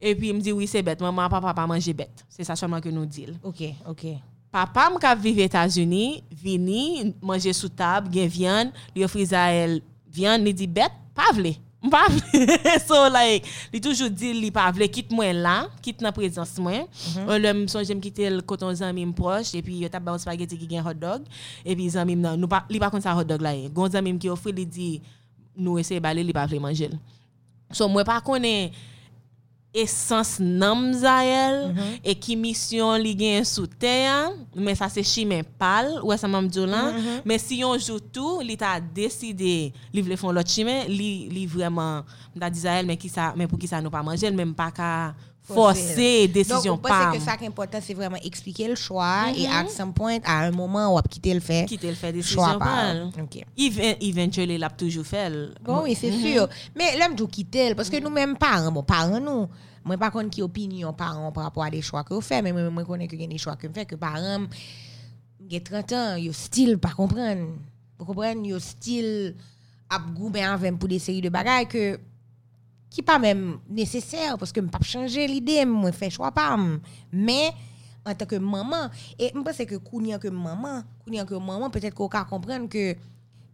et 0.02 0.16
puis 0.16 0.30
il 0.30 0.34
me 0.34 0.40
dit 0.40 0.50
oui 0.50 0.66
c'est 0.66 0.82
bête, 0.82 1.00
maman 1.00 1.28
papa 1.28 1.54
pas 1.54 1.66
manger 1.66 1.92
bête. 1.92 2.26
C'est 2.28 2.42
ça 2.44 2.56
seulement 2.56 2.80
que 2.80 2.88
nous 2.88 3.06
dit. 3.06 3.28
OK 3.42 3.62
OK 3.88 4.06
Papa 4.52 4.90
m 4.92 4.98
ka 5.00 5.14
vive 5.16 5.40
États-Unis, 5.40 6.22
vini, 6.30 7.14
manger 7.24 7.54
sous 7.56 7.70
table, 7.72 8.12
gen 8.12 8.28
viande, 8.28 8.80
li 8.92 9.00
offri 9.00 9.24
Zaël 9.24 9.78
viande, 10.12 10.44
li 10.44 10.52
di 10.52 10.66
bête, 10.68 10.92
pas 11.16 11.32
vle. 11.32 11.54
M 11.80 11.88
pa 11.88 12.02
vle. 12.12 12.44
so 12.86 12.98
like, 13.08 13.48
li 13.72 13.80
toujours 13.80 14.12
dit 14.12 14.36
li 14.36 14.50
pas 14.52 14.68
vle, 14.76 14.90
quitte 14.92 15.10
moi 15.10 15.32
là, 15.32 15.70
quitte 15.80 16.04
dans 16.04 16.12
présence 16.12 16.58
moi. 16.60 16.84
Le 17.16 17.48
m 17.48 17.64
sonje 17.64 17.96
m 17.96 18.02
quitte 18.04 18.28
le 18.28 18.42
coton 18.44 18.74
zami 18.76 19.06
proche 19.16 19.54
et 19.54 19.62
puis 19.64 19.80
yo 19.80 19.88
tap 19.88 20.04
ba 20.04 20.12
un 20.12 20.20
spaghetti 20.20 20.60
qui 20.60 20.68
gen 20.68 20.84
hot 20.84 21.00
dog 21.00 21.24
et 21.64 21.74
puis 21.74 21.88
zami 21.88 22.12
m 22.12 22.26
nan, 22.26 22.36
nou 22.36 22.52
pa 22.52 22.66
li 22.68 22.82
pa 22.82 22.92
kon 22.92 23.00
sa 23.00 23.16
hot 23.16 23.24
dog 23.24 23.40
là. 23.40 23.56
Gon 23.72 23.88
zami 23.88 24.12
m 24.12 24.20
ki 24.20 24.28
offri 24.28 24.52
li 24.52 24.68
di 24.68 24.92
nou 25.56 25.80
essayer 25.80 26.02
balé 26.04 26.20
li 26.20 26.36
pas 26.36 26.44
vle 26.44 26.60
manger. 26.60 26.92
So 27.72 27.88
mwen 27.88 28.04
pa 28.04 28.20
konen 28.20 28.76
esans 29.72 30.36
nam 30.38 30.90
zayel 31.00 31.72
e 32.04 32.12
ki 32.18 32.36
misyon 32.36 33.00
li 33.00 33.14
gen 33.16 33.46
sou 33.48 33.64
teya, 33.64 34.32
men 34.52 34.76
sa 34.76 34.90
se 34.92 35.04
chimen 35.06 35.46
pal, 35.58 35.94
ou 36.02 36.12
sa 36.20 36.28
mam 36.30 36.48
djo 36.52 36.66
lan, 36.68 36.98
men 37.24 37.40
si 37.40 37.62
yon 37.62 37.80
jou 37.80 37.96
tou, 38.12 38.44
li 38.44 38.58
ta 38.60 38.76
deside 38.82 39.72
li 39.72 40.04
vle 40.04 40.18
fon 40.20 40.36
lot 40.36 40.48
chimen, 40.48 40.84
li, 40.92 41.30
li 41.32 41.46
vreman, 41.48 42.04
mda 42.36 42.52
di 42.52 42.64
zayel, 42.64 42.88
men, 42.88 43.00
ki 43.00 43.08
sa, 43.12 43.32
men 43.38 43.48
pou 43.48 43.60
ki 43.60 43.70
sa 43.70 43.80
nou 43.80 43.92
pa 43.92 44.04
manjel, 44.04 44.36
men 44.36 44.52
pa 44.56 44.68
ka 44.74 44.90
force 45.42 45.96
desisyon 45.96 46.74
Donc, 46.74 46.82
pam. 46.82 47.12
que 47.12 47.20
ça 47.20 47.36
qui 47.36 47.44
est 47.44 47.48
important, 47.48 47.78
c'est 47.82 47.94
vraiment 47.94 48.18
expliquer 48.22 48.68
le 48.68 48.74
choix 48.74 49.26
et 49.36 49.46
à 49.46 49.66
some 49.68 49.92
point, 49.92 50.18
à 50.24 50.44
un 50.44 50.50
moment, 50.50 50.92
on 50.92 50.94
va 50.96 51.02
quitter 51.02 51.34
le 51.34 51.40
fait. 51.40 51.66
Kite 51.66 51.84
l 51.84 51.96
fè 51.96 52.12
choix 52.22 52.52
desisyon 52.54 52.58
pal. 52.58 53.10
pal. 53.14 53.24
Ok. 53.24 53.44
Even, 53.56 53.96
eventually, 54.00 54.54
l 54.54 54.64
ap 54.64 54.76
toujou 54.76 55.04
fel. 55.04 55.54
Bon, 55.62 55.82
oui, 55.82 55.96
c'est 55.98 56.12
sûr. 56.12 56.48
Mais 56.76 56.96
l'homme 56.96 57.16
tout 57.16 57.26
quitter, 57.26 57.74
parce 57.74 57.90
que 57.90 57.98
nous-mêmes, 57.98 58.36
parents, 58.36 58.70
bon, 58.70 58.82
parents, 58.82 59.20
nous, 59.20 59.48
moi, 59.84 59.98
par 59.98 60.12
contre, 60.12 60.30
qui 60.30 60.42
opinion 60.42 60.92
parents 60.92 61.32
par 61.32 61.44
rapport 61.44 61.64
à 61.64 61.70
des 61.70 61.82
choix 61.82 62.04
que 62.04 62.14
vous 62.14 62.20
faites, 62.20 62.42
mais 62.42 62.52
moi, 62.52 62.82
je 62.82 62.86
connais 62.86 63.08
que 63.08 63.16
y 63.16 63.24
a 63.24 63.26
des 63.26 63.38
choix 63.38 63.56
que 63.56 63.66
vous 63.66 63.74
faites, 63.74 63.88
que 63.88 63.96
parents, 63.96 64.46
a 65.50 65.60
30 65.60 65.92
ans, 65.92 66.14
ils 66.14 66.32
style 66.32 66.78
pas 66.78 66.92
comprendre. 66.92 67.48
Vous 67.98 68.04
comprenez? 68.04 68.48
Ils 68.48 68.60
style 68.60 69.34
à 69.90 70.00
avec 70.54 70.78
pour 70.78 70.88
des 70.88 70.98
séries 70.98 71.20
de 71.20 71.28
bagages 71.28 71.68
que 71.68 71.98
qui 72.92 73.02
pas 73.02 73.18
même 73.18 73.58
nécessaire 73.68 74.36
parce 74.36 74.52
que 74.52 74.60
je 74.60 74.66
pas 74.66 74.78
changer 74.82 75.26
l'idée 75.26 75.64
moi 75.64 75.92
faire 75.92 76.10
choix 76.10 76.30
pas. 76.30 76.56
Mais 77.10 77.50
en 78.04 78.14
tant 78.14 78.26
que 78.26 78.36
maman 78.36 78.90
et 79.18 79.32
je 79.34 79.40
pense 79.40 79.56
que 79.56 79.76
kounya 79.76 80.18
que 80.18 80.28
maman 80.28 80.82
kounya 81.04 81.24
que 81.24 81.34
maman 81.34 81.70
peut-être 81.70 81.94
qu'on 81.94 82.08
peut 82.08 82.18
comprendre 82.28 82.68
que 82.68 82.94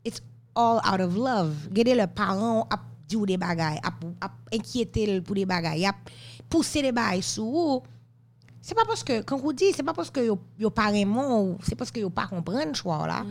it's 0.05 0.21
all 0.55 0.81
out 0.85 1.01
of 1.01 1.17
love. 1.17 1.69
Gade 1.71 1.95
le 1.97 2.07
parent 2.07 2.67
a 2.69 2.81
dit 3.07 3.17
des 3.27 3.37
bagages 3.37 3.79
a, 3.85 3.93
a 4.21 4.31
inquiéter 4.53 5.21
pour 5.21 5.37
des 5.37 5.47
bagages 5.47 5.85
a 5.85 5.95
pousser 6.49 6.83
des 6.83 6.93
bagages 6.93 7.25
sur 7.25 7.45
vous. 7.45 7.83
C'est 8.61 8.75
pas 8.75 8.85
parce 8.85 9.05
que 9.05 9.23
quand 9.23 9.39
vous 9.39 9.53
dit 9.53 9.73
c'est 9.75 9.85
pas 9.85 9.95
parce 9.95 10.11
que 10.11 10.21
yo 10.21 10.71
pas 10.71 10.91
vraiment 10.91 11.57
c'est 11.63 11.77
parce 11.77 11.93
que 11.93 12.01
yo 12.01 12.11
pas 12.11 12.27
comprendre 12.27 12.75
choix 12.75 13.07
là. 13.07 13.25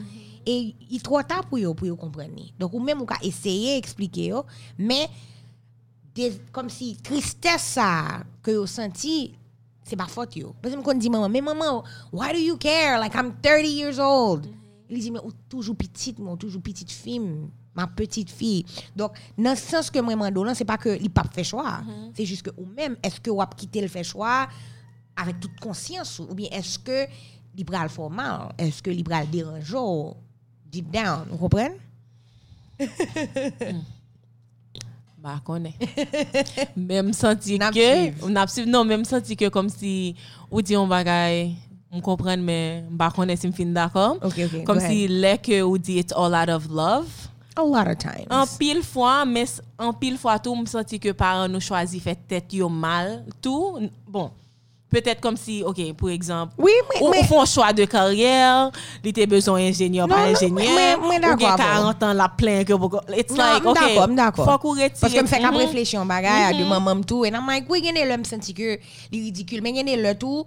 Et 0.45 0.74
il 0.89 1.01
trop 1.01 1.22
tard 1.24 1.45
pour 1.45 1.60
yo 1.60 1.74
pour 1.74 1.97
comprendre. 1.97 2.53
Donc 2.58 2.74
ou 2.74 2.80
même 2.80 3.01
ou 3.01 3.05
ka 3.05 3.18
essayer 3.22 3.76
expliquer 3.76 4.28
yo. 4.28 4.45
Mais 4.78 5.10
comme 6.51 6.70
si 6.70 6.95
tristesse 6.97 7.61
ça 7.61 8.24
que 8.41 8.51
yo 8.51 8.65
senti 8.65 9.36
c'est 9.84 9.95
pas 9.95 10.07
faute 10.07 10.36
yo. 10.36 10.53
Parce 10.61 10.76
que 10.76 10.80
me 10.80 10.99
dit 10.99 11.09
maman 11.09 11.30
mais 11.30 11.41
maman 11.41 11.84
why 12.11 12.34
do 12.34 12.39
you 12.39 12.57
care? 12.57 12.99
Like 12.99 13.15
I'm 13.15 13.34
30 13.41 13.65
years 13.65 13.99
old. 13.99 14.47
Il 14.89 14.99
dit 14.99 15.11
mais 15.11 15.20
ou 15.24 15.32
toujours 15.49 15.76
petite 15.76 16.20
moi 16.20 16.34
ou 16.34 16.38
toujours 16.38 16.61
petite 16.61 16.91
fille 16.91 17.22
ma 17.76 17.88
petite 17.88 18.32
fille. 18.32 18.65
Donc 18.95 19.13
dans 19.38 19.55
ce 19.55 19.61
sens 19.61 19.91
que 19.91 19.99
moi 19.99 20.15
mando 20.15 20.43
là 20.43 20.55
c'est 20.55 20.65
pas 20.65 20.78
que 20.78 20.97
il 20.99 21.09
pas 21.09 21.24
fait 21.32 21.43
choix. 21.43 21.82
C'est 22.15 22.26
juste 22.26 22.43
que 22.43 22.51
ou 22.57 22.65
même 22.65 22.97
est-ce 23.03 23.22
que 23.22 23.30
ou 23.30 23.41
a 23.41 23.47
quitté 23.47 23.82
le 23.82 23.88
fait 23.88 24.03
choix 24.03 24.47
avec 25.15 25.39
toute 25.39 25.59
conscience? 25.59 26.20
Ou 26.20 26.34
bien 26.34 26.49
est-ce 26.51 26.80
que 26.80 27.05
libéral 27.55 27.89
formal 27.89 28.53
est-ce 28.57 28.82
que 28.84 28.89
libéral 28.89 29.30
dérangeant 29.30 30.18
deep 30.65 30.91
down 30.91 31.28
vous 31.30 31.38
comprenez? 31.38 31.78
Ba 35.18 35.39
konen. 35.43 35.74
Mem 36.76 37.11
senti 37.13 37.57
suiv. 37.57 38.28
nap 38.30 38.49
suiv, 38.53 38.68
non, 38.70 38.86
mem 38.88 39.03
senti 39.07 39.36
ke 39.36 39.49
kom 39.53 39.70
si 39.70 40.13
ou 40.51 40.61
di 40.61 40.76
yon 40.76 40.86
bagay, 40.91 41.55
m 41.91 42.01
kompren 42.05 42.43
men, 42.45 42.86
ba 42.99 43.09
konen 43.15 43.38
si 43.39 43.49
m 43.49 43.53
fin 43.57 43.74
d'akor. 43.74 44.20
Ok, 44.22 44.38
ok, 44.45 44.55
Kom 44.68 44.78
go 44.78 44.84
si 44.86 45.05
ahead. 45.07 45.15
lè 45.24 45.34
ke 45.41 45.63
ou 45.65 45.78
di 45.82 45.97
it's 46.03 46.13
all 46.13 46.36
out 46.38 46.49
of 46.53 46.70
love. 46.70 47.09
a 47.57 47.63
lot 47.65 47.88
of 47.89 47.97
times 47.97 48.28
An 48.30 48.45
pil 48.59 48.84
fwa, 48.86 49.26
men 49.26 49.41
s- 49.49 49.59
an 49.82 49.89
pil 49.97 50.13
fwa 50.22 50.36
tou 50.38 50.53
m 50.53 50.68
senti 50.70 50.99
ke 51.01 51.09
paran 51.18 51.49
nou 51.49 51.57
chwazi 51.59 51.97
fè 51.99 52.13
tèt 52.30 52.53
yo 52.53 52.70
mal, 52.70 53.24
tou. 53.41 53.80
N- 53.82 53.89
Bon, 54.05 54.30
peut-être 54.90 55.20
kom 55.20 55.36
si, 55.36 55.64
ok, 55.68 55.94
pou 56.00 56.08
ekzamp, 56.10 56.50
oui 56.58 56.72
mais, 56.90 57.02
ou, 57.02 57.10
mais 57.12 57.24
chwa 57.46 57.74
de 57.74 57.84
karyèr, 57.86 58.72
li 59.04 59.12
te 59.14 59.26
bezon 59.28 59.56
ingénieur 59.60 60.08
Non, 60.08 60.16
non, 60.16 60.34
mais- 60.54 60.96
mais 61.10 61.20
ou 61.20 61.36
bon. 61.36 61.56
40 61.58 62.04
ans 62.04 62.14
la 62.14 62.30
ke 62.64 62.74
boko. 62.74 63.02
It's 63.16 63.32
Non, 63.36 63.44
like, 63.44 63.66
ok, 63.66 63.76
d'accord, 63.76 64.08
d'accord. 64.08 64.46
retire. 64.72 64.92
Parce 65.02 65.14
que 65.14 65.22
me 65.22 65.28
fait 65.28 65.40
qu'à 65.40 65.50
réfléchir 65.50 66.02
en 66.02 66.06
de 66.06 66.64
maman 66.64 67.02
tout 67.02 67.26
et 67.26 67.30
I'm 67.30 67.46
like 67.48 67.66
oui 67.70 67.82
gagner 67.82 68.06
le 68.06 68.18
me 68.18 68.24
senti 68.24 68.54
que 68.54 68.80
li 69.12 69.24
ridicule 69.24 69.62
mais 69.62 69.74
gagner 69.74 69.98
le 69.98 70.16
tout 70.18 70.46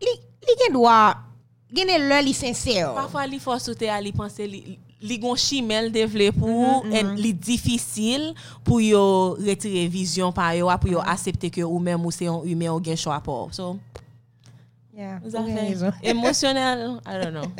li 0.00 0.12
li 0.46 0.54
gen 0.64 0.72
doit 0.72 1.16
gagner 1.72 1.98
le 1.98 2.24
li 2.24 2.34
sincère 2.34 2.92
Parfois, 2.94 3.26
li 3.26 3.38
fò 3.38 3.58
sote 3.58 3.88
a 3.88 4.00
li 4.00 4.12
panse 4.12 4.42
li 5.00 5.18
gon 5.20 5.36
chimel 5.36 5.90
devle 5.92 6.30
pou, 6.32 6.48
mm 6.48 6.86
-hmm, 6.86 6.88
mm 6.88 6.94
-hmm. 6.94 7.16
li 7.20 7.32
difisil 7.32 8.30
pou 8.64 8.80
yo 8.80 9.36
retire 9.36 9.88
vizyon 9.92 10.32
pa 10.32 10.52
yo, 10.56 10.70
pou 10.80 10.90
yo 10.90 11.00
mhm. 11.00 11.10
asepte 11.12 11.50
ke 11.50 11.64
ou 11.64 11.78
men 11.78 12.00
mouse 12.00 12.24
yon 12.24 12.40
humen 12.46 12.70
ou 12.70 12.80
gen 12.80 12.96
chwa 12.96 13.20
po. 13.20 13.48
So, 13.52 13.78
yeah, 14.94 15.20
emosyonel, 16.02 17.00
I 17.04 17.18
don't 17.20 17.32
know. 17.32 17.52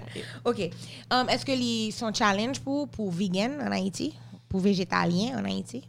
ok, 0.50 0.70
um, 1.10 1.28
eske 1.28 1.56
li 1.56 1.90
son 1.92 2.12
challenge 2.14 2.60
pou, 2.60 2.86
pou 2.86 3.10
vegan 3.10 3.60
an 3.60 3.72
Haiti? 3.72 4.14
Pou 4.48 4.60
vegetalien 4.60 5.36
an 5.36 5.46
Haiti? 5.46 5.82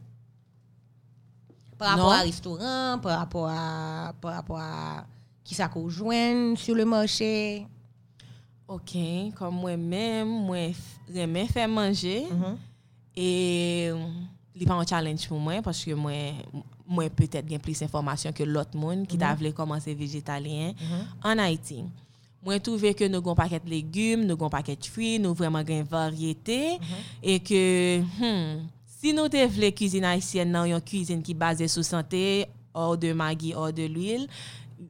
Par 1.78 1.90
rapport 1.90 2.12
non. 2.12 2.20
a 2.20 2.24
restaurant, 2.24 3.00
par 3.00 3.20
rapport 3.20 3.50
a, 3.50 4.14
par 4.22 4.34
rapport 4.34 4.58
a 4.58 5.06
ki 5.46 5.54
sa 5.54 5.68
ko 5.70 5.90
jwen 5.92 6.56
sur 6.58 6.76
le 6.76 6.86
moshè? 6.86 7.68
Ok, 8.66 8.96
kom 9.38 9.60
mwen 9.62 9.82
men, 9.92 10.30
mwen 10.48 10.72
remen 11.14 11.50
fè 11.52 11.66
manje, 11.70 12.16
e 13.16 13.28
li 14.56 14.68
pa 14.68 14.78
an 14.80 14.88
challenge 14.88 15.28
pou 15.30 15.42
mwen, 15.42 15.62
paske 15.66 15.96
mwen, 16.00 16.40
mwen 16.86 17.12
peut-être 17.18 17.48
gen 17.50 17.62
plis 17.64 17.84
informasyon 17.86 18.36
ke 18.36 18.48
lot 18.48 18.74
moun 18.78 19.04
ki 19.10 19.20
ta 19.20 19.34
vle 19.38 19.52
komanse 19.56 19.94
vegetalien 19.98 20.74
an 21.26 21.44
Haiti. 21.44 21.84
Mwen 22.46 22.62
touve 22.62 22.92
ke 22.94 23.08
nou 23.10 23.26
gon 23.26 23.38
paket 23.38 23.64
legume, 23.66 24.26
nou 24.28 24.38
gon 24.38 24.54
paket 24.54 24.86
fri, 24.94 25.16
nou 25.22 25.34
vreman 25.38 25.66
gen 25.66 25.82
varyete, 25.90 26.78
e 27.26 27.40
ke, 27.42 27.62
hmm, 28.20 28.60
si 29.00 29.16
nou 29.18 29.32
te 29.34 29.42
vle 29.50 29.72
cuisine 29.74 30.12
haisyen 30.12 30.54
nan 30.54 30.70
yon 30.70 30.84
cuisine 30.86 31.26
ki 31.26 31.34
base 31.42 31.66
sou 31.74 31.82
sante, 31.86 32.46
or 32.76 32.94
de 33.02 33.16
magi, 33.18 33.56
or 33.58 33.72
de 33.74 33.88
l'huile, 33.90 34.28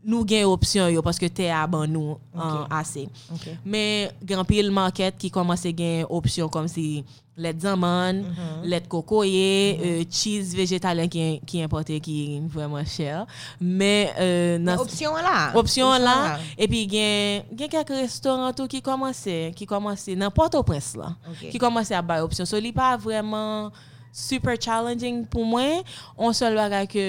nou 0.05 0.21
gen 0.29 0.45
opsyon 0.45 0.91
yo, 0.93 1.01
paske 1.05 1.25
te 1.33 1.47
a 1.49 1.63
ban 1.69 1.89
nou 1.89 2.19
an 2.37 2.61
Ok. 2.63 2.73
ase. 2.77 3.05
OK. 3.33 3.45
Men 3.65 4.11
gen 4.21 4.43
pil 4.45 4.69
market 4.73 5.17
ki 5.17 5.31
komanse 5.33 5.71
gen 5.73 6.03
opsyon 6.13 6.51
kom 6.53 6.67
si 6.69 7.03
let 7.35 7.57
zaman, 7.59 8.21
let 8.63 8.85
kokoye, 8.87 9.75
euh, 9.83 10.03
cheese 10.07 10.55
vegetalien 10.55 11.09
ki, 11.11 11.23
ki 11.43 11.63
importe 11.65 11.97
ki 12.05 12.13
vreman 12.53 12.85
chèr. 12.87 13.25
Men 13.59 14.13
euh, 14.21 14.53
nan 14.63 14.79
Option 14.79 15.17
là. 15.19 15.49
opsyon 15.59 15.99
la, 16.05 16.13
epi 16.55 16.85
gen, 16.93 17.43
gen 17.59 17.73
kek 17.73 17.91
restoran 17.97 18.55
tou 18.55 18.71
ki 18.71 18.79
komanse, 18.85 19.35
ki 19.57 19.67
komanse 19.67 20.15
nan 20.15 20.31
Port-au-Prince 20.31 20.95
la, 21.01 21.11
Ok. 21.33 21.49
ki 21.51 21.59
komanse 21.59 21.91
a 21.97 21.99
bay 22.05 22.23
opsyon. 22.23 22.47
So 22.47 22.61
li 22.63 22.71
pa 22.71 22.93
vreman 23.03 23.67
super 24.15 24.55
challenging 24.55 25.25
pou 25.27 25.43
mwen, 25.43 25.83
on 26.15 26.31
sol 26.31 26.55
bagay 26.55 26.87
ke 26.87 27.03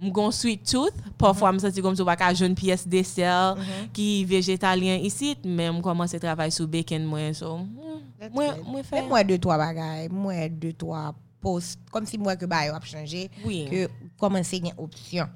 m 0.00 0.10
gon 0.16 0.32
sweet 0.32 0.62
tooth, 0.64 0.96
parfwa 1.20 1.50
m 1.52 1.58
santi 1.60 1.82
kom 1.84 1.96
sou 1.98 2.08
baka 2.08 2.30
joun 2.32 2.54
piyes 2.56 2.86
desel 2.88 3.58
ki 3.96 4.24
vegetalien 4.30 5.02
isit, 5.04 5.44
men 5.44 5.76
m 5.76 5.82
komanse 5.84 6.18
travay 6.22 6.52
sou 6.54 6.66
bacon 6.70 7.04
mwen, 7.10 7.34
so 7.36 7.58
mm, 7.58 7.98
That's 8.20 8.34
mwen, 8.34 8.54
good. 8.56 8.66
mwen 8.72 8.84
fè. 8.84 8.96
Mais 9.00 9.08
moi 9.08 9.24
deux 9.24 9.38
trois 9.38 9.58
bagages, 9.60 10.08
moi 10.10 10.48
deux 10.48 10.72
trois 10.72 11.14
posts 11.40 11.78
comme 11.90 12.04
si 12.06 12.18
moi 12.18 12.36
que 12.36 12.44
bah 12.44 12.64
a 12.68 12.80
changé 12.84 13.30
que 13.44 13.88
commencer 14.18 14.58
une 14.58 14.72
option. 14.76 15.26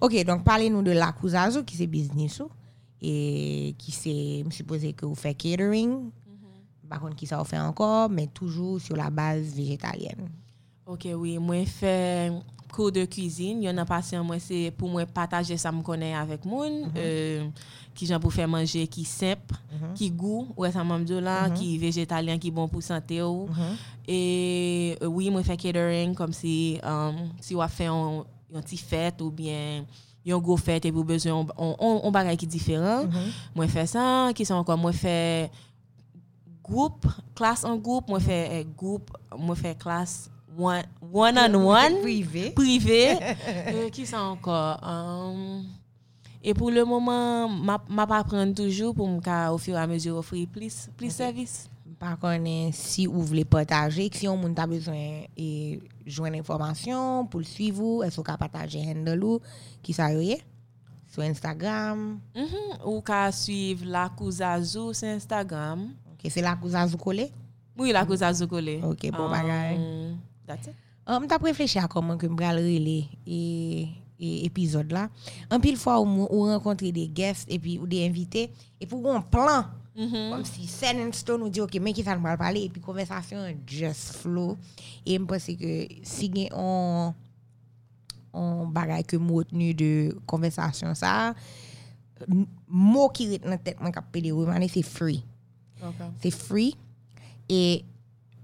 OK, 0.00 0.24
donc 0.24 0.44
parlez-nous 0.44 0.82
de 0.82 0.90
la 0.92 1.12
Cousazo 1.12 1.62
qui 1.62 1.76
c'est 1.76 1.86
business 1.86 2.40
ou, 2.40 2.50
et 3.00 3.74
qui 3.78 3.92
c'est 3.92 4.42
me 4.44 4.50
supposé 4.50 4.92
que 4.92 5.06
vous 5.06 5.14
faites 5.14 5.36
catering. 5.38 6.10
Par 6.88 7.00
contre 7.00 7.16
qui 7.16 7.26
ça 7.26 7.38
vous 7.38 7.44
fait 7.44 7.58
encore 7.58 8.10
mais 8.10 8.26
toujours 8.26 8.78
sur 8.80 8.94
la 8.96 9.08
base 9.08 9.54
végétalienne. 9.54 10.28
Ok, 10.86 11.06
oui, 11.16 11.38
mwen 11.40 11.64
fè 11.64 12.28
kou 12.74 12.90
de 12.94 13.06
cuisine. 13.06 13.62
Yon 13.68 13.78
nan 13.78 13.88
pasyon 13.88 14.26
mwen 14.26 14.42
se 14.42 14.66
pou 14.78 14.90
mwen 14.90 15.08
pataje 15.14 15.56
sa 15.60 15.72
m 15.74 15.80
konen 15.86 16.16
avèk 16.18 16.44
moun. 16.48 16.82
euh, 16.98 17.70
ki 17.94 18.08
jan 18.10 18.22
pou 18.22 18.34
fè 18.34 18.46
manje 18.50 18.82
ki 18.90 19.04
semp, 19.06 19.54
ki 19.94 20.10
gou, 20.18 20.48
wè 20.58 20.70
sa 20.74 20.82
mam 20.86 21.04
do 21.06 21.20
la, 21.22 21.44
ki 21.54 21.76
vegetalien, 21.82 22.40
ki 22.42 22.50
bon 22.54 22.68
pou 22.70 22.82
sante 22.84 23.20
ou. 23.22 23.46
E 24.04 24.18
euh, 24.98 25.06
oui, 25.08 25.30
mwen 25.32 25.46
fè 25.46 25.56
catering 25.60 26.16
kom 26.18 26.34
si, 26.34 26.80
um, 26.82 27.20
si 27.44 27.54
fè 27.76 27.86
yon, 27.86 28.24
yon 28.54 28.66
ti 28.66 28.78
fèt 28.80 29.22
ou 29.22 29.30
bien 29.34 29.86
yon 30.26 30.42
go 30.42 30.56
fèt 30.58 30.88
e 30.88 30.92
pou 30.94 31.06
bezwen 31.06 31.36
on, 31.36 31.46
on, 31.78 32.00
on 32.02 32.14
bagay 32.14 32.36
ki 32.40 32.50
diferan. 32.50 33.06
Mwen 33.54 33.70
fè 33.70 33.86
sa, 33.90 34.04
ki 34.34 34.46
sa 34.48 34.58
ankon 34.58 34.82
mwen 34.82 34.96
fè 34.96 35.16
group, 36.64 37.06
klas 37.36 37.62
an 37.68 37.78
group, 37.78 38.10
mwen 38.10 38.22
fè 38.24 38.40
eh, 38.58 38.64
group, 38.78 39.12
mwen 39.36 39.58
fè 39.60 39.74
klas 39.78 40.24
one, 40.56 40.86
one 41.12 41.38
on 41.38 41.54
one, 41.66 42.00
Privé. 42.02 42.50
privé. 42.54 43.18
Euh, 43.74 43.88
Ki 43.94 44.06
sa 44.06 44.20
ankon? 44.30 44.78
Um, 44.82 45.66
e 46.44 46.52
pou 46.56 46.70
le 46.70 46.84
mouman, 46.84 47.48
ma, 47.64 47.78
ma 47.88 48.06
pa 48.06 48.22
pren 48.26 48.52
toujou 48.56 48.94
pou 48.96 49.08
mka 49.16 49.52
ou 49.54 49.58
fur 49.62 49.76
a 49.80 49.86
mesur 49.90 50.18
ofri 50.20 50.46
plis, 50.46 50.84
plis 50.98 51.16
servis. 51.16 51.64
Par 52.00 52.16
konen, 52.20 52.72
si 52.76 53.06
ou 53.08 53.22
vle 53.24 53.44
pataje, 53.48 54.08
si 54.12 54.26
yon 54.26 54.36
moun 54.40 54.52
ta 54.56 54.66
bezwen 54.68 55.24
e 55.38 55.48
jwen 56.04 56.34
informasyon 56.40 57.28
pou 57.32 57.40
l 57.40 57.46
suivou, 57.48 58.02
esou 58.04 58.24
ka 58.26 58.34
pataje 58.40 58.82
handle 58.82 59.22
ou, 59.38 59.54
ki 59.86 59.94
sa 59.96 60.10
yoye? 60.12 60.40
Sou 61.14 61.22
Instagram? 61.22 62.16
Mhm, 62.34 62.80
Ou 62.90 62.98
ka 63.06 63.28
suiv 63.32 63.84
la 63.86 64.08
Kouzazou 64.18 64.90
sur 64.98 65.06
Instagram. 65.14 65.86
Ok, 66.16 66.26
se 66.34 66.42
la 66.42 66.56
Kouzazou 66.58 66.98
kole? 66.98 67.28
Oui, 67.78 67.92
la 67.94 68.02
Kouzazou 68.04 68.50
kole. 68.50 68.80
Ok, 68.90 69.06
bon. 69.14 69.30
Um, 69.30 70.18
That's 70.46 70.68
it. 70.68 70.76
M 71.06 71.26
ta 71.28 71.36
prefleche 71.38 71.80
a 71.82 71.88
koman 71.88 72.16
ke 72.20 72.28
m 72.30 72.36
bral 72.36 72.56
rele 72.64 73.04
e, 73.28 73.40
e 74.16 74.28
epizod 74.46 74.92
la. 74.94 75.06
An 75.52 75.60
pil 75.60 75.76
fwa 75.80 75.98
ou, 76.00 76.06
mou- 76.08 76.28
ou 76.32 76.46
renkontre 76.48 76.88
de 76.96 77.04
guest 77.12 77.50
e 77.52 77.58
pi 77.60 77.78
ou 77.80 77.86
de 77.90 78.00
invite, 78.06 78.46
e 78.80 78.86
pou 78.88 79.02
gon 79.04 79.20
plan. 79.32 79.68
Kom 79.94 80.40
si 80.48 80.64
set 80.66 80.96
in 80.98 81.12
stone 81.14 81.44
ou 81.46 81.52
di, 81.52 81.60
ok, 81.62 81.76
men 81.78 81.94
ki 81.94 82.02
sa 82.02 82.16
nou 82.16 82.24
bral 82.24 82.38
pale, 82.40 82.64
e 82.66 82.70
pi 82.72 82.80
konversasyon 82.82 83.60
just 83.68 84.16
flow. 84.22 84.56
E 85.04 85.14
m 85.20 85.28
pense 85.30 85.52
ke 85.60 85.74
si 86.08 86.30
on, 86.50 87.12
on 88.34 88.72
bagay 88.74 89.04
ke 89.06 89.20
mou 89.20 89.44
otenu 89.44 89.70
de 89.76 89.90
konversasyon 90.26 90.96
sa, 90.98 91.34
m- 92.26 92.48
mou 92.66 93.06
ki 93.14 93.28
ret 93.36 93.44
nan 93.46 93.60
tet 93.62 93.78
mwen 93.78 93.92
kap 93.94 94.08
pede 94.10 94.32
ou, 94.34 94.48
mane 94.48 94.66
se 94.72 94.82
free. 94.82 95.20
C'est 96.24 96.32
free. 96.34 96.74
Et 97.48 97.84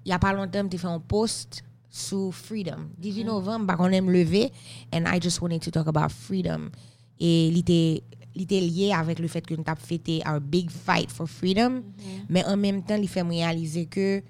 il 0.04 0.08
n'y 0.08 0.12
a 0.12 0.18
pas 0.20 0.32
longtemps, 0.32 0.68
j'ai 0.70 0.78
fait 0.78 0.86
un 0.86 1.00
post 1.00 1.64
sous 1.90 2.30
freedom. 2.32 2.90
18 3.02 3.24
novembre, 3.24 3.74
on 3.78 3.92
aime 3.92 4.10
lever, 4.10 4.50
and 4.92 5.06
I 5.06 5.18
just 5.18 5.42
wanted 5.42 5.60
to 5.62 5.70
talk 5.70 5.88
about 5.88 6.12
freedom. 6.12 6.70
Et 7.18 7.50
l'idée 7.50 8.60
lié 8.60 8.92
avec 8.92 9.18
le 9.18 9.28
fait 9.28 9.44
que 9.44 9.54
nous 9.54 9.64
avons 9.66 9.80
fêté 9.80 10.22
our 10.26 10.40
big 10.40 10.70
fight 10.70 11.10
for 11.10 11.26
freedom, 11.26 11.82
mm-hmm. 11.82 12.26
mais 12.28 12.42
mhm. 12.44 12.52
en 12.52 12.56
même 12.56 12.82
temps, 12.82 12.96
il 12.96 13.08
fait 13.08 13.24
me 13.24 13.30
réaliser 13.30 13.86
que 13.86 14.22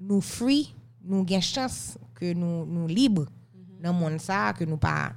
nous 0.00 0.20
free, 0.20 0.74
nous 1.04 1.24
gagnons 1.24 1.42
chance, 1.42 1.98
que 2.14 2.32
nous, 2.32 2.64
nous 2.64 2.86
libres 2.86 3.24
mm-hmm. 3.26 3.82
dans 3.82 3.92
le 3.92 3.98
monde 3.98 4.20
ça, 4.20 4.54
que 4.56 4.64
nous 4.64 4.78
pas 4.78 5.12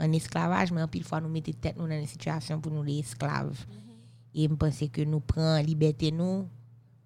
en 0.00 0.12
esclavage, 0.12 0.72
mais 0.72 0.82
en 0.82 0.88
pile 0.88 1.04
fois, 1.04 1.20
nous 1.20 1.28
mettons 1.28 1.52
tête 1.52 1.76
nous 1.78 1.86
dans 1.86 2.00
des 2.00 2.06
situations 2.06 2.60
pour 2.60 2.72
nous 2.72 2.82
les 2.82 2.98
esclaves. 2.98 3.52
Mm-hmm. 3.54 3.92
E 4.34 4.44
Et 4.44 4.48
je 4.48 4.54
pense 4.54 4.82
que 4.90 5.02
nous 5.02 5.20
prenons 5.20 5.62
liberté 5.62 6.10
nous 6.10 6.48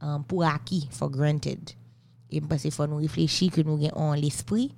um, 0.00 0.24
pour 0.24 0.44
acquis, 0.44 0.88
for 0.90 1.10
granted. 1.10 1.74
E 2.26 2.40
mpase 2.42 2.72
fwa 2.74 2.88
nou 2.90 3.02
reflechi 3.02 3.48
ke 3.54 3.62
nou 3.66 3.78
gen 3.80 3.94
an 3.94 4.16
l'esprit 4.18 4.74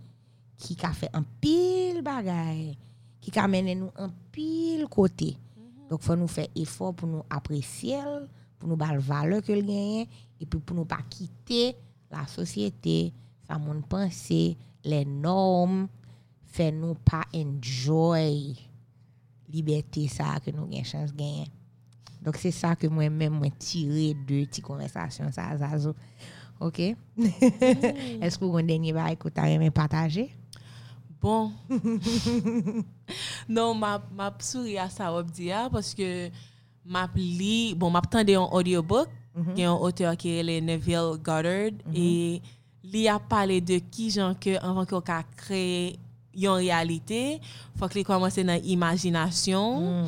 ki 0.59 0.75
ka 0.79 0.91
fe 0.97 1.09
an 1.15 1.25
pil 1.43 2.03
bagay, 2.05 2.75
ki 3.23 3.33
ka 3.35 3.47
menen 3.51 3.85
nou 3.85 3.93
an 4.01 4.13
pil 4.35 4.87
kote. 4.91 5.35
Mm 5.39 5.65
-hmm. 5.65 5.89
Dok 5.91 6.03
fwa 6.05 6.17
nou 6.19 6.29
fe 6.29 6.49
efor 6.55 6.95
pou 6.95 7.09
nou 7.09 7.25
apresyel, 7.31 8.27
pou 8.59 8.69
nou 8.69 8.77
bal 8.77 8.99
vale 8.99 9.41
ke 9.47 9.55
l 9.55 9.63
genyen, 9.63 10.09
epi 10.39 10.59
pou 10.59 10.75
nou 10.75 10.85
pa 10.85 11.01
kite 11.11 11.77
la 12.11 12.27
sosyete, 12.27 13.13
sa 13.47 13.59
moun 13.59 13.83
pense, 13.83 14.57
le 14.85 15.05
norm, 15.05 15.87
fe 16.45 16.71
nou 16.75 16.97
pa 17.05 17.23
enjoy 17.37 18.57
liberté 19.49 20.09
sa 20.09 20.37
ke 20.45 20.53
nou 20.53 20.69
gen 20.71 20.85
chans 20.85 21.15
genyen. 21.17 21.49
Dok 22.25 22.39
se 22.41 22.51
sa 22.53 22.75
ke 22.79 22.91
mwen 22.91 23.15
men 23.15 23.33
mwen 23.37 23.55
tire 23.63 24.11
de 24.27 24.43
ti 24.51 24.65
konversasyon 24.65 25.31
sa 25.35 25.53
zazo. 25.61 25.95
OK? 26.61 26.81
Est-ce 28.21 28.39
que 28.39 28.45
vous 28.45 28.55
avez 28.57 28.65
un 28.65 28.67
dernier 28.67 28.93
bail 28.93 29.17
que 29.17 29.29
vous 29.29 29.41
avez 29.41 29.71
partagé? 29.71 30.31
Bon. 31.21 31.51
non, 33.49 33.75
ma 33.75 34.01
ma 34.15 34.33
souri 34.39 34.79
à 34.79 34.89
ça 34.89 35.13
wap 35.13 35.31
di 35.31 35.51
a 35.51 35.69
parce 35.69 35.93
que 35.93 36.31
m'a 36.85 37.09
li, 37.17 37.75
bon 37.75 37.91
m'a 37.91 38.01
tande 38.03 38.31
un 38.31 38.43
audiobook, 38.53 39.09
qui 39.55 39.63
est 39.63 39.65
un 39.65 39.73
auteur 39.75 40.17
qui 40.17 40.39
est 40.39 40.61
Neville 40.61 41.19
Goddard 41.23 41.73
et 41.95 42.41
li 42.85 43.09
a 43.09 43.19
parlé 43.19 43.61
de 43.61 43.79
qui 43.79 44.11
gens 44.11 44.35
que 44.35 44.57
avant 44.65 44.87
qu'on 44.87 45.01
ka 45.01 45.25
créer 45.37 45.99
une 46.35 46.49
réalité, 46.51 47.41
faut 47.77 47.89
que 47.89 47.95
li 47.95 48.05
commence 48.05 48.37
dans 48.37 48.61
imagination. 48.63 50.05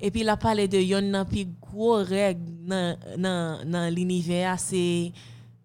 Et 0.00 0.10
puis 0.12 0.20
il 0.20 0.28
a 0.28 0.36
parlé 0.36 0.68
de 0.68 0.78
yon 0.78 1.02
nan 1.02 1.26
pi 1.26 1.48
gros 1.60 2.02
règle 2.04 2.42
dans 2.68 2.96
dans 3.64 3.94
l'univers 3.94 4.60
c'est 4.60 5.12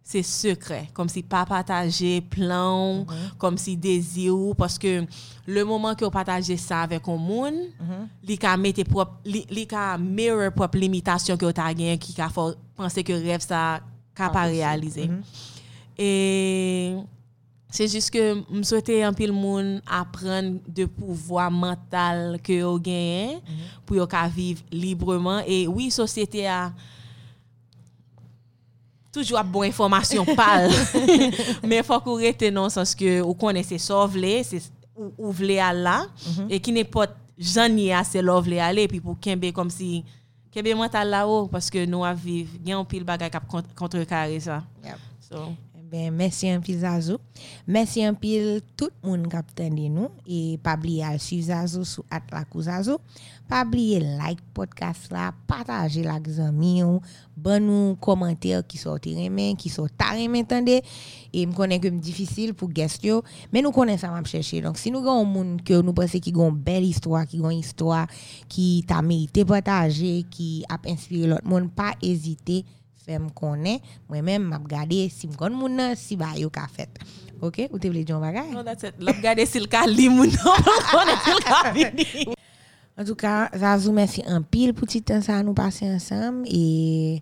c'est 0.10 0.24
secret, 0.24 0.90
comme 0.92 1.08
si 1.08 1.22
pas 1.22 1.46
partager 1.46 2.20
plan, 2.20 3.06
comme 3.38 3.60
si 3.60 3.78
désir 3.78 4.34
parce 4.58 4.80
que 4.80 5.06
le 5.46 5.64
moment 5.64 5.94
que 5.94 6.04
vous 6.04 6.10
partagez 6.10 6.58
ça 6.58 6.82
avec 6.82 7.08
un 7.08 7.16
monde, 7.16 7.70
li 8.24 8.36
ka 8.36 8.58
mette 8.58 8.82
propre 8.90 9.20
li, 9.24 9.68
mirror 10.00 10.52
propre 10.52 10.80
limitation 10.80 11.38
que 11.38 11.46
vous 11.46 11.54
avez 11.56 11.96
qui 12.00 12.16
faut 12.34 12.56
penser 12.76 13.04
que 13.04 13.14
rêve 13.14 13.42
ça 13.42 13.82
ka 14.16 14.32
pas 14.32 14.46
réaliser. 14.46 15.12
Et 15.96 16.96
c'est 17.70 17.88
juste 17.88 18.10
que 18.10 18.42
je 18.52 18.64
souhaitais 18.64 19.04
un 19.04 19.14
pile 19.14 19.32
monde 19.32 19.80
apprendre 19.86 20.58
de 20.68 20.86
pouvoir 20.86 21.52
mental 21.52 22.40
que 22.42 22.64
vous 22.64 22.80
gagnez 22.80 23.38
pour 23.86 23.96
yo 23.96 24.08
ka 24.08 24.28
vivre 24.28 24.64
librement. 24.72 25.44
Et 25.46 25.68
oui 25.68 25.92
société 25.92 26.48
a 26.48 26.74
toujours 29.12 29.44
bon 29.44 29.64
information 29.64 30.26
pâle 30.36 30.72
mais 31.64 31.84
faut 31.84 32.00
qu'on 32.00 32.16
rete 32.16 32.42
le 32.42 32.70
sens 32.70 32.94
que 32.96 33.22
ou 33.22 33.34
connaissez 33.34 33.78
ça 33.78 34.06
vle 34.06 34.44
c'est 34.44 34.72
ou, 34.96 35.14
ou 35.18 35.32
vle 35.32 35.60
à 35.60 35.74
là 35.74 36.06
et 36.50 36.60
qui 36.60 36.72
n'est 36.72 36.84
pas 36.84 37.08
jani 37.38 37.92
à 37.92 38.04
là 38.22 38.40
vle 38.40 38.60
aller 38.60 38.88
puis 38.88 39.00
pour 39.00 39.20
kembe 39.20 39.52
comme 39.52 39.70
si 39.70 40.04
kembe 40.52 40.76
mental 40.76 41.10
là 41.10 41.28
haut 41.28 41.48
parce 41.48 41.70
que 41.70 41.86
nous 41.86 42.04
à 42.04 42.14
vivre 42.14 42.52
un 42.70 42.84
pile 42.86 43.04
bagay 43.04 43.30
k'ap 43.30 43.48
contre 43.48 43.74
contrecarrer 43.76 44.40
ça. 44.40 44.64
Yep. 44.84 44.98
so 45.30 45.56
Ben, 45.92 46.14
merci 46.14 46.48
un 46.48 46.60
pile. 46.60 47.18
Merci 47.66 48.04
un 48.04 48.14
pile 48.14 48.62
tout 48.78 48.90
le 49.02 49.10
monde 49.10 49.28
qui 49.28 49.36
a 49.36 49.40
entendu 49.40 49.90
nous. 49.90 50.10
Et 50.28 50.60
pas 50.62 50.76
oublier 50.76 51.04
suivre 51.18 51.48
Zazo 51.48 51.84
sur 51.84 52.04
Atlakou 52.12 52.62
Zazo. 52.62 53.00
Pas 53.48 53.66
oublier 53.66 54.00
like 54.00 54.40
podcast 54.54 55.12
là, 55.12 55.34
partager 55.48 56.04
la 56.04 56.20
amis 56.46 56.84
bon 57.36 57.66
nous 57.66 57.96
commentaires 57.96 58.68
qui 58.68 58.78
sont 58.78 58.92
remè, 58.92 59.56
qui 59.58 59.70
sont 59.70 59.88
remè 60.00 60.44
tande. 60.44 60.82
Et 61.34 61.46
me 61.46 61.54
connais 61.54 61.80
que 61.80 61.88
difficile 61.88 62.54
pour 62.54 62.70
guest 62.70 63.04
yo, 63.04 63.24
mais 63.52 63.62
nous 63.62 63.72
connaissons 63.72 64.08
ça 64.08 64.12
m'a 64.12 64.24
chercher. 64.24 64.62
Donc 64.62 64.78
si 64.78 64.92
nous 64.92 65.00
avons 65.00 65.22
un 65.22 65.24
monde 65.24 65.64
que 65.64 65.82
nous 65.82 65.94
pensons 65.94 66.20
qui 66.20 66.34
a 66.36 66.48
une 66.48 66.56
belle 66.56 66.84
histoire, 66.84 67.26
qui 67.26 67.40
a 67.44 67.52
une 67.52 67.60
histoire 67.60 68.06
qui 68.48 68.84
t'a 68.88 69.02
mérité 69.02 69.44
partager, 69.46 70.26
qui 70.30 70.64
a 70.70 70.78
inspiré 70.88 71.28
l'autre 71.28 71.48
monde, 71.48 71.72
pas 71.72 71.94
hésiter 72.02 72.66
fèm 73.10 73.32
konen, 73.34 73.82
mwen 74.10 74.28
men 74.28 74.46
map 74.52 74.68
gade 74.70 75.08
si 75.14 75.32
mkon 75.32 75.58
moun 75.58 75.80
nan, 75.82 75.98
si 75.98 76.20
ba 76.20 76.36
yo 76.38 76.52
ka 76.54 76.68
fèt. 76.70 77.02
Ok? 77.42 77.66
Ou 77.72 77.82
te 77.82 77.90
vle 77.90 78.06
diyon 78.06 78.22
bagay? 78.22 78.54
Non, 78.54 78.62
that's 78.68 78.86
it. 78.86 79.02
Lop 79.02 79.18
gade 79.26 79.44
sil 79.50 79.66
ka 79.72 79.88
li 79.90 80.06
moun 80.14 80.30
nan, 80.38 80.70
konen 80.94 81.20
sil 81.26 81.42
ka 81.48 81.64
vini. 81.74 82.30
En 83.00 83.08
tout 83.08 83.18
ka, 83.18 83.50
Zazou 83.58 83.96
men 83.96 84.08
fi 84.12 84.22
an 84.30 84.46
pil 84.46 84.76
pou 84.78 84.86
titan 84.90 85.26
sa 85.26 85.42
nou 85.42 85.58
pase 85.58 85.90
ansam, 85.90 86.46
e... 86.46 87.20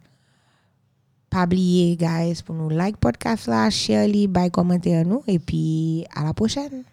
Pabliye, 1.30 1.98
guys, 2.00 2.42
pou 2.42 2.56
nou 2.56 2.72
like 2.72 3.02
podcast 3.04 3.52
la, 3.52 3.68
share 3.70 4.08
li, 4.08 4.26
bay 4.32 4.50
komenter 4.54 5.04
nou, 5.06 5.22
e 5.28 5.38
pi 5.44 6.08
a 6.16 6.24
la 6.24 6.34
pochen. 6.38 6.86